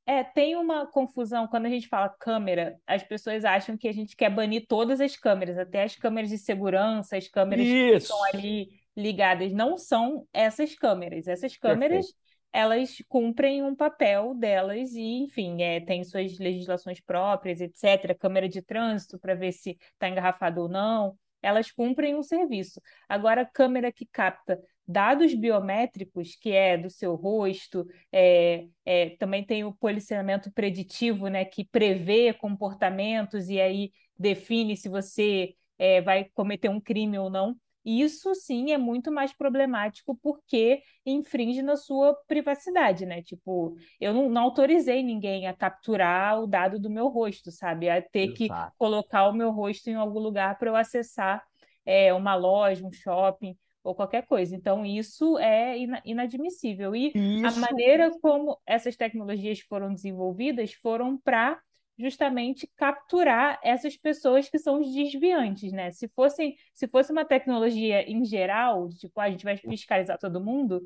É, 0.07 0.23
tem 0.23 0.57
uma 0.57 0.87
confusão 0.87 1.49
quando 1.49 1.67
a 1.67 1.69
gente 1.69 1.89
fala 1.89 2.09
câmera, 2.09 2.79
as 2.87 3.03
pessoas 3.03 3.45
acham 3.45 3.77
que 3.77 3.89
a 3.89 3.93
gente 3.93 4.15
quer 4.15 4.31
banir 4.31 4.65
todas 4.69 5.01
as 5.01 5.17
câmeras, 5.17 5.59
até 5.59 5.83
as 5.83 5.97
câmeras 5.97 6.31
de 6.31 6.39
segurança, 6.39 7.17
as 7.17 7.27
câmeras 7.27 7.67
Isso. 7.67 7.91
que 7.91 7.97
estão 7.97 8.25
ali 8.25 8.69
ligadas. 8.97 9.53
Não 9.53 9.77
são 9.77 10.27
essas 10.33 10.75
câmeras. 10.77 11.27
Essas 11.27 11.57
câmeras 11.57 12.07
Perfeito 12.07 12.27
elas 12.57 13.03
cumprem 13.07 13.63
um 13.63 13.77
papel 13.77 14.35
delas 14.35 14.93
e, 14.95 15.23
enfim, 15.23 15.61
é, 15.61 15.79
tem 15.79 16.03
suas 16.03 16.39
legislações 16.39 16.99
próprias, 17.03 17.61
etc. 17.61 18.17
Câmera 18.19 18.49
de 18.49 18.63
trânsito 18.63 19.19
para 19.19 19.35
ver 19.35 19.53
se 19.53 19.77
está 19.93 20.09
engarrafado 20.09 20.63
ou 20.63 20.69
não. 20.69 21.19
Elas 21.47 21.71
cumprem 21.71 22.17
um 22.17 22.23
serviço. 22.23 22.81
Agora, 23.09 23.43
a 23.43 23.47
câmera 23.47 23.93
que 23.93 24.05
capta 24.05 24.61
dados 24.87 25.33
biométricos, 25.35 26.37
que 26.37 26.51
é 26.51 26.77
do 26.77 26.91
seu 26.91 27.15
rosto, 27.15 27.87
é, 28.13 28.67
é, 28.85 29.11
também 29.11 29.45
tem 29.45 29.65
o 29.65 29.73
policiamento 29.73 30.51
preditivo, 30.53 31.29
né, 31.29 31.45
que 31.45 31.65
prevê 31.65 32.33
comportamentos 32.33 33.49
e 33.49 33.61
aí 33.61 33.93
define 34.19 34.77
se 34.77 34.89
você 34.89 35.55
é, 35.79 36.01
vai 36.01 36.25
cometer 36.35 36.69
um 36.69 36.81
crime 36.81 37.19
ou 37.19 37.31
não. 37.31 37.57
Isso 37.87 38.35
sim 38.35 38.73
é 38.73 38.79
muito 38.79 39.13
mais 39.13 39.33
problemático 39.33 40.19
porque 40.21 40.83
infringe 41.05 41.63
na 41.63 41.77
sua 41.77 42.15
privacidade, 42.27 43.07
né? 43.07 43.23
Tipo, 43.23 43.77
eu 44.01 44.13
não, 44.13 44.29
não 44.29 44.43
autorizei 44.43 45.05
ninguém 45.05 45.47
a 45.47 45.55
capturar 45.55 46.43
o 46.43 46.49
dado 46.49 46.81
do 46.81 46.91
meu 46.91 47.07
rosto, 47.07 47.53
sabe? 47.53 47.89
A 47.89 48.03
ter 48.03 48.33
Exato. 48.33 48.73
que 48.73 48.77
colocar 48.77 49.29
o 49.29 49.33
meu 49.33 49.53
rosto 49.53 49.89
em 49.89 49.95
algum 49.95 50.19
lugar 50.19 50.59
para 50.59 50.69
eu 50.69 50.75
acessar 50.75 51.45
é, 51.85 52.13
uma 52.13 52.35
loja, 52.35 52.85
um 52.85 52.93
shopping 52.93 53.57
ou 53.85 53.95
qualquer 53.95 54.27
coisa. 54.27 54.57
Então, 54.57 54.85
isso 54.85 55.39
é 55.39 55.77
inadmissível. 56.05 56.97
E 56.97 57.13
isso... 57.15 57.47
a 57.47 57.61
maneira 57.61 58.11
como 58.21 58.59
essas 58.67 58.97
tecnologias 58.97 59.61
foram 59.61 59.95
desenvolvidas 59.95 60.73
foram 60.73 61.17
para 61.17 61.61
justamente 61.99 62.71
capturar 62.77 63.59
essas 63.63 63.97
pessoas 63.97 64.49
que 64.49 64.59
são 64.59 64.81
os 64.81 64.93
desviantes, 64.93 65.73
né? 65.73 65.91
Se 65.91 66.09
fosse, 66.09 66.57
se 66.75 66.87
fosse 66.87 67.11
uma 67.11 67.25
tecnologia 67.25 68.03
em 68.09 68.25
geral, 68.25 68.89
tipo, 68.91 69.19
ah, 69.19 69.25
a 69.25 69.31
gente 69.31 69.45
vai 69.45 69.57
fiscalizar 69.57 70.19
todo 70.19 70.41
mundo, 70.41 70.83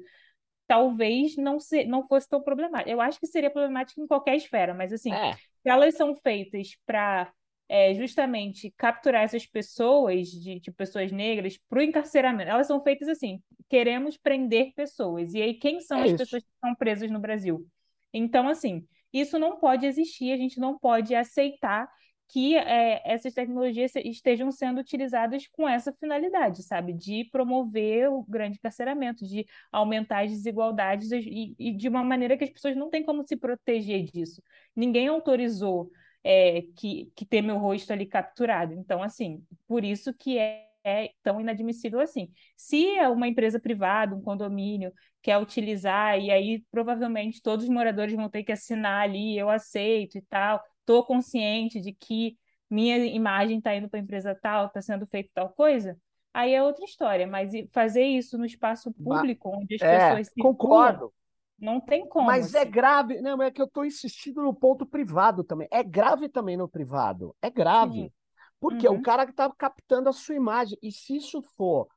talvez 0.66 1.36
não, 1.36 1.58
se, 1.58 1.84
não 1.84 2.06
fosse 2.06 2.28
tão 2.28 2.42
problemático. 2.42 2.90
Eu 2.90 3.00
acho 3.00 3.18
que 3.18 3.26
seria 3.26 3.50
problemático 3.50 4.00
em 4.00 4.06
qualquer 4.06 4.36
esfera, 4.36 4.72
mas 4.72 4.92
assim, 4.92 5.12
é. 5.12 5.32
se 5.32 5.68
elas 5.68 5.96
são 5.96 6.14
feitas 6.14 6.76
para 6.86 7.32
é, 7.68 7.94
justamente 7.94 8.72
capturar 8.76 9.22
essas 9.22 9.46
pessoas, 9.46 10.28
de, 10.28 10.60
de 10.60 10.72
pessoas 10.72 11.10
negras, 11.10 11.58
para 11.68 11.78
o 11.80 11.82
encarceramento, 11.82 12.50
elas 12.50 12.66
são 12.66 12.82
feitas 12.82 13.08
assim, 13.08 13.40
queremos 13.68 14.16
prender 14.16 14.72
pessoas. 14.74 15.34
E 15.34 15.40
aí, 15.40 15.54
quem 15.54 15.80
são 15.80 15.98
é 15.98 16.02
as 16.02 16.08
isso. 16.08 16.18
pessoas 16.18 16.42
que 16.42 16.50
estão 16.52 16.74
presas 16.74 17.10
no 17.10 17.20
Brasil? 17.20 17.64
Então, 18.12 18.48
assim, 18.48 18.84
isso 19.12 19.38
não 19.38 19.58
pode 19.58 19.86
existir, 19.86 20.32
a 20.32 20.36
gente 20.36 20.58
não 20.60 20.78
pode 20.78 21.14
aceitar 21.14 21.88
que 22.32 22.56
é, 22.56 23.02
essas 23.04 23.34
tecnologias 23.34 23.92
estejam 23.96 24.52
sendo 24.52 24.80
utilizadas 24.80 25.48
com 25.48 25.68
essa 25.68 25.92
finalidade, 25.92 26.62
sabe? 26.62 26.92
De 26.92 27.24
promover 27.32 28.08
o 28.08 28.22
grande 28.22 28.58
carceramento, 28.60 29.26
de 29.26 29.44
aumentar 29.72 30.24
as 30.24 30.30
desigualdades 30.30 31.10
e, 31.10 31.56
e 31.58 31.72
de 31.72 31.88
uma 31.88 32.04
maneira 32.04 32.36
que 32.36 32.44
as 32.44 32.50
pessoas 32.50 32.76
não 32.76 32.88
têm 32.88 33.02
como 33.02 33.26
se 33.26 33.36
proteger 33.36 34.04
disso. 34.04 34.40
Ninguém 34.76 35.08
autorizou 35.08 35.90
é, 36.22 36.62
que, 36.76 37.10
que 37.16 37.26
ter 37.26 37.42
meu 37.42 37.58
rosto 37.58 37.92
ali 37.92 38.06
capturado. 38.06 38.74
Então, 38.74 39.02
assim, 39.02 39.42
por 39.66 39.84
isso 39.84 40.14
que 40.14 40.38
é 40.38 40.69
é 40.84 41.10
tão 41.22 41.40
inadmissível 41.40 42.00
assim. 42.00 42.30
Se 42.56 42.86
é 42.96 43.08
uma 43.08 43.28
empresa 43.28 43.60
privada, 43.60 44.14
um 44.14 44.22
condomínio, 44.22 44.92
quer 45.22 45.38
utilizar, 45.38 46.18
e 46.18 46.30
aí 46.30 46.64
provavelmente 46.70 47.42
todos 47.42 47.64
os 47.64 47.70
moradores 47.70 48.14
vão 48.14 48.28
ter 48.28 48.42
que 48.42 48.52
assinar 48.52 49.02
ali, 49.02 49.38
eu 49.38 49.50
aceito 49.50 50.18
e 50.18 50.22
tal, 50.22 50.62
estou 50.80 51.04
consciente 51.04 51.80
de 51.80 51.92
que 51.92 52.36
minha 52.68 52.96
imagem 52.98 53.58
está 53.58 53.74
indo 53.74 53.88
para 53.88 53.98
a 53.98 54.02
empresa 54.02 54.38
tal, 54.40 54.66
está 54.66 54.80
sendo 54.80 55.06
feito 55.06 55.30
tal 55.34 55.50
coisa, 55.50 55.98
aí 56.32 56.54
é 56.54 56.62
outra 56.62 56.84
história. 56.84 57.26
Mas 57.26 57.52
fazer 57.72 58.04
isso 58.04 58.38
no 58.38 58.44
espaço 58.44 58.92
público, 58.92 59.50
onde 59.50 59.74
as 59.74 59.82
é, 59.82 59.98
pessoas 59.98 60.28
se 60.28 60.40
concordo. 60.40 61.12
Não 61.58 61.78
tem 61.78 62.08
como. 62.08 62.26
Mas 62.26 62.54
é 62.54 62.60
assim. 62.60 62.68
é 62.68 62.70
grave. 62.70 63.20
Não, 63.20 63.42
é 63.42 63.50
que 63.50 63.60
eu 63.60 63.66
estou 63.66 63.84
insistindo 63.84 64.42
no 64.42 64.54
ponto 64.54 64.86
privado 64.86 65.44
também. 65.44 65.68
É 65.70 65.82
grave 65.82 66.28
também 66.28 66.56
no 66.56 66.66
privado. 66.66 67.36
É 67.42 67.50
grave. 67.50 68.04
Sim. 68.04 68.12
Porque 68.60 68.86
uhum. 68.86 68.96
o 68.96 69.02
cara 69.02 69.24
que 69.24 69.32
está 69.32 69.50
captando 69.50 70.08
a 70.08 70.12
sua 70.12 70.34
imagem. 70.34 70.78
E 70.82 70.92
se 70.92 71.16
isso 71.16 71.40
for 71.40 71.88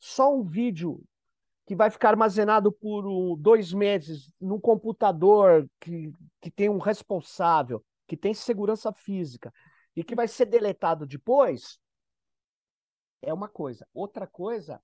só 0.00 0.34
um 0.34 0.42
vídeo 0.42 1.04
que 1.66 1.76
vai 1.76 1.90
ficar 1.90 2.10
armazenado 2.10 2.72
por 2.72 3.06
um, 3.06 3.36
dois 3.36 3.72
meses 3.72 4.32
num 4.40 4.58
computador 4.58 5.68
que, 5.80 6.12
que 6.40 6.50
tem 6.50 6.68
um 6.68 6.78
responsável, 6.78 7.84
que 8.06 8.16
tem 8.16 8.32
segurança 8.32 8.92
física, 8.92 9.52
e 9.94 10.04
que 10.04 10.14
vai 10.14 10.28
ser 10.28 10.46
deletado 10.46 11.06
depois, 11.06 11.78
é 13.20 13.32
uma 13.34 13.48
coisa. 13.48 13.86
Outra 13.92 14.26
coisa 14.26 14.80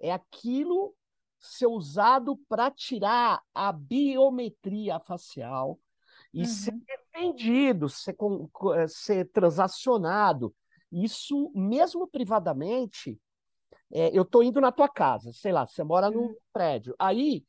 é 0.00 0.10
aquilo 0.12 0.94
ser 1.38 1.66
usado 1.66 2.36
para 2.48 2.70
tirar 2.70 3.42
a 3.54 3.72
biometria 3.72 4.98
facial 5.00 5.78
e 6.32 6.40
uhum. 6.40 6.46
ser 6.46 6.72
defendido, 6.72 7.88
ser, 7.88 8.16
ser 8.88 9.30
transacionado 9.30 10.54
Isso, 10.92 11.50
mesmo 11.54 12.06
privadamente, 12.06 13.18
é, 13.90 14.16
eu 14.16 14.22
estou 14.22 14.42
indo 14.42 14.60
na 14.60 14.70
tua 14.70 14.88
casa, 14.88 15.32
sei 15.32 15.52
lá, 15.52 15.66
você 15.66 15.82
mora 15.82 16.10
no 16.10 16.36
prédio. 16.52 16.94
Aí 16.98 17.44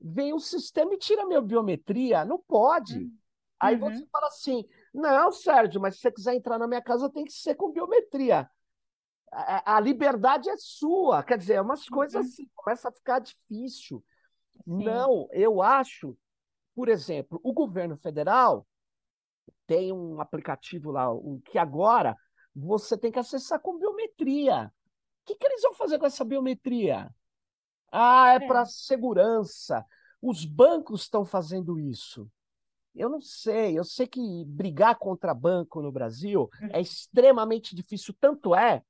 vem 0.00 0.32
o 0.32 0.38
sistema 0.38 0.94
e 0.94 0.98
tira 0.98 1.26
minha 1.26 1.40
biometria. 1.40 2.24
Não 2.24 2.38
pode. 2.38 2.98
Uhum. 2.98 3.16
Aí 3.58 3.76
você 3.76 4.04
fala 4.10 4.26
assim: 4.26 4.64
não, 4.92 5.30
Sérgio, 5.30 5.80
mas 5.80 5.94
se 5.94 6.00
você 6.00 6.12
quiser 6.12 6.34
entrar 6.34 6.58
na 6.58 6.66
minha 6.66 6.82
casa, 6.82 7.10
tem 7.10 7.24
que 7.24 7.32
ser 7.32 7.54
com 7.54 7.72
biometria. 7.72 8.50
A, 9.30 9.76
a 9.76 9.80
liberdade 9.80 10.50
é 10.50 10.56
sua. 10.56 11.22
Quer 11.22 11.38
dizer, 11.38 11.54
é 11.54 11.60
umas 11.60 11.88
coisas 11.88 12.14
uhum. 12.14 12.20
assim, 12.28 12.50
começa 12.54 12.88
a 12.88 12.92
ficar 12.92 13.20
difícil. 13.20 14.04
Sim. 14.64 14.84
Não, 14.84 15.28
eu 15.32 15.62
acho, 15.62 16.16
por 16.74 16.88
exemplo, 16.88 17.40
o 17.42 17.52
governo 17.52 17.96
federal 17.96 18.66
tem 19.66 19.92
um 19.92 20.20
aplicativo 20.20 20.90
lá, 20.90 21.10
um, 21.12 21.40
que 21.44 21.58
agora 21.58 22.16
você 22.54 22.96
tem 22.96 23.10
que 23.10 23.18
acessar 23.18 23.60
com 23.60 23.78
biometria. 23.78 24.72
O 25.22 25.26
que, 25.26 25.34
que 25.36 25.46
eles 25.46 25.62
vão 25.62 25.74
fazer 25.74 25.98
com 25.98 26.06
essa 26.06 26.24
biometria? 26.24 27.10
Ah, 27.90 28.32
é, 28.32 28.36
é. 28.36 28.46
para 28.46 28.64
segurança. 28.64 29.84
Os 30.20 30.44
bancos 30.44 31.02
estão 31.02 31.24
fazendo 31.24 31.78
isso. 31.78 32.30
Eu 32.94 33.08
não 33.08 33.20
sei, 33.20 33.78
eu 33.78 33.84
sei 33.84 34.06
que 34.06 34.44
brigar 34.44 34.96
contra 34.96 35.32
banco 35.32 35.80
no 35.80 35.90
Brasil 35.90 36.50
é 36.70 36.76
uhum. 36.76 36.82
extremamente 36.82 37.74
difícil, 37.74 38.14
tanto 38.20 38.54
é 38.54 38.82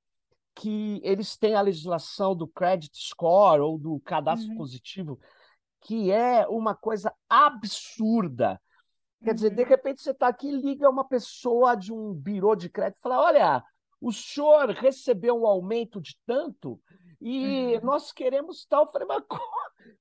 que 0.55 1.01
eles 1.05 1.37
têm 1.37 1.55
a 1.55 1.61
legislação 1.61 2.35
do 2.35 2.47
credit 2.47 2.97
score 2.97 3.61
ou 3.61 3.79
do 3.79 4.01
cadastro 4.01 4.51
uhum. 4.51 4.57
positivo, 4.57 5.21
que 5.81 6.11
é 6.11 6.47
uma 6.49 6.75
coisa 6.75 7.15
absurda. 7.29 8.61
Quer 9.23 9.35
dizer, 9.35 9.51
de 9.51 9.63
uhum. 9.63 9.69
repente 9.69 10.03
você 10.03 10.11
está 10.11 10.29
aqui 10.29 10.49
e 10.49 10.61
liga 10.61 10.91
uma 10.91 11.05
pessoa 11.05 11.75
de 11.77 11.93
um 11.93 12.13
birô 12.13 12.55
de 12.55 12.69
crédito 12.69 12.99
e 12.99 13.03
fala: 13.03 13.21
olha, 13.21 13.65
o 14.01 14.13
senhor 14.13 14.71
recebeu 14.71 15.41
um 15.41 15.47
aumento 15.47 16.01
de 16.01 16.17
tanto 16.27 16.81
e 17.21 17.77
uhum. 17.77 17.81
nós 17.85 18.13
queremos 18.13 18.67
tal. 18.67 18.85
Eu 18.85 18.93
falei, 18.93 19.07
mas 19.07 19.23
como, 19.29 19.51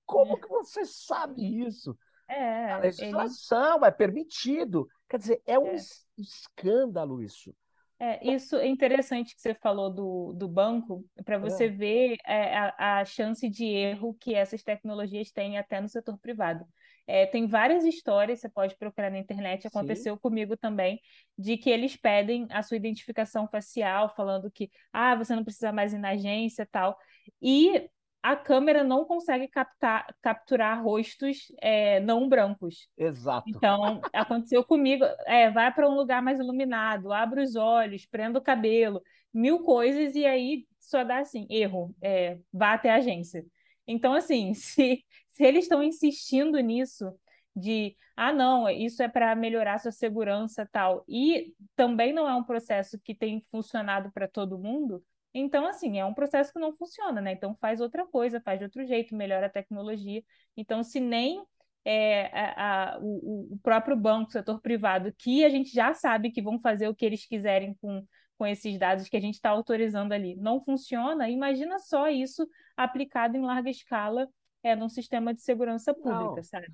como 0.06 0.38
que 0.40 0.48
você 0.48 0.84
sabe 0.86 1.66
isso? 1.66 1.96
É, 2.28 2.72
a 2.72 2.78
legislação 2.80 3.78
ele... 3.78 3.86
é 3.86 3.92
permitido. 3.92 4.88
Quer 5.08 5.18
dizer, 5.18 5.42
é 5.46 5.60
um 5.60 5.68
é. 5.68 5.76
escândalo 6.18 7.22
isso. 7.22 7.54
É, 8.00 8.34
isso 8.34 8.56
é 8.56 8.66
interessante 8.66 9.36
que 9.36 9.42
você 9.42 9.54
falou 9.54 9.94
do, 9.94 10.34
do 10.34 10.48
banco, 10.48 11.06
para 11.24 11.38
você 11.38 11.66
é. 11.66 11.70
ver 11.70 12.18
é, 12.26 12.58
a, 12.58 13.00
a 13.02 13.06
chance 13.06 13.48
de 13.48 13.66
erro 13.66 14.16
que 14.20 14.34
essas 14.34 14.64
tecnologias 14.64 15.32
têm 15.32 15.60
até 15.60 15.80
no 15.80 15.88
setor 15.88 16.18
privado. 16.18 16.66
É, 17.12 17.26
tem 17.26 17.46
várias 17.46 17.84
histórias, 17.84 18.40
você 18.40 18.48
pode 18.48 18.78
procurar 18.78 19.12
na 19.12 19.20
internet, 19.20 19.68
aconteceu 19.68 20.16
Sim. 20.16 20.22
comigo 20.22 20.56
também, 20.56 20.98
de 21.38 21.58
que 21.58 21.70
eles 21.70 21.98
pedem 21.98 22.48
a 22.50 22.64
sua 22.64 22.78
identificação 22.78 23.50
facial, 23.50 24.16
falando 24.16 24.50
que 24.50 24.72
ah, 24.94 25.14
você 25.14 25.36
não 25.36 25.44
precisa 25.44 25.74
mais 25.74 25.92
ir 25.92 25.98
na 25.98 26.12
agência 26.12 26.66
tal. 26.72 26.98
E 27.42 27.90
a 28.24 28.34
câmera 28.34 28.82
não 28.82 29.04
consegue 29.04 29.50
captar, 29.50 30.08
capturar 30.22 30.82
rostos 30.82 31.52
é, 31.62 32.00
não 32.00 32.30
brancos. 32.30 32.88
Exato. 32.98 33.50
Então, 33.50 34.00
aconteceu 34.14 34.64
comigo. 34.64 35.04
É, 35.26 35.52
vai 35.52 35.70
para 35.74 35.90
um 35.90 35.96
lugar 35.96 36.22
mais 36.22 36.40
iluminado, 36.40 37.12
abre 37.12 37.42
os 37.42 37.58
olhos, 37.58 38.06
prenda 38.06 38.40
o 38.40 38.44
cabelo, 38.44 39.02
mil 39.34 39.64
coisas, 39.64 40.16
e 40.16 40.26
aí 40.26 40.66
só 40.80 41.04
dá 41.04 41.20
assim, 41.20 41.46
erro, 41.50 41.94
é, 42.02 42.40
vá 42.54 42.72
até 42.74 42.90
a 42.90 42.96
agência. 42.96 43.46
Então, 43.88 44.14
assim, 44.14 44.54
se, 44.56 45.04
se 45.32 45.44
eles 45.44 45.66
estão 45.66 45.84
insistindo 45.84 46.60
nisso, 46.60 47.14
de 47.56 47.96
ah, 48.16 48.32
não, 48.32 48.70
isso 48.70 49.02
é 49.02 49.08
para 49.08 49.36
melhorar 49.36 49.80
sua 49.80 49.92
segurança 49.92 50.68
tal, 50.72 51.04
e 51.08 51.54
também 51.76 52.14
não 52.14 52.28
é 52.28 52.36
um 52.36 52.44
processo 52.44 53.00
que 53.04 53.16
tem 53.16 53.44
funcionado 53.52 54.12
para 54.12 54.28
todo 54.28 54.60
mundo, 54.60 55.04
então, 55.34 55.66
assim, 55.66 55.98
é 56.00 56.06
um 56.06 56.14
processo 56.14 56.52
que 56.52 56.60
não 56.60 56.76
funciona, 56.76 57.22
né? 57.22 57.32
Então, 57.32 57.56
faz 57.56 57.80
outra 57.80 58.06
coisa, 58.06 58.42
faz 58.42 58.60
de 58.60 58.66
outro 58.66 58.86
jeito, 58.86 59.16
melhora 59.16 59.46
a 59.46 59.50
tecnologia. 59.50 60.22
Então, 60.58 60.84
se 60.84 61.00
nem 61.00 61.42
é, 61.86 62.26
a, 62.34 62.96
a, 62.96 63.00
o, 63.00 63.54
o, 63.54 63.60
próprio 63.64 63.96
banco, 63.96 64.30
o 64.30 64.32
setor 64.32 64.62
privado, 64.62 65.14
que 65.18 65.46
a 65.46 65.50
gente 65.50 65.72
já 65.74 65.94
sabe 65.94 66.32
que 66.32 66.42
vão 66.42 66.60
fazer 66.60 66.88
o 66.88 66.96
que 66.96 67.06
eles 67.06 67.26
quiserem 67.26 67.74
com, 67.82 68.06
com 68.38 68.46
esses 68.46 68.78
dados 68.78 69.08
que 69.08 69.18
a 69.18 69.22
gente 69.22 69.36
está 69.36 69.50
autorizando 69.52 70.12
ali, 70.12 70.36
não 70.36 70.60
funciona, 70.60 71.30
imagina 71.30 71.80
só 71.80 72.10
isso 72.10 72.48
aplicado 72.76 73.38
em 73.38 73.42
larga 73.42 73.70
escala 73.70 74.28
é, 74.64 74.76
num 74.76 74.90
sistema 74.90 75.34
de 75.34 75.42
segurança 75.42 75.94
pública, 75.94 76.36
não, 76.36 76.44
sabe? 76.44 76.68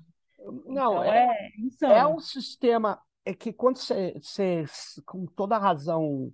Não, 0.66 1.04
então, 1.04 1.04
é, 1.04 1.50
é, 1.82 1.98
é 1.98 2.06
um 2.06 2.20
sistema 2.20 3.00
é 3.24 3.34
que 3.34 3.52
quando 3.52 3.76
você, 3.76 4.14
você, 4.22 4.64
com 5.04 5.26
toda 5.26 5.58
razão, 5.58 6.32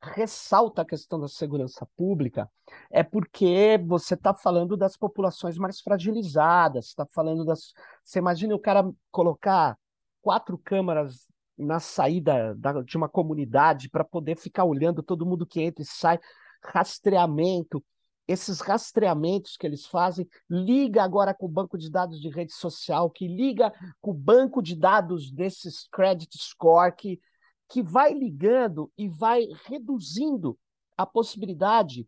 ressalta 0.00 0.82
a 0.82 0.84
questão 0.84 1.18
da 1.20 1.28
segurança 1.28 1.86
pública 1.96 2.50
é 2.90 3.02
porque 3.02 3.78
você 3.86 4.14
está 4.14 4.34
falando 4.34 4.76
das 4.76 4.96
populações 4.96 5.56
mais 5.58 5.80
fragilizadas, 5.80 6.86
está 6.86 7.06
falando 7.06 7.44
das. 7.44 7.72
Você 8.02 8.18
imagina 8.18 8.54
o 8.54 8.58
cara 8.58 8.90
colocar 9.10 9.76
quatro 10.22 10.58
câmaras 10.58 11.26
na 11.56 11.78
saída 11.78 12.54
da, 12.56 12.82
de 12.82 12.96
uma 12.96 13.08
comunidade 13.08 13.88
para 13.88 14.04
poder 14.04 14.36
ficar 14.36 14.64
olhando 14.64 15.02
todo 15.02 15.26
mundo 15.26 15.46
que 15.46 15.60
entra 15.60 15.82
e 15.82 15.86
sai, 15.86 16.18
rastreamento. 16.62 17.84
Esses 18.26 18.60
rastreamentos 18.60 19.56
que 19.56 19.66
eles 19.66 19.84
fazem, 19.84 20.26
liga 20.48 21.02
agora 21.02 21.34
com 21.34 21.46
o 21.46 21.48
banco 21.48 21.76
de 21.76 21.90
dados 21.90 22.20
de 22.20 22.28
rede 22.30 22.52
social, 22.52 23.10
que 23.10 23.28
liga 23.28 23.72
com 24.00 24.12
o 24.12 24.14
banco 24.14 24.62
de 24.62 24.74
dados 24.74 25.30
desses 25.30 25.86
credit 25.88 26.36
score, 26.38 26.94
que 26.96 27.20
que 27.68 27.82
vai 27.82 28.12
ligando 28.12 28.92
e 28.96 29.08
vai 29.08 29.48
reduzindo 29.64 30.58
a 30.96 31.06
possibilidade 31.06 32.06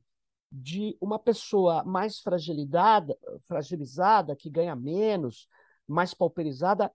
de 0.51 0.97
uma 1.01 1.19
pessoa 1.19 1.83
mais 1.85 2.21
fragilizada, 2.21 3.19
fragilizada, 3.47 4.37
que 4.37 4.49
ganha 4.49 4.77
menos, 4.77 5.49
mais 5.87 6.15
pauperizada, 6.15 6.93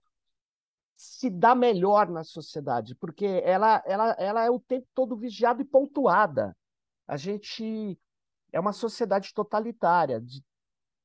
se 0.94 1.28
dar 1.28 1.54
melhor 1.54 2.08
na 2.08 2.24
sociedade, 2.24 2.94
porque 2.94 3.26
ela, 3.44 3.82
ela, 3.84 4.10
ela 4.18 4.44
é 4.44 4.50
o 4.50 4.60
tempo 4.60 4.86
todo 4.94 5.16
vigiada 5.16 5.60
e 5.60 5.66
pontuada. 5.66 6.56
A 7.06 7.16
gente 7.16 7.98
é 8.52 8.60
uma 8.60 8.72
sociedade 8.72 9.32
totalitária, 9.34 10.20
de, 10.20 10.44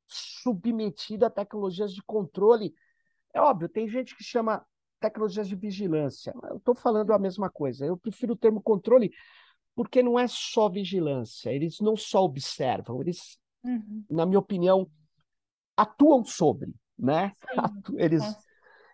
submetida 0.07 1.27
a 1.27 1.31
tecnologias 1.31 1.93
de 1.93 2.01
controle. 2.03 2.73
É 3.33 3.41
óbvio, 3.41 3.69
tem 3.69 3.87
gente 3.87 4.15
que 4.15 4.23
chama 4.23 4.65
tecnologias 4.99 5.47
de 5.47 5.55
vigilância. 5.55 6.33
Eu 6.49 6.57
estou 6.57 6.75
falando 6.75 7.11
a 7.13 7.19
mesma 7.19 7.49
coisa. 7.49 7.85
Eu 7.85 7.97
prefiro 7.97 8.33
o 8.33 8.37
termo 8.37 8.61
controle 8.61 9.11
porque 9.75 10.01
não 10.01 10.17
é 10.17 10.27
só 10.27 10.69
vigilância. 10.69 11.51
Eles 11.51 11.79
não 11.79 11.95
só 11.95 12.23
observam, 12.23 12.99
eles, 13.01 13.37
uhum. 13.63 14.03
na 14.09 14.25
minha 14.25 14.39
opinião, 14.39 14.89
atuam 15.75 16.25
sobre, 16.25 16.73
né? 16.97 17.33
Sim, 17.85 17.95
eles. 17.97 18.23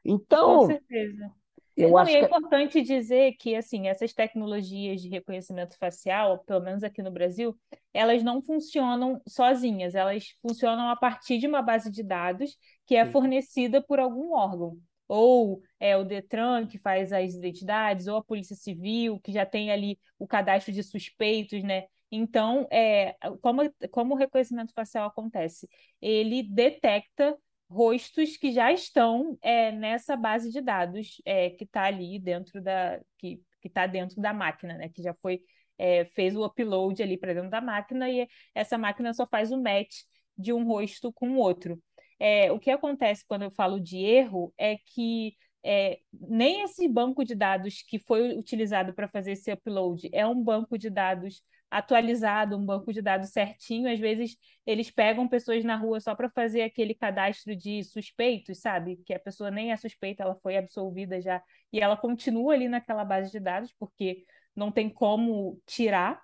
Então. 0.04 0.60
Com 0.60 0.68
certeza. 0.68 1.34
Eu 1.76 1.90
não, 1.90 1.98
acho 1.98 2.12
e 2.12 2.16
é 2.16 2.20
que... 2.20 2.26
importante 2.26 2.82
dizer 2.82 3.34
que 3.34 3.56
assim 3.56 3.88
essas 3.88 4.14
tecnologias 4.14 5.02
de 5.02 5.10
reconhecimento 5.10 5.78
facial, 5.78 6.40
pelo 6.40 6.62
menos 6.62 6.84
aqui 6.84 7.02
no 7.02 7.12
Brasil, 7.12 7.58
elas 7.94 8.24
não 8.24 8.42
funcionam 8.42 9.22
sozinhas, 9.28 9.96
elas 9.96 10.36
funcionam 10.42 10.90
a 10.90 10.96
partir 10.96 11.38
de 11.38 11.48
uma 11.48 11.62
base 11.62 11.92
de 11.92 12.04
dados 12.04 12.58
que 12.86 12.96
é 12.96 13.06
Sim. 13.06 13.12
fornecida 13.12 13.82
por 13.82 14.00
algum 14.00 14.34
órgão 14.34 14.78
ou 15.08 15.62
é 15.80 15.96
o 15.98 16.04
Detran 16.04 16.66
que 16.66 16.78
faz 16.78 17.12
as 17.12 17.34
identidades, 17.34 18.08
ou 18.08 18.18
a 18.18 18.24
Polícia 18.24 18.56
Civil, 18.56 19.20
que 19.20 19.32
já 19.32 19.46
tem 19.46 19.72
ali 19.72 20.00
o 20.18 20.28
cadastro 20.28 20.74
de 20.74 20.82
suspeitos, 20.82 21.62
né? 21.64 21.84
Então, 22.12 22.68
é, 22.72 23.16
como, 23.42 23.62
como 23.92 24.14
o 24.14 24.18
reconhecimento 24.18 24.74
facial 24.74 25.08
acontece? 25.08 25.68
Ele 26.02 26.44
detecta 26.44 27.38
rostos 27.70 28.38
que 28.38 28.52
já 28.52 28.72
estão 28.72 29.38
é, 29.42 29.72
nessa 29.72 30.16
base 30.16 30.52
de 30.52 30.62
dados 30.62 31.22
é, 31.26 31.50
que 31.52 31.64
está 31.64 31.84
ali 31.84 32.20
dentro 32.20 32.62
da 32.62 33.00
que 33.18 33.42
está 33.64 33.88
dentro 33.88 34.22
da 34.22 34.34
máquina, 34.34 34.78
né? 34.78 34.90
Que 34.90 35.02
já 35.02 35.14
foi 35.16 35.42
é, 35.78 36.06
fez 36.06 36.36
o 36.36 36.46
upload 36.46 37.02
ali 37.02 37.18
para 37.18 37.34
dentro 37.34 37.50
da 37.50 37.62
máquina 37.62 38.10
e 38.10 38.28
essa 38.54 38.78
máquina 38.78 39.14
só 39.14 39.26
faz 39.26 39.52
o 39.52 39.62
match 39.62 40.02
de 40.38 40.54
um 40.54 40.66
rosto 40.66 41.12
com 41.12 41.32
o 41.32 41.38
outro. 41.38 41.82
É, 42.20 42.52
o 42.52 42.60
que 42.60 42.72
acontece 42.72 43.26
quando 43.28 43.44
eu 43.44 43.52
falo 43.52 43.80
de 43.80 43.98
erro 43.98 44.54
é 44.58 44.78
que 44.78 45.36
é, 45.64 46.00
nem 46.12 46.64
esse 46.64 46.88
banco 46.88 47.24
de 47.24 47.36
dados 47.36 47.82
que 47.82 47.98
foi 48.00 48.38
utilizado 48.38 48.94
para 48.94 49.08
fazer 49.08 49.32
esse 49.32 49.52
upload 49.52 50.10
é 50.12 50.26
um 50.28 50.42
banco 50.42 50.78
de 50.78 50.90
dados 50.90 51.42
atualizado, 51.78 52.58
um 52.58 52.66
banco 52.66 52.94
de 52.94 53.02
dados 53.02 53.30
certinho. 53.30 53.92
Às 53.92 54.00
vezes 54.00 54.38
eles 54.66 54.92
pegam 54.92 55.28
pessoas 55.28 55.64
na 55.64 55.76
rua 55.76 56.00
só 56.00 56.16
para 56.16 56.30
fazer 56.30 56.62
aquele 56.62 56.94
cadastro 56.94 57.56
de 57.56 57.84
suspeitos, 57.84 58.60
sabe? 58.60 58.98
Que 59.06 59.14
a 59.14 59.20
pessoa 59.20 59.52
nem 59.52 59.72
é 59.72 59.78
suspeita, 59.78 60.24
ela 60.24 60.36
foi 60.36 60.58
absolvida 60.58 61.20
já 61.22 61.42
e 61.72 61.80
ela 61.80 61.98
continua 61.98 62.54
ali 62.54 62.68
naquela 62.70 63.04
base 63.04 63.32
de 63.32 63.40
dados 63.40 63.74
porque 63.80 64.26
não 64.56 64.72
tem 64.72 64.90
como 64.90 65.60
tirar 65.66 66.22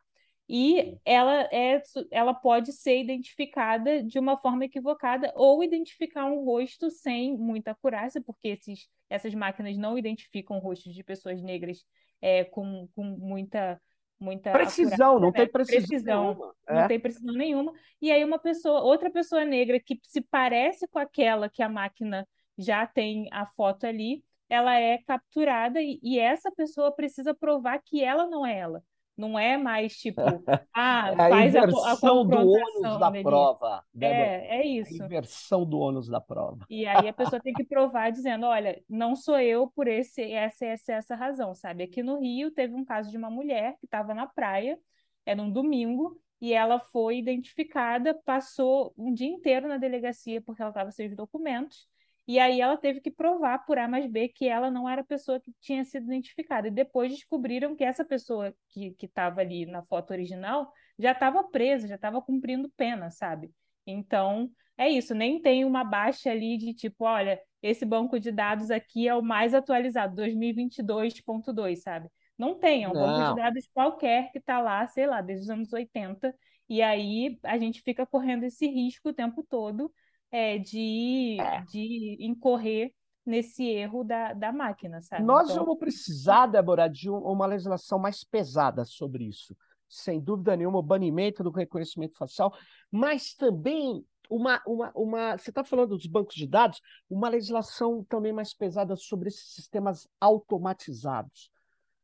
e 0.47 0.97
ela, 1.06 1.47
é, 1.52 1.82
ela 2.10 2.34
pode 2.34 2.74
ser 2.74 3.00
identificada 3.00 4.04
de 4.04 4.18
uma 4.18 4.36
forma 4.36 4.66
equivocada 4.66 5.32
ou 5.36 5.64
identificar 5.64 6.26
um 6.26 6.43
rosto 6.43 6.89
sem 6.89 7.38
muita 7.38 7.72
acurácia, 7.72 8.20
porque 8.20 8.50
esses, 8.50 8.89
essas 9.10 9.34
máquinas 9.36 9.78
não 9.78 9.95
identificam 9.95 10.58
rostos 10.58 10.95
de 10.95 11.04
pessoas 11.04 11.39
negras 11.43 11.86
é, 12.20 12.43
com, 12.45 12.88
com 12.95 13.04
muita 13.04 13.80
muita 14.20 14.51
precisão, 14.51 15.20
não 15.20 15.32
né? 15.32 15.32
tem 15.32 15.47
precisão, 15.47 15.88
precisão 15.88 16.24
nenhuma. 16.24 16.55
não 16.70 16.82
É. 16.82 16.88
tem 16.88 16.99
precisão 16.99 17.34
nenhuma. 17.34 17.74
E 18.01 18.11
aí 18.11 18.24
uma 18.24 18.39
pessoa, 18.39 18.82
outra 18.82 19.09
pessoa 19.09 19.45
negra 19.45 19.80
que 19.80 19.99
se 20.03 20.22
parece 20.22 20.88
com 20.88 20.99
aquela 20.99 21.49
que 21.49 21.63
a 21.63 21.70
máquina 21.70 22.28
já 22.57 22.86
tem 22.86 23.28
a 23.32 23.45
foto 23.45 23.86
ali, 23.86 24.24
ela 24.49 24.76
é 24.76 24.97
capturada 24.99 25.82
e, 25.82 25.99
e 26.03 26.20
essa 26.20 26.51
pessoa 26.51 26.91
precisa 26.91 27.34
provar 27.34 27.80
que 27.84 28.03
ela 28.03 28.28
não 28.28 28.45
é 28.45 28.57
ela. 28.57 28.84
Não 29.20 29.38
é 29.38 29.57
mais 29.57 29.97
tipo, 29.97 30.22
ah, 30.74 31.17
É 31.17 31.20
a 31.20 31.28
faz 31.28 31.55
a, 31.55 31.65
a 31.65 31.95
inversão 31.95 32.26
do 32.26 32.38
ônus 32.47 32.97
da 32.97 33.07
ali. 33.07 33.22
prova, 33.24 33.84
Débora. 33.93 34.39
É, 34.47 34.59
é 34.59 34.63
A 34.63 34.65
isso. 34.65 34.93
inversão 34.93 35.65
do 35.65 35.80
ônus 35.80 36.07
da 36.07 36.22
prova. 36.22 36.70
E 36.70 36.86
aí 36.86 37.07
a 37.07 37.13
pessoa 37.13 37.41
tem 37.41 37.53
que 37.53 37.63
provar 37.63 38.11
dizendo, 38.11 38.45
olha, 38.45 38.82
não 38.88 39.15
sou 39.15 39.39
eu 39.39 39.67
por 39.72 39.88
esse, 39.88 40.22
essa, 40.32 40.65
essa, 40.65 40.93
essa 40.93 41.15
razão, 41.15 41.55
sabe? 41.55 41.84
Aqui 41.84 42.03
no 42.03 42.20
Rio 42.20 42.51
teve 42.51 42.76
um 42.76 42.86
caso 42.86 43.09
de 43.09 43.17
uma 43.17 43.30
mulher 43.30 43.76
que 43.80 43.86
estava 43.86 44.13
na 44.13 44.28
praia, 44.28 44.80
era 45.26 45.41
um 45.41 45.51
domingo, 45.51 46.20
e 46.39 46.53
ela 46.53 46.80
foi 46.80 47.17
identificada, 47.17 48.13
passou 48.24 48.93
um 48.97 49.13
dia 49.13 49.28
inteiro 49.28 49.67
na 49.67 49.78
delegacia 49.78 50.41
porque 50.41 50.61
ela 50.61 50.70
estava 50.72 50.91
sem 50.91 51.07
os 51.07 51.15
documentos, 51.15 51.88
e 52.30 52.38
aí 52.38 52.61
ela 52.61 52.77
teve 52.77 53.01
que 53.01 53.09
provar 53.09 53.65
por 53.65 53.80
A 53.80 53.88
mais 53.88 54.05
B 54.05 54.30
que 54.30 54.47
ela 54.47 54.69
não 54.69 54.88
era 54.88 55.01
a 55.01 55.03
pessoa 55.03 55.39
que 55.39 55.51
tinha 55.59 55.84
sido 55.84 56.03
identificada. 56.05 56.67
E 56.67 56.71
depois 56.71 57.11
descobriram 57.11 57.75
que 57.75 57.84
essa 57.84 58.05
pessoa 58.05 58.53
que 58.69 58.91
que 58.91 59.07
estava 59.07 59.41
ali 59.41 59.65
na 59.65 59.82
foto 59.84 60.11
original 60.11 60.71
já 60.99 61.11
estava 61.11 61.43
presa, 61.43 61.88
já 61.88 61.95
estava 61.95 62.21
cumprindo 62.21 62.69
pena, 62.77 63.09
sabe? 63.09 63.51
Então, 63.84 64.51
é 64.77 64.88
isso, 64.88 65.15
nem 65.15 65.41
tem 65.41 65.65
uma 65.65 65.84
baixa 65.84 66.30
ali 66.30 66.55
de 66.55 66.71
tipo, 66.75 67.03
olha, 67.03 67.41
esse 67.63 67.84
banco 67.84 68.19
de 68.19 68.32
dados 68.32 68.69
aqui 68.69 69.07
é 69.07 69.15
o 69.15 69.23
mais 69.23 69.55
atualizado, 69.55 70.15
2022.2, 70.15 71.82
sabe? 71.82 72.09
Não 72.38 72.59
tem, 72.59 72.84
é 72.84 72.89
um 72.89 72.93
banco 72.93 73.23
de 73.23 73.34
Não. 73.34 73.36
dados 73.36 73.67
qualquer 73.73 74.32
que 74.32 74.38
está 74.38 74.61
lá, 74.61 74.86
sei 74.86 75.07
lá, 75.07 75.19
desde 75.21 75.45
os 75.45 75.49
anos 75.49 75.73
80, 75.73 76.32
e 76.69 76.80
aí 76.84 77.39
a 77.43 77.57
gente 77.57 77.82
fica 77.82 78.05
correndo 78.05 78.43
esse 78.43 78.67
risco 78.67 79.09
o 79.09 79.13
tempo 79.13 79.43
todo 79.49 79.91
é, 80.32 80.57
de, 80.57 81.38
É. 81.39 81.61
de 81.61 82.17
incorrer 82.19 82.93
nesse 83.25 83.63
erro 83.65 84.03
da, 84.03 84.34
da 84.34 84.51
máquina, 84.51 85.01
sabe? 85.01 85.23
Nós 85.23 85.49
Então, 85.49 85.63
vamos 85.65 85.80
precisar, 85.80 86.47
Débora, 86.47 86.89
de 86.89 87.09
um- 87.09 87.17
uma 87.19 87.45
legislação 87.45 87.99
mais 87.99 88.23
pesada 88.23 88.86
sobre 88.86 89.25
isso. 89.25 89.55
Sem 89.88 90.19
dúvida 90.19 90.55
nenhuma, 90.55 90.80
o 90.80 90.84
banimento 90.84 91.43
do 91.43 91.49
reconhecimento 91.51 92.17
facial, 92.17 92.53
mas 92.91 93.34
também 93.34 94.03
uma, 94.30 94.61
uma, 94.65 94.91
uma. 94.95 95.38
Você 95.38 95.49
está 95.49 95.63
falando 95.63 95.89
dos 95.97 96.05
bancos 96.05 96.36
de 96.36 96.45
dados, 96.47 96.80
uma 97.09 97.27
legislação 97.30 98.03
também 98.07 98.32
mais 98.32 98.53
pesada 98.53 98.95
sobre 98.95 99.30
esses 99.30 99.53
sistemas 99.53 100.07
automatizados. 100.19 101.49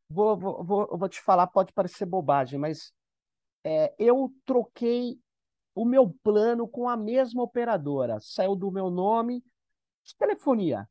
Vou, 0.10 0.38
vou, 0.38 0.64
vou, 0.64 0.98
vou 0.98 1.10
te 1.10 1.22
falar, 1.22 1.48
pode 1.48 1.74
parecer 1.74 2.06
bobagem, 2.06 2.60
mas 2.60 2.92
é, 3.64 3.94
eu 3.98 4.32
troquei 4.46 5.20
o 5.76 5.84
meu 5.84 6.10
plano 6.24 6.66
com 6.66 6.88
a 6.88 6.96
mesma 6.96 7.44
operadora. 7.44 8.18
Saiu 8.22 8.56
do 8.56 8.72
meu 8.72 8.90
nome 8.90 9.44
de 10.04 10.16
telefonia. 10.16 10.90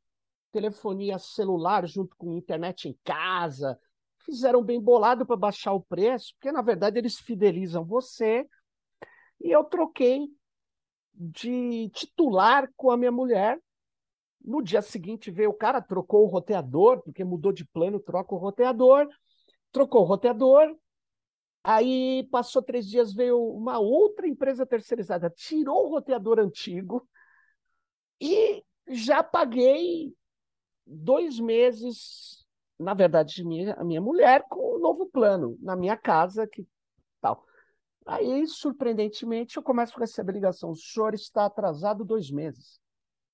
Telefonia 0.53 1.18
celular 1.18 1.87
junto 1.89 2.14
com 2.16 2.37
internet 2.37 2.91
em 2.91 2.99
casa. 3.03 3.80
Fizeram 4.18 4.62
bem 4.62 4.80
bolado 4.80 5.26
para 5.26 5.37
baixar 5.37 5.72
o 5.72 5.80
preço, 5.80 6.35
porque 6.35 6.53
na 6.53 6.61
verdade 6.61 6.99
eles 6.99 7.18
fidelizam 7.18 7.82
você. 7.82 8.47
E 9.41 9.51
eu 9.51 9.64
troquei 9.64 10.28
de 11.14 11.89
titular 11.91 12.70
com 12.76 12.91
a 12.91 12.97
minha 12.97 13.12
mulher. 13.12 13.59
No 14.45 14.62
dia 14.62 14.82
seguinte 14.82 15.30
veio 15.30 15.51
o 15.51 15.55
cara, 15.55 15.80
trocou 15.80 16.24
o 16.24 16.28
roteador, 16.28 17.03
porque 17.03 17.24
mudou 17.24 17.53
de 17.53 17.64
plano, 17.64 17.99
troca 17.99 18.35
o 18.35 18.39
roteador, 18.39 19.09
trocou 19.72 20.03
o 20.03 20.05
roteador. 20.05 20.76
Aí 21.67 22.29
passou 22.31 22.62
três 22.62 22.87
dias, 22.87 23.15
veio 23.15 23.39
uma 23.39 23.79
outra 23.79 24.29
empresa 24.29 24.67
terceirizada, 24.67 25.31
tirou 25.31 25.87
o 25.87 25.89
roteador 25.89 26.39
antigo 26.39 27.09
e 28.21 28.62
já 28.87 29.23
paguei 29.23 30.15
dois 30.87 31.41
meses, 31.41 32.47
na 32.79 32.93
verdade, 32.93 33.37
de 33.37 33.45
minha, 33.45 33.73
a 33.75 33.83
minha 33.83 34.01
mulher 34.01 34.45
com 34.51 34.77
o 34.77 34.79
novo 34.79 35.07
plano 35.07 35.57
na 35.62 35.75
minha 35.75 35.97
casa, 35.97 36.47
que 36.47 36.67
tal. 37.19 37.43
Aí, 38.05 38.47
surpreendentemente, 38.47 39.57
eu 39.57 39.62
começo 39.62 39.97
a 39.97 40.01
receber 40.01 40.33
ligação: 40.33 40.71
o 40.71 40.77
senhor 40.77 41.15
está 41.15 41.47
atrasado 41.47 42.05
dois 42.05 42.31
meses. 42.31 42.79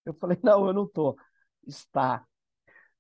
Eu 0.05 0.14
falei: 0.14 0.39
não, 0.41 0.68
eu 0.68 0.72
não 0.72 0.85
estou. 0.85 1.16
Está. 1.66 2.24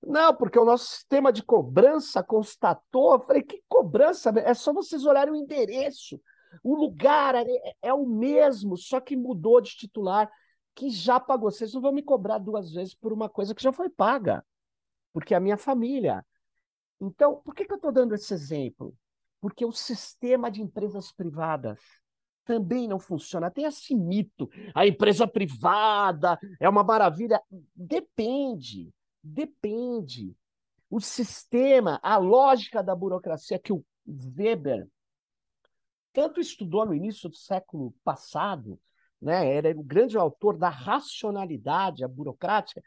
Não, 0.02 0.34
porque 0.34 0.58
o 0.58 0.64
nosso 0.64 0.86
sistema 0.86 1.32
de 1.32 1.42
cobrança 1.42 2.22
constatou. 2.22 3.14
Eu 3.14 3.20
falei: 3.20 3.42
que 3.42 3.62
cobrança? 3.68 4.30
É 4.38 4.54
só 4.54 4.72
vocês 4.72 5.04
olharem 5.04 5.32
o 5.32 5.36
endereço. 5.36 6.20
O 6.62 6.74
lugar 6.74 7.34
é, 7.36 7.46
é 7.82 7.94
o 7.94 8.06
mesmo, 8.06 8.76
só 8.76 9.00
que 9.00 9.16
mudou 9.16 9.60
de 9.60 9.76
titular, 9.76 10.30
que 10.74 10.90
já 10.90 11.20
pagou. 11.20 11.50
Vocês 11.50 11.72
não 11.74 11.80
vão 11.80 11.92
me 11.92 12.02
cobrar 12.02 12.38
duas 12.38 12.72
vezes 12.72 12.94
por 12.94 13.12
uma 13.12 13.28
coisa 13.28 13.54
que 13.54 13.62
já 13.62 13.72
foi 13.72 13.88
paga, 13.88 14.44
porque 15.12 15.34
é 15.34 15.36
a 15.36 15.40
minha 15.40 15.56
família. 15.56 16.24
Então, 17.00 17.36
por 17.44 17.54
que, 17.54 17.64
que 17.64 17.72
eu 17.72 17.76
estou 17.76 17.92
dando 17.92 18.14
esse 18.14 18.32
exemplo? 18.34 18.94
Porque 19.40 19.64
o 19.64 19.72
sistema 19.72 20.50
de 20.50 20.60
empresas 20.60 21.12
privadas 21.12 21.78
também 22.44 22.88
não 22.88 22.98
funciona. 22.98 23.50
Tem 23.50 23.64
esse 23.64 23.94
mito. 23.94 24.50
A 24.74 24.86
empresa 24.86 25.26
privada 25.26 26.38
é 26.58 26.68
uma 26.68 26.82
maravilha. 26.82 27.40
Depende, 27.74 28.92
depende. 29.22 30.36
O 30.88 31.00
sistema, 31.00 32.00
a 32.02 32.16
lógica 32.16 32.82
da 32.82 32.94
burocracia 32.94 33.58
que 33.58 33.72
o 33.72 33.84
Weber 34.06 34.88
tanto 36.12 36.40
estudou 36.40 36.84
no 36.84 36.94
início 36.94 37.28
do 37.28 37.36
século 37.36 37.94
passado, 38.02 38.78
né? 39.20 39.54
Era 39.54 39.70
o 39.78 39.82
grande 39.82 40.16
autor 40.16 40.56
da 40.56 40.68
racionalidade, 40.68 42.04
a 42.04 42.08
burocrática. 42.08 42.82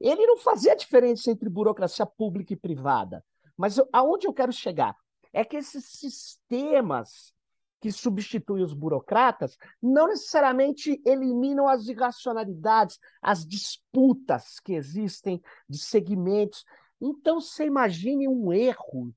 Ele 0.00 0.26
não 0.26 0.36
fazia 0.36 0.76
diferença 0.76 1.30
entre 1.30 1.48
burocracia 1.48 2.04
pública 2.04 2.52
e 2.52 2.56
privada. 2.56 3.24
Mas 3.56 3.78
eu, 3.78 3.88
aonde 3.92 4.26
eu 4.26 4.32
quero 4.32 4.52
chegar? 4.52 4.96
É 5.32 5.44
que 5.44 5.56
esses 5.56 5.84
sistemas 5.84 7.32
que 7.80 7.92
substituem 7.92 8.62
os 8.64 8.74
burocratas 8.74 9.56
não 9.80 10.08
necessariamente 10.08 11.00
eliminam 11.04 11.68
as 11.68 11.86
irracionalidades, 11.86 12.98
as 13.22 13.46
disputas 13.46 14.58
que 14.60 14.74
existem 14.74 15.40
de 15.68 15.78
segmentos. 15.78 16.64
Então, 17.00 17.40
você 17.40 17.64
imagine 17.64 18.26
um 18.26 18.52
erro, 18.52 19.14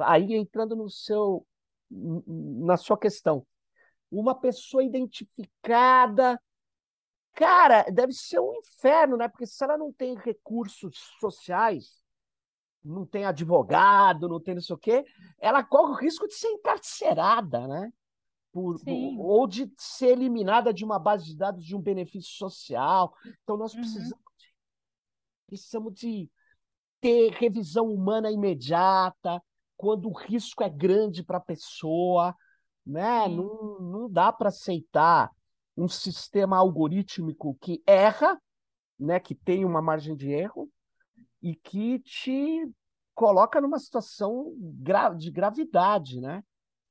aí 0.00 0.34
entrando 0.34 0.74
no 0.74 0.88
seu, 0.88 1.46
na 1.90 2.76
sua 2.76 2.96
questão, 2.96 3.46
uma 4.10 4.34
pessoa 4.34 4.82
identificada. 4.82 6.40
Cara, 7.34 7.84
deve 7.84 8.12
ser 8.12 8.40
um 8.40 8.54
inferno, 8.54 9.16
né? 9.16 9.28
Porque 9.28 9.46
se 9.46 9.62
ela 9.64 9.76
não 9.76 9.92
tem 9.92 10.14
recursos 10.16 10.96
sociais, 11.18 12.01
não 12.84 13.06
tem 13.06 13.24
advogado, 13.24 14.28
não 14.28 14.40
tem 14.40 14.54
não 14.54 14.62
sei 14.62 14.74
o 14.74 14.78
quê, 14.78 15.04
ela 15.38 15.62
corre 15.62 15.92
o 15.92 15.96
risco 15.96 16.26
de 16.26 16.34
ser 16.34 16.48
encarcerada, 16.48 17.66
né? 17.66 17.92
Por, 18.52 18.76
ou 19.18 19.46
de 19.46 19.72
ser 19.78 20.08
eliminada 20.08 20.74
de 20.74 20.84
uma 20.84 20.98
base 20.98 21.24
de 21.24 21.36
dados 21.36 21.64
de 21.64 21.74
um 21.74 21.80
benefício 21.80 22.32
social. 22.32 23.14
Então, 23.42 23.56
nós 23.56 23.72
Uhum. 23.72 23.80
precisamos 23.80 24.24
de, 24.36 24.54
precisamos 25.46 25.94
de 25.94 26.30
ter 27.00 27.30
revisão 27.32 27.86
humana 27.86 28.30
imediata, 28.30 29.42
quando 29.76 30.08
o 30.08 30.12
risco 30.12 30.62
é 30.62 30.68
grande 30.68 31.24
para 31.24 31.38
a 31.38 31.40
pessoa, 31.40 32.36
né? 32.86 33.24
Sim. 33.24 33.36
Não, 33.36 33.80
não 33.80 34.10
dá 34.10 34.32
para 34.32 34.48
aceitar 34.48 35.30
um 35.76 35.88
sistema 35.88 36.58
algorítmico 36.58 37.56
que 37.60 37.82
erra, 37.86 38.40
né? 38.98 39.18
Que 39.18 39.34
tem 39.34 39.64
uma 39.64 39.80
margem 39.80 40.14
de 40.14 40.30
erro 40.30 40.68
e 41.42 41.54
que 41.56 41.98
te 42.00 42.70
coloca 43.14 43.60
numa 43.60 43.78
situação 43.78 44.54
gra 44.58 45.10
de 45.10 45.30
gravidade, 45.30 46.20
né? 46.20 46.42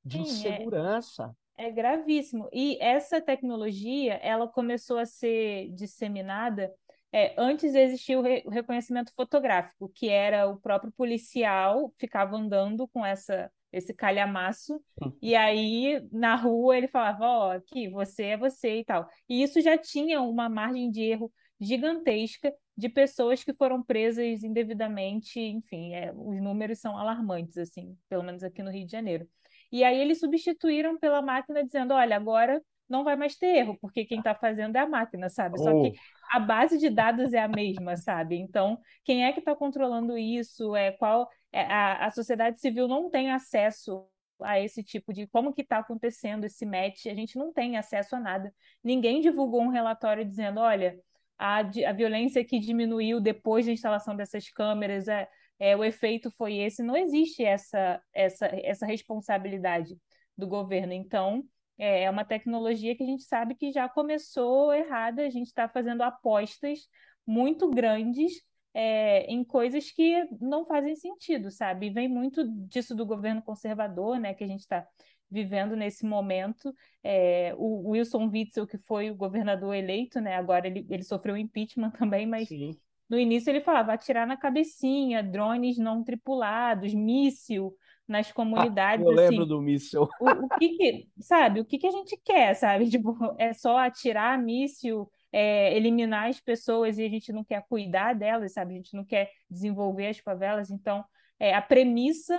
De 0.06 0.20
Sim, 0.20 0.46
é, 0.48 0.70
insegurança. 0.70 1.36
é 1.58 1.72
gravíssimo. 1.72 2.50
E 2.54 2.78
essa 2.82 3.22
tecnologia, 3.22 4.16
ela 4.16 4.48
começou 4.48 4.98
a 5.00 5.06
ser 5.06 5.70
disseminada. 5.74 6.74
é, 7.12 7.36
antes 7.38 7.76
existia 7.76 8.20
o, 8.20 8.24
re- 8.24 8.44
o 8.46 8.50
reconhecimento 8.52 9.14
fotográfico, 9.16 9.90
que 9.96 10.10
era 10.10 10.48
o 10.50 10.60
próprio 10.60 10.92
policial 10.94 11.94
ficava 12.00 12.38
andando 12.38 12.88
com 12.90 13.06
essa, 13.06 13.52
esse 13.72 13.94
calhamaço, 13.94 14.82
e 15.22 15.36
aí 15.36 16.02
na 16.12 16.36
rua 16.36 16.78
ele 16.78 16.88
falava: 16.88 17.26
Ó, 17.26 17.52
aqui, 17.54 17.90
você 17.90 18.26
é 18.28 18.38
você 18.38 18.80
e 18.80 18.86
tal. 18.86 19.08
E 19.30 19.44
isso 19.44 19.62
já 19.62 19.78
tinha 19.78 20.22
uma 20.22 20.50
margem 20.50 20.92
de 20.92 21.02
erro 21.04 21.32
gigantesca 21.62 22.52
de 22.76 22.90
pessoas 22.90 23.44
que 23.44 23.54
foram 23.54 23.84
presas 23.84 24.44
indevidamente, 24.44 25.40
enfim, 25.40 25.94
é, 25.94 26.12
os 26.12 26.42
números 26.42 26.80
são 26.80 26.98
alarmantes, 26.98 27.58
assim, 27.58 27.96
pelo 28.10 28.24
menos 28.24 28.44
aqui 28.44 28.64
no 28.64 28.72
Rio 28.72 28.86
de 28.86 28.92
Janeiro. 28.92 29.30
E 29.72 29.84
aí 29.84 30.00
eles 30.00 30.20
substituíram 30.20 30.98
pela 30.98 31.22
máquina 31.22 31.64
dizendo, 31.64 31.94
olha, 31.94 32.16
agora 32.16 32.62
não 32.90 33.04
vai 33.06 33.16
mais 33.16 33.38
ter 33.38 33.56
erro, 33.56 33.78
porque 33.80 34.04
quem 34.04 34.18
está 34.18 34.36
fazendo 34.36 34.76
é 34.76 34.80
a 34.80 34.88
máquina, 34.88 35.30
sabe? 35.30 35.58
Só 35.60 35.72
que 35.72 35.94
Oh, 36.34 36.38
a 36.38 36.40
base 36.40 36.78
de 36.78 36.90
dados 36.90 37.34
é 37.34 37.40
a 37.40 37.48
mesma, 37.48 37.96
sabe? 37.96 38.38
Então, 38.38 38.80
quem 39.04 39.26
é 39.26 39.32
que 39.32 39.40
está 39.40 39.56
controlando 39.56 40.18
isso? 40.18 40.76
É 40.76 40.92
qual 40.92 41.30
é, 41.52 41.62
a, 41.62 42.08
a 42.08 42.12
sociedade 42.12 42.60
civil 42.60 42.88
não 42.88 43.10
tem 43.10 43.32
acesso 43.32 44.08
a 44.42 44.60
esse 44.60 44.84
tipo 44.84 45.14
de 45.14 45.28
como 45.28 45.54
que 45.54 45.62
está 45.62 45.78
acontecendo 45.78 46.46
esse 46.46 46.66
match, 46.66 47.06
a 47.06 47.14
gente 47.14 47.38
não 47.38 47.54
tem 47.54 47.78
acesso 47.78 48.16
a 48.16 48.20
nada. 48.20 48.54
Ninguém 48.84 49.22
divulgou 49.22 49.62
um 49.62 49.70
relatório 49.70 50.26
dizendo, 50.26 50.60
olha, 50.60 51.00
a, 51.42 51.58
a 51.60 51.94
violência 51.94 52.46
que 52.46 52.60
diminuiu 52.60 53.20
depois 53.20 53.66
da 53.66 53.72
instalação 53.72 54.16
dessas 54.16 54.48
câmeras, 54.50 55.08
é, 55.08 55.28
é, 55.60 55.76
o 55.76 55.84
efeito 55.84 56.30
foi 56.38 56.58
esse. 56.58 56.84
Não 56.84 56.96
existe 56.96 57.44
essa, 57.44 58.00
essa, 58.14 58.46
essa 58.46 58.86
responsabilidade 58.86 59.98
do 60.38 60.48
governo. 60.48 60.94
Então, 60.94 61.44
é, 61.80 62.04
é 62.04 62.10
uma 62.12 62.24
tecnologia 62.24 62.96
que 62.96 63.02
a 63.02 63.08
gente 63.08 63.24
sabe 63.24 63.56
que 63.56 63.72
já 63.72 63.90
começou 63.90 64.72
errada, 64.72 65.24
a 65.24 65.30
gente 65.32 65.48
está 65.48 65.68
fazendo 65.68 66.02
apostas 66.04 66.88
muito 67.26 67.72
grandes 67.72 68.34
é, 68.72 69.26
em 69.26 69.44
coisas 69.44 69.92
que 69.92 70.24
não 70.40 70.64
fazem 70.66 70.96
sentido, 70.96 71.50
sabe? 71.50 71.90
Vem 71.90 72.08
muito 72.08 72.48
disso 72.68 72.96
do 72.96 73.06
governo 73.06 73.42
conservador, 73.42 74.20
né, 74.20 74.34
que 74.36 74.44
a 74.44 74.48
gente 74.48 74.62
está 74.62 74.88
vivendo 75.32 75.76
nesse 75.76 76.06
momento. 76.06 76.74
É, 77.04 77.54
o 77.58 77.90
Wilson 77.90 78.30
Witzel, 78.32 78.68
que 78.68 78.78
foi 78.78 79.10
o 79.10 79.16
governador 79.16 79.74
eleito, 79.74 80.20
né, 80.20 80.36
agora 80.36 80.68
ele, 80.68 80.86
ele 80.90 81.04
sofreu 81.04 81.38
impeachment 81.38 81.92
também, 81.98 82.28
mas 82.28 82.50
Sim. 82.50 82.76
no 83.10 83.18
início 83.18 83.50
ele 83.50 83.62
falava 83.62 83.94
atirar 83.94 84.28
na 84.28 84.38
cabecinha, 84.38 85.24
drones 85.24 85.78
não 85.78 86.04
tripulados, 86.04 86.94
míssil 86.94 87.74
nas 88.08 88.32
comunidades. 88.32 89.06
Ah, 89.06 89.10
eu 89.10 89.16
lembro 89.16 89.44
assim, 89.44 89.48
do 89.48 89.62
míssil. 89.62 90.10
O, 90.20 90.30
o, 90.30 90.50
que, 90.60 90.70
que 90.70 91.08
sabe? 91.20 91.62
O 91.62 91.66
que, 91.66 91.78
que 91.78 91.88
a 91.88 91.92
gente 91.92 92.20
quer, 92.24 92.54
sabe? 92.56 92.90
Tipo, 92.92 93.16
é 93.38 93.54
só 93.54 93.78
atirar 93.78 94.38
míssil 94.38 95.10
é, 95.32 95.76
eliminar 95.76 96.28
as 96.28 96.40
pessoas 96.40 96.98
e 96.98 97.06
a 97.06 97.10
gente 97.10 97.32
não 97.32 97.44
quer 97.44 97.66
cuidar 97.68 98.14
delas, 98.14 98.54
sabe? 98.54 98.74
A 98.74 98.78
gente 98.78 98.96
não 98.96 99.06
quer 99.06 99.32
desenvolver 99.50 100.08
as 100.08 100.18
favelas. 100.20 100.70
Então, 100.70 101.04
é, 101.40 101.54
a 101.54 101.62
premissa 101.62 102.38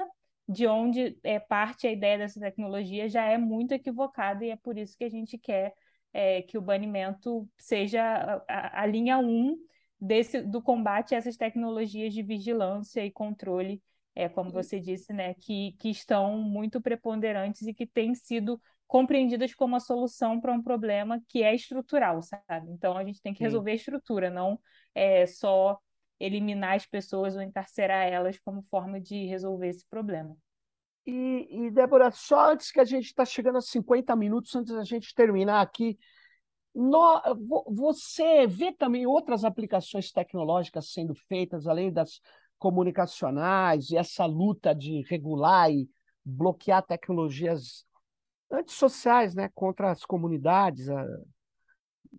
de 0.53 0.67
onde 0.67 1.19
é, 1.23 1.39
parte 1.39 1.87
a 1.87 1.93
ideia 1.93 2.19
dessa 2.19 2.41
tecnologia 2.41 3.09
já 3.09 3.25
é 3.25 3.39
muito 3.39 3.73
equivocada 3.73 4.45
e 4.45 4.51
é 4.51 4.57
por 4.57 4.77
isso 4.77 4.97
que 4.97 5.05
a 5.05 5.09
gente 5.09 5.39
quer 5.39 5.73
é, 6.13 6.43
que 6.43 6.59
o 6.59 6.63
banimento 6.63 7.49
seja 7.59 8.03
a, 8.03 8.45
a, 8.49 8.83
a 8.83 8.87
linha 8.87 9.19
1 9.19 9.25
um 9.25 9.57
desse, 10.01 10.43
do 10.43 10.63
combate 10.63 11.15
a 11.15 11.19
essas 11.19 11.37
tecnologias 11.37 12.13
de 12.13 12.23
vigilância 12.23 13.05
e 13.05 13.11
controle 13.11 13.83
é, 14.15 14.29
como 14.29 14.51
você 14.51 14.79
disse, 14.79 15.13
né, 15.13 15.35
que, 15.35 15.73
que 15.79 15.89
estão 15.89 16.37
muito 16.39 16.81
preponderantes 16.81 17.67
e 17.67 17.75
que 17.75 17.87
têm 17.87 18.15
sido 18.15 18.61
compreendidas 18.87 19.55
como 19.55 19.75
a 19.75 19.81
solução 19.81 20.39
para 20.39 20.53
um 20.53 20.63
problema 20.63 21.19
que 21.29 21.43
é 21.43 21.55
estrutural, 21.55 22.21
sabe? 22.21 22.71
Então 22.71 22.97
a 22.97 23.05
gente 23.05 23.23
tem 23.23 23.33
que 23.33 23.43
resolver 23.43 23.71
Sim. 23.71 23.73
a 23.73 23.77
estrutura, 23.77 24.31
não 24.31 24.61
é 24.95 25.27
só 25.27 25.79
eliminar 26.23 26.77
as 26.77 26.87
pessoas 26.87 27.35
ou 27.35 27.43
encarcerar 27.43 28.07
elas 28.07 28.39
como 28.39 28.63
forma 28.71 29.01
de 29.01 29.27
resolver 29.27 29.69
esse 29.69 29.85
problema. 29.87 30.37
E, 31.05 31.67
e 31.67 31.71
Débora, 31.71 32.13
só 32.13 32.53
antes 32.53 32.71
que 32.71 32.79
a 32.79 32.85
gente 32.85 33.07
está 33.07 33.25
chegando 33.25 33.59
a 33.59 33.61
50 33.61 34.15
minutos, 34.15 34.55
antes 34.55 34.73
da 34.73 34.85
gente 34.85 35.15
terminar 35.15 35.61
aqui, 35.61 35.99
no, 36.75 37.21
você 37.69 38.47
vê 38.47 38.73
também 38.73 39.05
outras 39.05 39.45
aplicações 39.45 40.13
tecnológicas 40.13 40.93
sendo 40.93 41.15
feitas, 41.15 41.67
além 41.67 41.93
das 41.93 42.21
comunicacionais, 42.57 43.91
e 43.91 43.97
essa 43.97 44.25
luta 44.25 44.73
de 44.73 45.03
regular 45.09 45.71
e 45.73 45.91
bloquear 46.25 46.83
tecnologias 46.87 47.85
antissociais 48.49 49.35
né, 49.35 49.51
contra 49.55 49.91
as 49.91 50.05
comunidades, 50.05 50.89
a, 50.89 51.05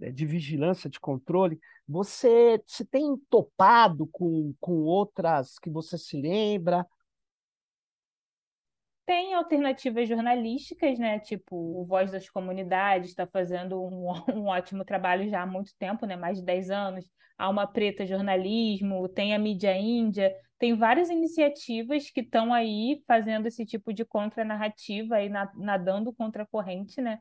é, 0.01 0.11
de 0.11 0.25
vigilância, 0.25 0.89
de 0.89 0.99
controle. 0.99 1.57
Você 1.87 2.61
se 2.65 2.85
tem 2.85 3.17
topado 3.29 4.07
com, 4.07 4.53
com 4.59 4.83
outras 4.83 5.59
que 5.59 5.69
você 5.69 5.97
se 5.97 6.19
lembra? 6.19 6.85
Tem 9.05 9.33
alternativas 9.33 10.07
jornalísticas, 10.07 10.97
né? 10.97 11.19
Tipo, 11.19 11.55
o 11.55 11.85
Voz 11.85 12.11
das 12.11 12.29
Comunidades 12.29 13.09
está 13.09 13.27
fazendo 13.27 13.81
um, 13.81 14.09
um 14.33 14.47
ótimo 14.47 14.85
trabalho 14.85 15.29
já 15.29 15.41
há 15.41 15.45
muito 15.45 15.71
tempo, 15.77 16.05
né? 16.05 16.15
Mais 16.15 16.37
de 16.37 16.45
10 16.45 16.69
anos. 16.69 17.05
Há 17.37 17.49
uma 17.49 17.67
Preta 17.67 18.05
Jornalismo, 18.05 19.09
tem 19.09 19.33
a 19.35 19.39
Mídia 19.39 19.75
Índia, 19.75 20.33
tem 20.57 20.75
várias 20.75 21.09
iniciativas 21.09 22.09
que 22.09 22.21
estão 22.21 22.53
aí 22.53 23.03
fazendo 23.05 23.47
esse 23.47 23.65
tipo 23.65 23.91
de 23.91 24.05
contranarrativa, 24.05 25.15
aí 25.15 25.29
nadando 25.57 26.13
contra 26.13 26.43
a 26.43 26.45
corrente, 26.45 27.01
né? 27.01 27.19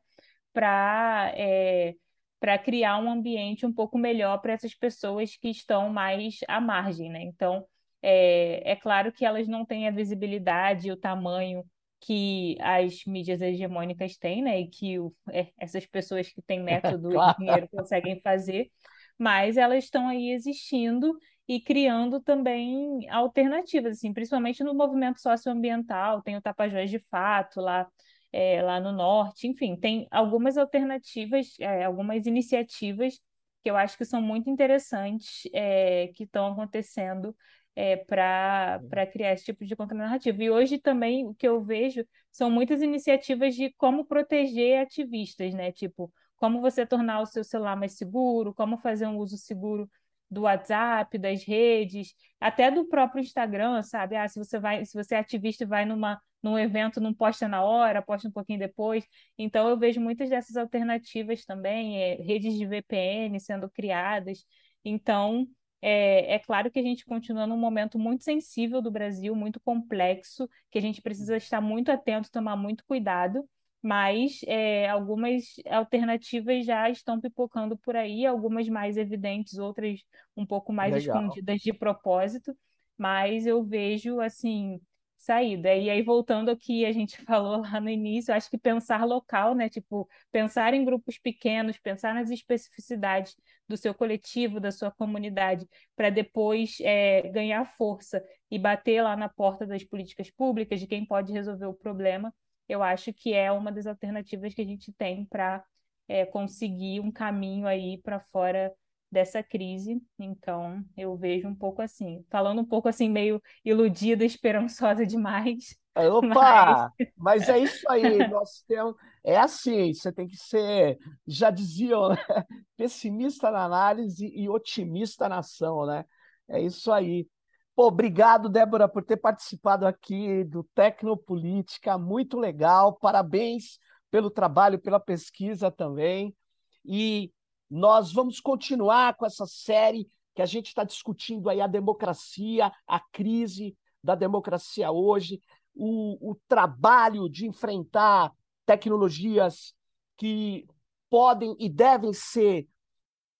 Para 0.52 1.32
é, 1.34 1.94
para 2.42 2.58
criar 2.58 2.98
um 2.98 3.08
ambiente 3.08 3.64
um 3.64 3.72
pouco 3.72 3.96
melhor 3.96 4.38
para 4.38 4.52
essas 4.52 4.74
pessoas 4.74 5.36
que 5.36 5.48
estão 5.48 5.88
mais 5.90 6.40
à 6.48 6.60
margem, 6.60 7.08
né? 7.08 7.22
Então, 7.22 7.64
é, 8.02 8.72
é 8.72 8.74
claro 8.74 9.12
que 9.12 9.24
elas 9.24 9.46
não 9.46 9.64
têm 9.64 9.86
a 9.86 9.92
visibilidade 9.92 10.88
e 10.88 10.90
o 10.90 10.96
tamanho 10.96 11.64
que 12.00 12.56
as 12.60 13.04
mídias 13.04 13.40
hegemônicas 13.40 14.16
têm, 14.16 14.42
né? 14.42 14.58
E 14.58 14.66
que 14.66 14.98
o, 14.98 15.14
é, 15.30 15.52
essas 15.56 15.86
pessoas 15.86 16.32
que 16.32 16.42
têm 16.42 16.58
método 16.98 17.10
claro. 17.10 17.36
e 17.38 17.44
dinheiro 17.44 17.68
conseguem 17.70 18.20
fazer, 18.20 18.72
mas 19.16 19.56
elas 19.56 19.84
estão 19.84 20.08
aí 20.08 20.32
existindo 20.32 21.16
e 21.46 21.60
criando 21.60 22.20
também 22.20 23.08
alternativas, 23.08 23.98
assim, 23.98 24.12
principalmente 24.12 24.64
no 24.64 24.74
movimento 24.74 25.20
socioambiental, 25.20 26.20
tem 26.22 26.36
o 26.36 26.42
Tapajós 26.42 26.90
de 26.90 26.98
Fato 27.08 27.60
lá, 27.60 27.86
é, 28.32 28.62
lá 28.62 28.80
no 28.80 28.92
norte, 28.92 29.46
enfim, 29.46 29.76
tem 29.76 30.06
algumas 30.10 30.56
alternativas, 30.56 31.54
é, 31.60 31.84
algumas 31.84 32.26
iniciativas 32.26 33.20
que 33.62 33.70
eu 33.70 33.76
acho 33.76 33.96
que 33.96 34.04
são 34.04 34.20
muito 34.20 34.50
interessantes 34.50 35.42
é, 35.52 36.08
que 36.14 36.24
estão 36.24 36.48
acontecendo 36.52 37.36
é, 37.76 37.96
para 37.96 39.06
criar 39.12 39.32
esse 39.32 39.44
tipo 39.44 39.64
de 39.64 39.76
contranarrativa. 39.76 40.42
E 40.42 40.50
hoje 40.50 40.78
também 40.78 41.26
o 41.26 41.34
que 41.34 41.46
eu 41.46 41.62
vejo 41.62 42.04
são 42.30 42.50
muitas 42.50 42.82
iniciativas 42.82 43.54
de 43.54 43.72
como 43.74 44.04
proteger 44.04 44.80
ativistas, 44.80 45.54
né? 45.54 45.70
Tipo, 45.72 46.12
como 46.36 46.60
você 46.60 46.84
tornar 46.84 47.20
o 47.20 47.26
seu 47.26 47.44
celular 47.44 47.76
mais 47.76 47.92
seguro, 47.96 48.52
como 48.54 48.76
fazer 48.78 49.06
um 49.06 49.16
uso 49.18 49.36
seguro 49.36 49.88
do 50.32 50.42
WhatsApp, 50.42 51.18
das 51.18 51.44
redes, 51.44 52.14
até 52.40 52.70
do 52.70 52.86
próprio 52.86 53.20
Instagram, 53.20 53.82
sabe? 53.82 54.16
Ah, 54.16 54.26
se 54.26 54.38
você 54.38 54.58
vai, 54.58 54.84
se 54.86 54.94
você 54.94 55.14
é 55.14 55.18
ativista 55.18 55.64
e 55.64 55.66
vai 55.66 55.84
numa, 55.84 56.18
num 56.42 56.58
evento, 56.58 57.00
não 57.00 57.12
posta 57.12 57.46
na 57.46 57.62
hora, 57.62 58.00
posta 58.00 58.28
um 58.28 58.32
pouquinho 58.32 58.58
depois. 58.58 59.06
Então 59.36 59.68
eu 59.68 59.78
vejo 59.78 60.00
muitas 60.00 60.30
dessas 60.30 60.56
alternativas 60.56 61.44
também, 61.44 62.02
é, 62.02 62.14
redes 62.16 62.54
de 62.54 62.66
VPN 62.66 63.38
sendo 63.38 63.68
criadas. 63.70 64.46
Então, 64.82 65.46
é, 65.82 66.34
é, 66.36 66.38
claro 66.38 66.70
que 66.70 66.78
a 66.78 66.82
gente 66.82 67.04
continua 67.04 67.46
num 67.46 67.58
momento 67.58 67.98
muito 67.98 68.24
sensível 68.24 68.80
do 68.80 68.90
Brasil, 68.90 69.36
muito 69.36 69.60
complexo, 69.60 70.48
que 70.70 70.78
a 70.78 70.82
gente 70.82 71.02
precisa 71.02 71.36
estar 71.36 71.60
muito 71.60 71.92
atento, 71.92 72.30
tomar 72.30 72.56
muito 72.56 72.84
cuidado 72.86 73.46
mas 73.82 74.40
é, 74.46 74.88
algumas 74.88 75.44
alternativas 75.68 76.64
já 76.64 76.88
estão 76.88 77.20
pipocando 77.20 77.76
por 77.76 77.96
aí, 77.96 78.24
algumas 78.24 78.68
mais 78.68 78.96
evidentes, 78.96 79.58
outras 79.58 80.00
um 80.36 80.46
pouco 80.46 80.72
mais 80.72 80.94
Legal. 80.94 81.16
escondidas 81.16 81.60
de 81.60 81.72
propósito, 81.72 82.56
mas 82.96 83.46
eu 83.46 83.64
vejo 83.64 84.20
assim 84.20 84.80
saída. 85.16 85.74
E 85.74 85.88
aí 85.88 86.02
voltando 86.02 86.50
ao 86.50 86.56
que 86.56 86.84
a 86.84 86.92
gente 86.92 87.16
falou 87.24 87.60
lá 87.62 87.80
no 87.80 87.88
início, 87.88 88.34
acho 88.34 88.50
que 88.50 88.58
pensar 88.58 89.04
local, 89.04 89.54
né, 89.54 89.68
tipo, 89.68 90.08
pensar 90.30 90.74
em 90.74 90.84
grupos 90.84 91.18
pequenos, 91.18 91.78
pensar 91.78 92.14
nas 92.14 92.30
especificidades 92.30 93.36
do 93.68 93.76
seu 93.76 93.94
coletivo, 93.94 94.60
da 94.60 94.70
sua 94.70 94.90
comunidade, 94.90 95.66
para 95.96 96.10
depois 96.10 96.78
é, 96.80 97.22
ganhar 97.30 97.64
força 97.64 98.22
e 98.50 98.58
bater 98.58 99.02
lá 99.02 99.16
na 99.16 99.28
porta 99.28 99.66
das 99.66 99.84
políticas 99.84 100.30
públicas, 100.30 100.80
de 100.80 100.86
quem 100.86 101.04
pode 101.06 101.32
resolver 101.32 101.66
o 101.66 101.74
problema 101.74 102.32
eu 102.72 102.82
acho 102.82 103.12
que 103.12 103.34
é 103.34 103.52
uma 103.52 103.70
das 103.70 103.86
alternativas 103.86 104.54
que 104.54 104.62
a 104.62 104.64
gente 104.64 104.92
tem 104.92 105.26
para 105.26 105.62
é, 106.08 106.24
conseguir 106.24 107.00
um 107.00 107.12
caminho 107.12 107.66
aí 107.66 107.98
para 107.98 108.18
fora 108.18 108.72
dessa 109.10 109.42
crise. 109.42 110.02
Então, 110.18 110.82
eu 110.96 111.14
vejo 111.16 111.46
um 111.46 111.54
pouco 111.54 111.82
assim, 111.82 112.24
falando 112.30 112.62
um 112.62 112.64
pouco 112.64 112.88
assim, 112.88 113.10
meio 113.10 113.42
iludida, 113.62 114.24
esperançosa 114.24 115.04
demais. 115.04 115.76
Opa! 115.94 116.90
Mas, 116.98 117.44
mas 117.44 117.48
é 117.50 117.58
isso 117.58 117.88
aí, 117.90 118.02
nós 118.28 118.64
temos. 118.66 118.94
É 119.22 119.36
assim, 119.36 119.92
você 119.92 120.10
tem 120.10 120.26
que 120.26 120.36
ser, 120.36 120.98
já 121.26 121.50
diziam, 121.50 122.08
né? 122.08 122.16
pessimista 122.76 123.50
na 123.50 123.64
análise 123.64 124.26
e 124.34 124.48
otimista 124.48 125.28
na 125.28 125.40
ação, 125.40 125.86
né? 125.86 126.04
É 126.48 126.60
isso 126.60 126.90
aí. 126.90 127.28
Pô, 127.74 127.86
obrigado, 127.86 128.50
Débora, 128.50 128.86
por 128.86 129.02
ter 129.02 129.16
participado 129.16 129.86
aqui 129.86 130.44
do 130.44 130.62
Tecnopolítica, 130.74 131.96
muito 131.96 132.38
legal. 132.38 132.94
Parabéns 132.98 133.78
pelo 134.10 134.30
trabalho, 134.30 134.78
pela 134.78 135.00
pesquisa 135.00 135.70
também. 135.70 136.36
E 136.84 137.32
nós 137.70 138.12
vamos 138.12 138.40
continuar 138.40 139.16
com 139.16 139.24
essa 139.24 139.46
série 139.46 140.06
que 140.34 140.42
a 140.42 140.46
gente 140.46 140.66
está 140.66 140.84
discutindo 140.84 141.48
aí 141.48 141.62
a 141.62 141.66
democracia, 141.66 142.70
a 142.86 143.00
crise 143.00 143.74
da 144.04 144.14
democracia 144.14 144.92
hoje, 144.92 145.40
o, 145.74 146.32
o 146.32 146.34
trabalho 146.46 147.26
de 147.26 147.46
enfrentar 147.46 148.32
tecnologias 148.66 149.74
que 150.18 150.66
podem 151.08 151.56
e 151.58 151.70
devem 151.70 152.12
ser 152.12 152.68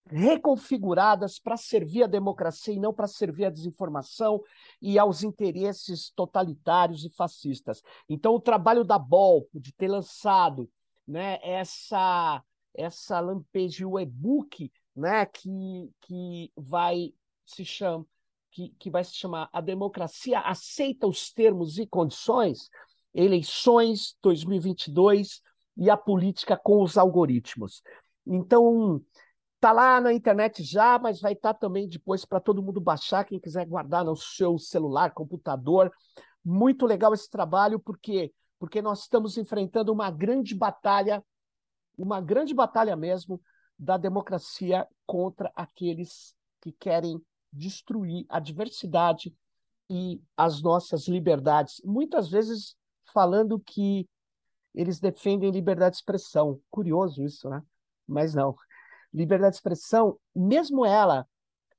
reconfiguradas 0.09 1.39
para 1.39 1.57
servir 1.57 2.03
a 2.03 2.07
democracia 2.07 2.73
e 2.73 2.79
não 2.79 2.93
para 2.93 3.07
servir 3.07 3.45
a 3.45 3.49
desinformação 3.49 4.41
e 4.81 4.99
aos 4.99 5.23
interesses 5.23 6.11
totalitários 6.15 7.05
e 7.05 7.09
fascistas. 7.09 7.81
Então, 8.09 8.35
o 8.35 8.41
trabalho 8.41 8.83
da 8.83 8.99
BOL, 8.99 9.47
de 9.53 9.71
ter 9.73 9.87
lançado 9.87 10.69
né, 11.07 11.39
essa, 11.41 12.43
essa 12.73 13.19
lampejo 13.19 13.97
e-book 13.99 14.71
né, 14.95 15.25
que, 15.25 15.89
que 16.01 16.51
vai 16.55 17.13
se 17.45 17.65
chama 17.65 18.05
que, 18.53 18.69
que 18.79 18.89
vai 18.89 19.03
se 19.03 19.15
chamar 19.15 19.49
A 19.51 19.59
Democracia 19.59 20.39
Aceita 20.39 21.07
os 21.07 21.33
Termos 21.33 21.79
e 21.79 21.87
Condições, 21.87 22.69
Eleições 23.13 24.15
2022 24.21 25.41
e 25.75 25.89
a 25.89 25.97
Política 25.97 26.55
com 26.55 26.81
os 26.81 26.97
Algoritmos. 26.97 27.81
Então, 28.25 29.01
Está 29.63 29.71
lá 29.71 30.01
na 30.01 30.11
internet 30.11 30.61
já, 30.61 30.99
mas 30.99 31.21
vai 31.21 31.31
estar 31.31 31.53
tá 31.53 31.59
também 31.61 31.87
depois 31.87 32.25
para 32.25 32.41
todo 32.41 32.61
mundo 32.61 32.81
baixar, 32.81 33.23
quem 33.23 33.39
quiser 33.39 33.65
guardar 33.65 34.03
no 34.03 34.13
seu 34.13 34.59
celular, 34.59 35.13
computador. 35.13 35.89
Muito 36.43 36.85
legal 36.85 37.13
esse 37.13 37.29
trabalho, 37.29 37.79
porque 37.79 38.33
porque 38.59 38.81
nós 38.81 39.03
estamos 39.03 39.37
enfrentando 39.37 39.93
uma 39.93 40.11
grande 40.11 40.53
batalha, 40.53 41.23
uma 41.97 42.19
grande 42.19 42.53
batalha 42.53 42.93
mesmo 42.97 43.39
da 43.79 43.95
democracia 43.95 44.85
contra 45.05 45.49
aqueles 45.55 46.35
que 46.59 46.73
querem 46.73 47.21
destruir 47.49 48.25
a 48.27 48.41
diversidade 48.41 49.33
e 49.89 50.21
as 50.35 50.61
nossas 50.61 51.07
liberdades. 51.07 51.81
Muitas 51.85 52.27
vezes 52.29 52.75
falando 53.13 53.57
que 53.61 54.09
eles 54.75 54.99
defendem 54.99 55.51
liberdade 55.51 55.91
de 55.91 55.99
expressão. 55.99 56.59
Curioso 56.69 57.23
isso, 57.23 57.49
né? 57.49 57.63
Mas 58.05 58.35
não 58.35 58.53
liberdade 59.13 59.51
de 59.51 59.57
expressão, 59.57 60.17
mesmo 60.35 60.85
ela, 60.85 61.27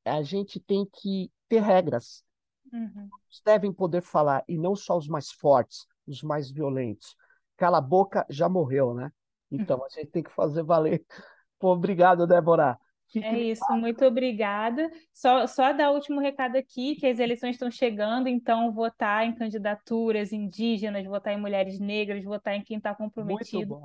a 0.04 0.22
gente 0.22 0.60
tem 0.60 0.86
que 0.92 1.30
ter 1.48 1.60
regras. 1.60 2.24
Uhum. 2.72 3.08
Devem 3.44 3.72
poder 3.72 4.02
falar, 4.02 4.44
e 4.48 4.56
não 4.56 4.76
só 4.76 4.96
os 4.96 5.08
mais 5.08 5.30
fortes, 5.30 5.86
os 6.06 6.22
mais 6.22 6.50
violentos. 6.50 7.16
Cala 7.56 7.78
a 7.78 7.80
boca, 7.80 8.24
já 8.28 8.48
morreu, 8.48 8.94
né? 8.94 9.10
Então 9.50 9.84
a 9.84 9.88
gente 9.88 10.10
tem 10.10 10.22
que 10.22 10.32
fazer 10.32 10.62
valer. 10.62 11.04
Pô, 11.58 11.72
obrigado, 11.72 12.26
Débora. 12.26 12.78
Fique 13.08 13.26
é 13.26 13.38
isso, 13.38 13.64
muito 13.76 14.04
obrigada. 14.04 14.90
Só, 15.12 15.46
só 15.46 15.72
dar 15.72 15.90
o 15.90 15.94
último 15.94 16.20
recado 16.20 16.56
aqui, 16.56 16.96
que 16.96 17.06
as 17.06 17.20
eleições 17.20 17.54
estão 17.54 17.70
chegando, 17.70 18.28
então 18.28 18.72
votar 18.72 19.24
em 19.24 19.34
candidaturas 19.34 20.32
indígenas, 20.32 21.06
votar 21.06 21.32
em 21.32 21.40
mulheres 21.40 21.78
negras, 21.78 22.24
votar 22.24 22.56
em 22.56 22.64
quem 22.64 22.78
está 22.78 22.94
comprometido 22.94 23.78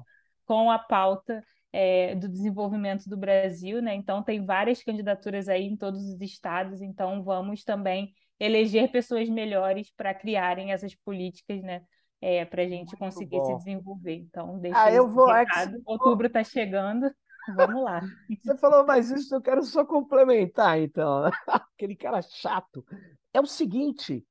com 0.50 0.72
a 0.72 0.80
pauta 0.80 1.44
é, 1.72 2.16
do 2.16 2.28
desenvolvimento 2.28 3.08
do 3.08 3.16
Brasil, 3.16 3.84
né? 3.84 3.94
Então 3.94 4.24
tem 4.24 4.44
várias 4.44 4.82
candidaturas 4.82 5.48
aí 5.48 5.64
em 5.64 5.78
todos 5.78 6.04
os 6.04 6.20
estados, 6.22 6.82
então 6.82 7.24
vamos 7.24 7.64
também 7.64 8.12
eleger 8.40 8.90
pessoas 8.92 9.30
melhores 9.30 9.94
para 9.96 10.12
criarem 10.12 10.72
essas 10.72 10.96
políticas, 10.96 11.62
né? 11.62 11.84
É, 12.20 12.46
para 12.46 12.64
a 12.64 12.68
gente 12.68 12.88
Muito 12.88 12.98
conseguir 12.98 13.38
bom. 13.38 13.46
se 13.46 13.58
desenvolver. 13.58 14.16
Então, 14.16 14.58
deixa 14.58 14.82
ah, 14.82 14.92
eu 14.92 15.08
vou, 15.08 15.28
recado. 15.28 15.80
Outubro 15.86 16.26
está 16.26 16.44
chegando. 16.44 17.14
Vamos 17.56 17.84
lá. 17.84 18.02
Você 18.42 18.58
falou, 18.58 18.84
mas 18.86 19.12
isso 19.12 19.36
eu 19.36 19.42
quero 19.42 19.64
só 19.64 19.86
complementar, 19.86 20.80
então. 20.80 21.26
Aquele 21.78 21.96
cara 21.96 22.24
chato. 22.24 22.84
É 23.32 23.40
o 23.40 23.46
seguinte: 23.46 24.26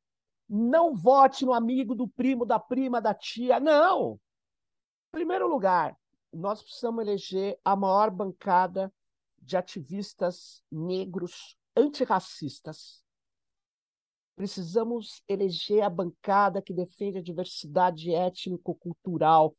não 0.49 0.97
vote 0.97 1.47
no 1.47 1.55
amigo 1.55 1.95
do 1.95 2.09
primo, 2.09 2.45
da 2.45 2.59
prima, 2.59 3.01
da 3.01 3.15
tia. 3.15 3.61
Não! 3.61 4.15
Em 5.09 5.13
primeiro 5.13 5.49
lugar, 5.49 5.97
nós 6.33 6.63
precisamos 6.63 7.03
eleger 7.03 7.59
a 7.65 7.75
maior 7.75 8.11
bancada 8.11 8.93
de 9.41 9.57
ativistas 9.57 10.63
negros 10.71 11.57
antirracistas. 11.77 13.03
Precisamos 14.37 15.23
eleger 15.27 15.83
a 15.83 15.91
bancada 15.91 16.63
que 16.63 16.73
defende 16.73 17.19
a 17.19 17.23
diversidade 17.23 18.15
étnico-cultural. 18.15 19.57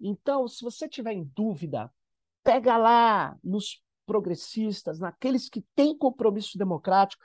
Então, 0.00 0.48
se 0.48 0.62
você 0.62 0.88
tiver 0.88 1.12
em 1.12 1.24
dúvida, 1.34 1.92
pega 2.42 2.76
lá 2.76 3.36
nos 3.44 3.82
progressistas, 4.06 4.98
naqueles 4.98 5.48
que 5.48 5.62
têm 5.74 5.96
compromisso 5.96 6.56
democrático, 6.56 7.22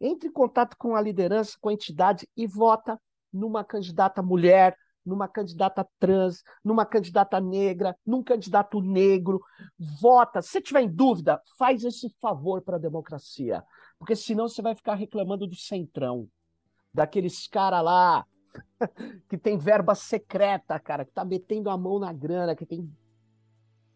entre 0.00 0.28
em 0.28 0.32
contato 0.32 0.76
com 0.76 0.94
a 0.94 1.00
liderança, 1.00 1.56
com 1.60 1.68
a 1.68 1.72
entidade 1.72 2.28
e 2.36 2.46
vota 2.46 3.00
numa 3.32 3.64
candidata 3.64 4.22
mulher, 4.22 4.76
numa 5.04 5.28
candidata 5.28 5.86
trans, 5.98 6.42
numa 6.64 6.84
candidata 6.86 7.40
negra, 7.40 7.96
num 8.06 8.22
candidato 8.22 8.80
negro. 8.80 9.40
Vota. 10.00 10.42
Se 10.42 10.60
tiver 10.60 10.82
em 10.82 10.88
dúvida, 10.88 11.40
faz 11.58 11.84
esse 11.84 12.08
favor 12.20 12.62
para 12.62 12.76
a 12.76 12.80
democracia. 12.80 13.62
Porque 13.98 14.16
senão 14.16 14.48
você 14.48 14.62
vai 14.62 14.74
ficar 14.74 14.94
reclamando 14.94 15.46
do 15.46 15.56
centrão, 15.56 16.28
daqueles 16.92 17.46
cara 17.46 17.80
lá 17.80 18.26
que 19.28 19.38
tem 19.38 19.58
verba 19.58 19.94
secreta, 19.94 20.78
cara, 20.78 21.04
que 21.04 21.12
tá 21.12 21.24
metendo 21.24 21.70
a 21.70 21.76
mão 21.76 21.98
na 21.98 22.12
grana, 22.12 22.54
que 22.54 22.66
tem. 22.66 22.90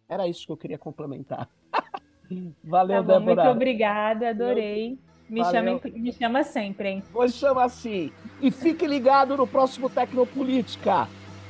Era 0.08 0.26
isso 0.28 0.46
que 0.46 0.52
eu 0.52 0.56
queria 0.56 0.78
complementar. 0.78 1.48
Valeu, 2.64 2.96
tá 2.96 3.02
bom, 3.02 3.18
Débora. 3.18 3.44
Muito 3.44 3.56
obrigada, 3.56 4.30
adorei. 4.30 4.98
Me, 5.28 5.42
chame, 5.44 5.80
me 5.94 6.12
chama 6.12 6.44
sempre, 6.44 6.88
hein? 6.88 7.02
Vou 7.12 7.28
chamar 7.28 7.64
assim. 7.64 8.12
E 8.40 8.50
fique 8.50 8.86
ligado 8.86 9.36
no 9.36 9.46
próximo 9.46 9.90
Tecnopolítica. 9.90 11.08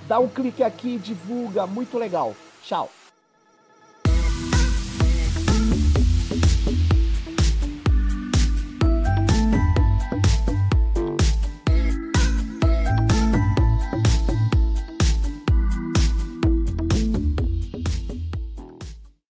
Dá 0.09 0.19
um 0.19 0.29
clique 0.29 0.63
aqui, 0.63 0.99
divulga, 0.99 1.67
muito 1.67 1.99
legal. 1.99 2.35
Tchau. 2.63 2.91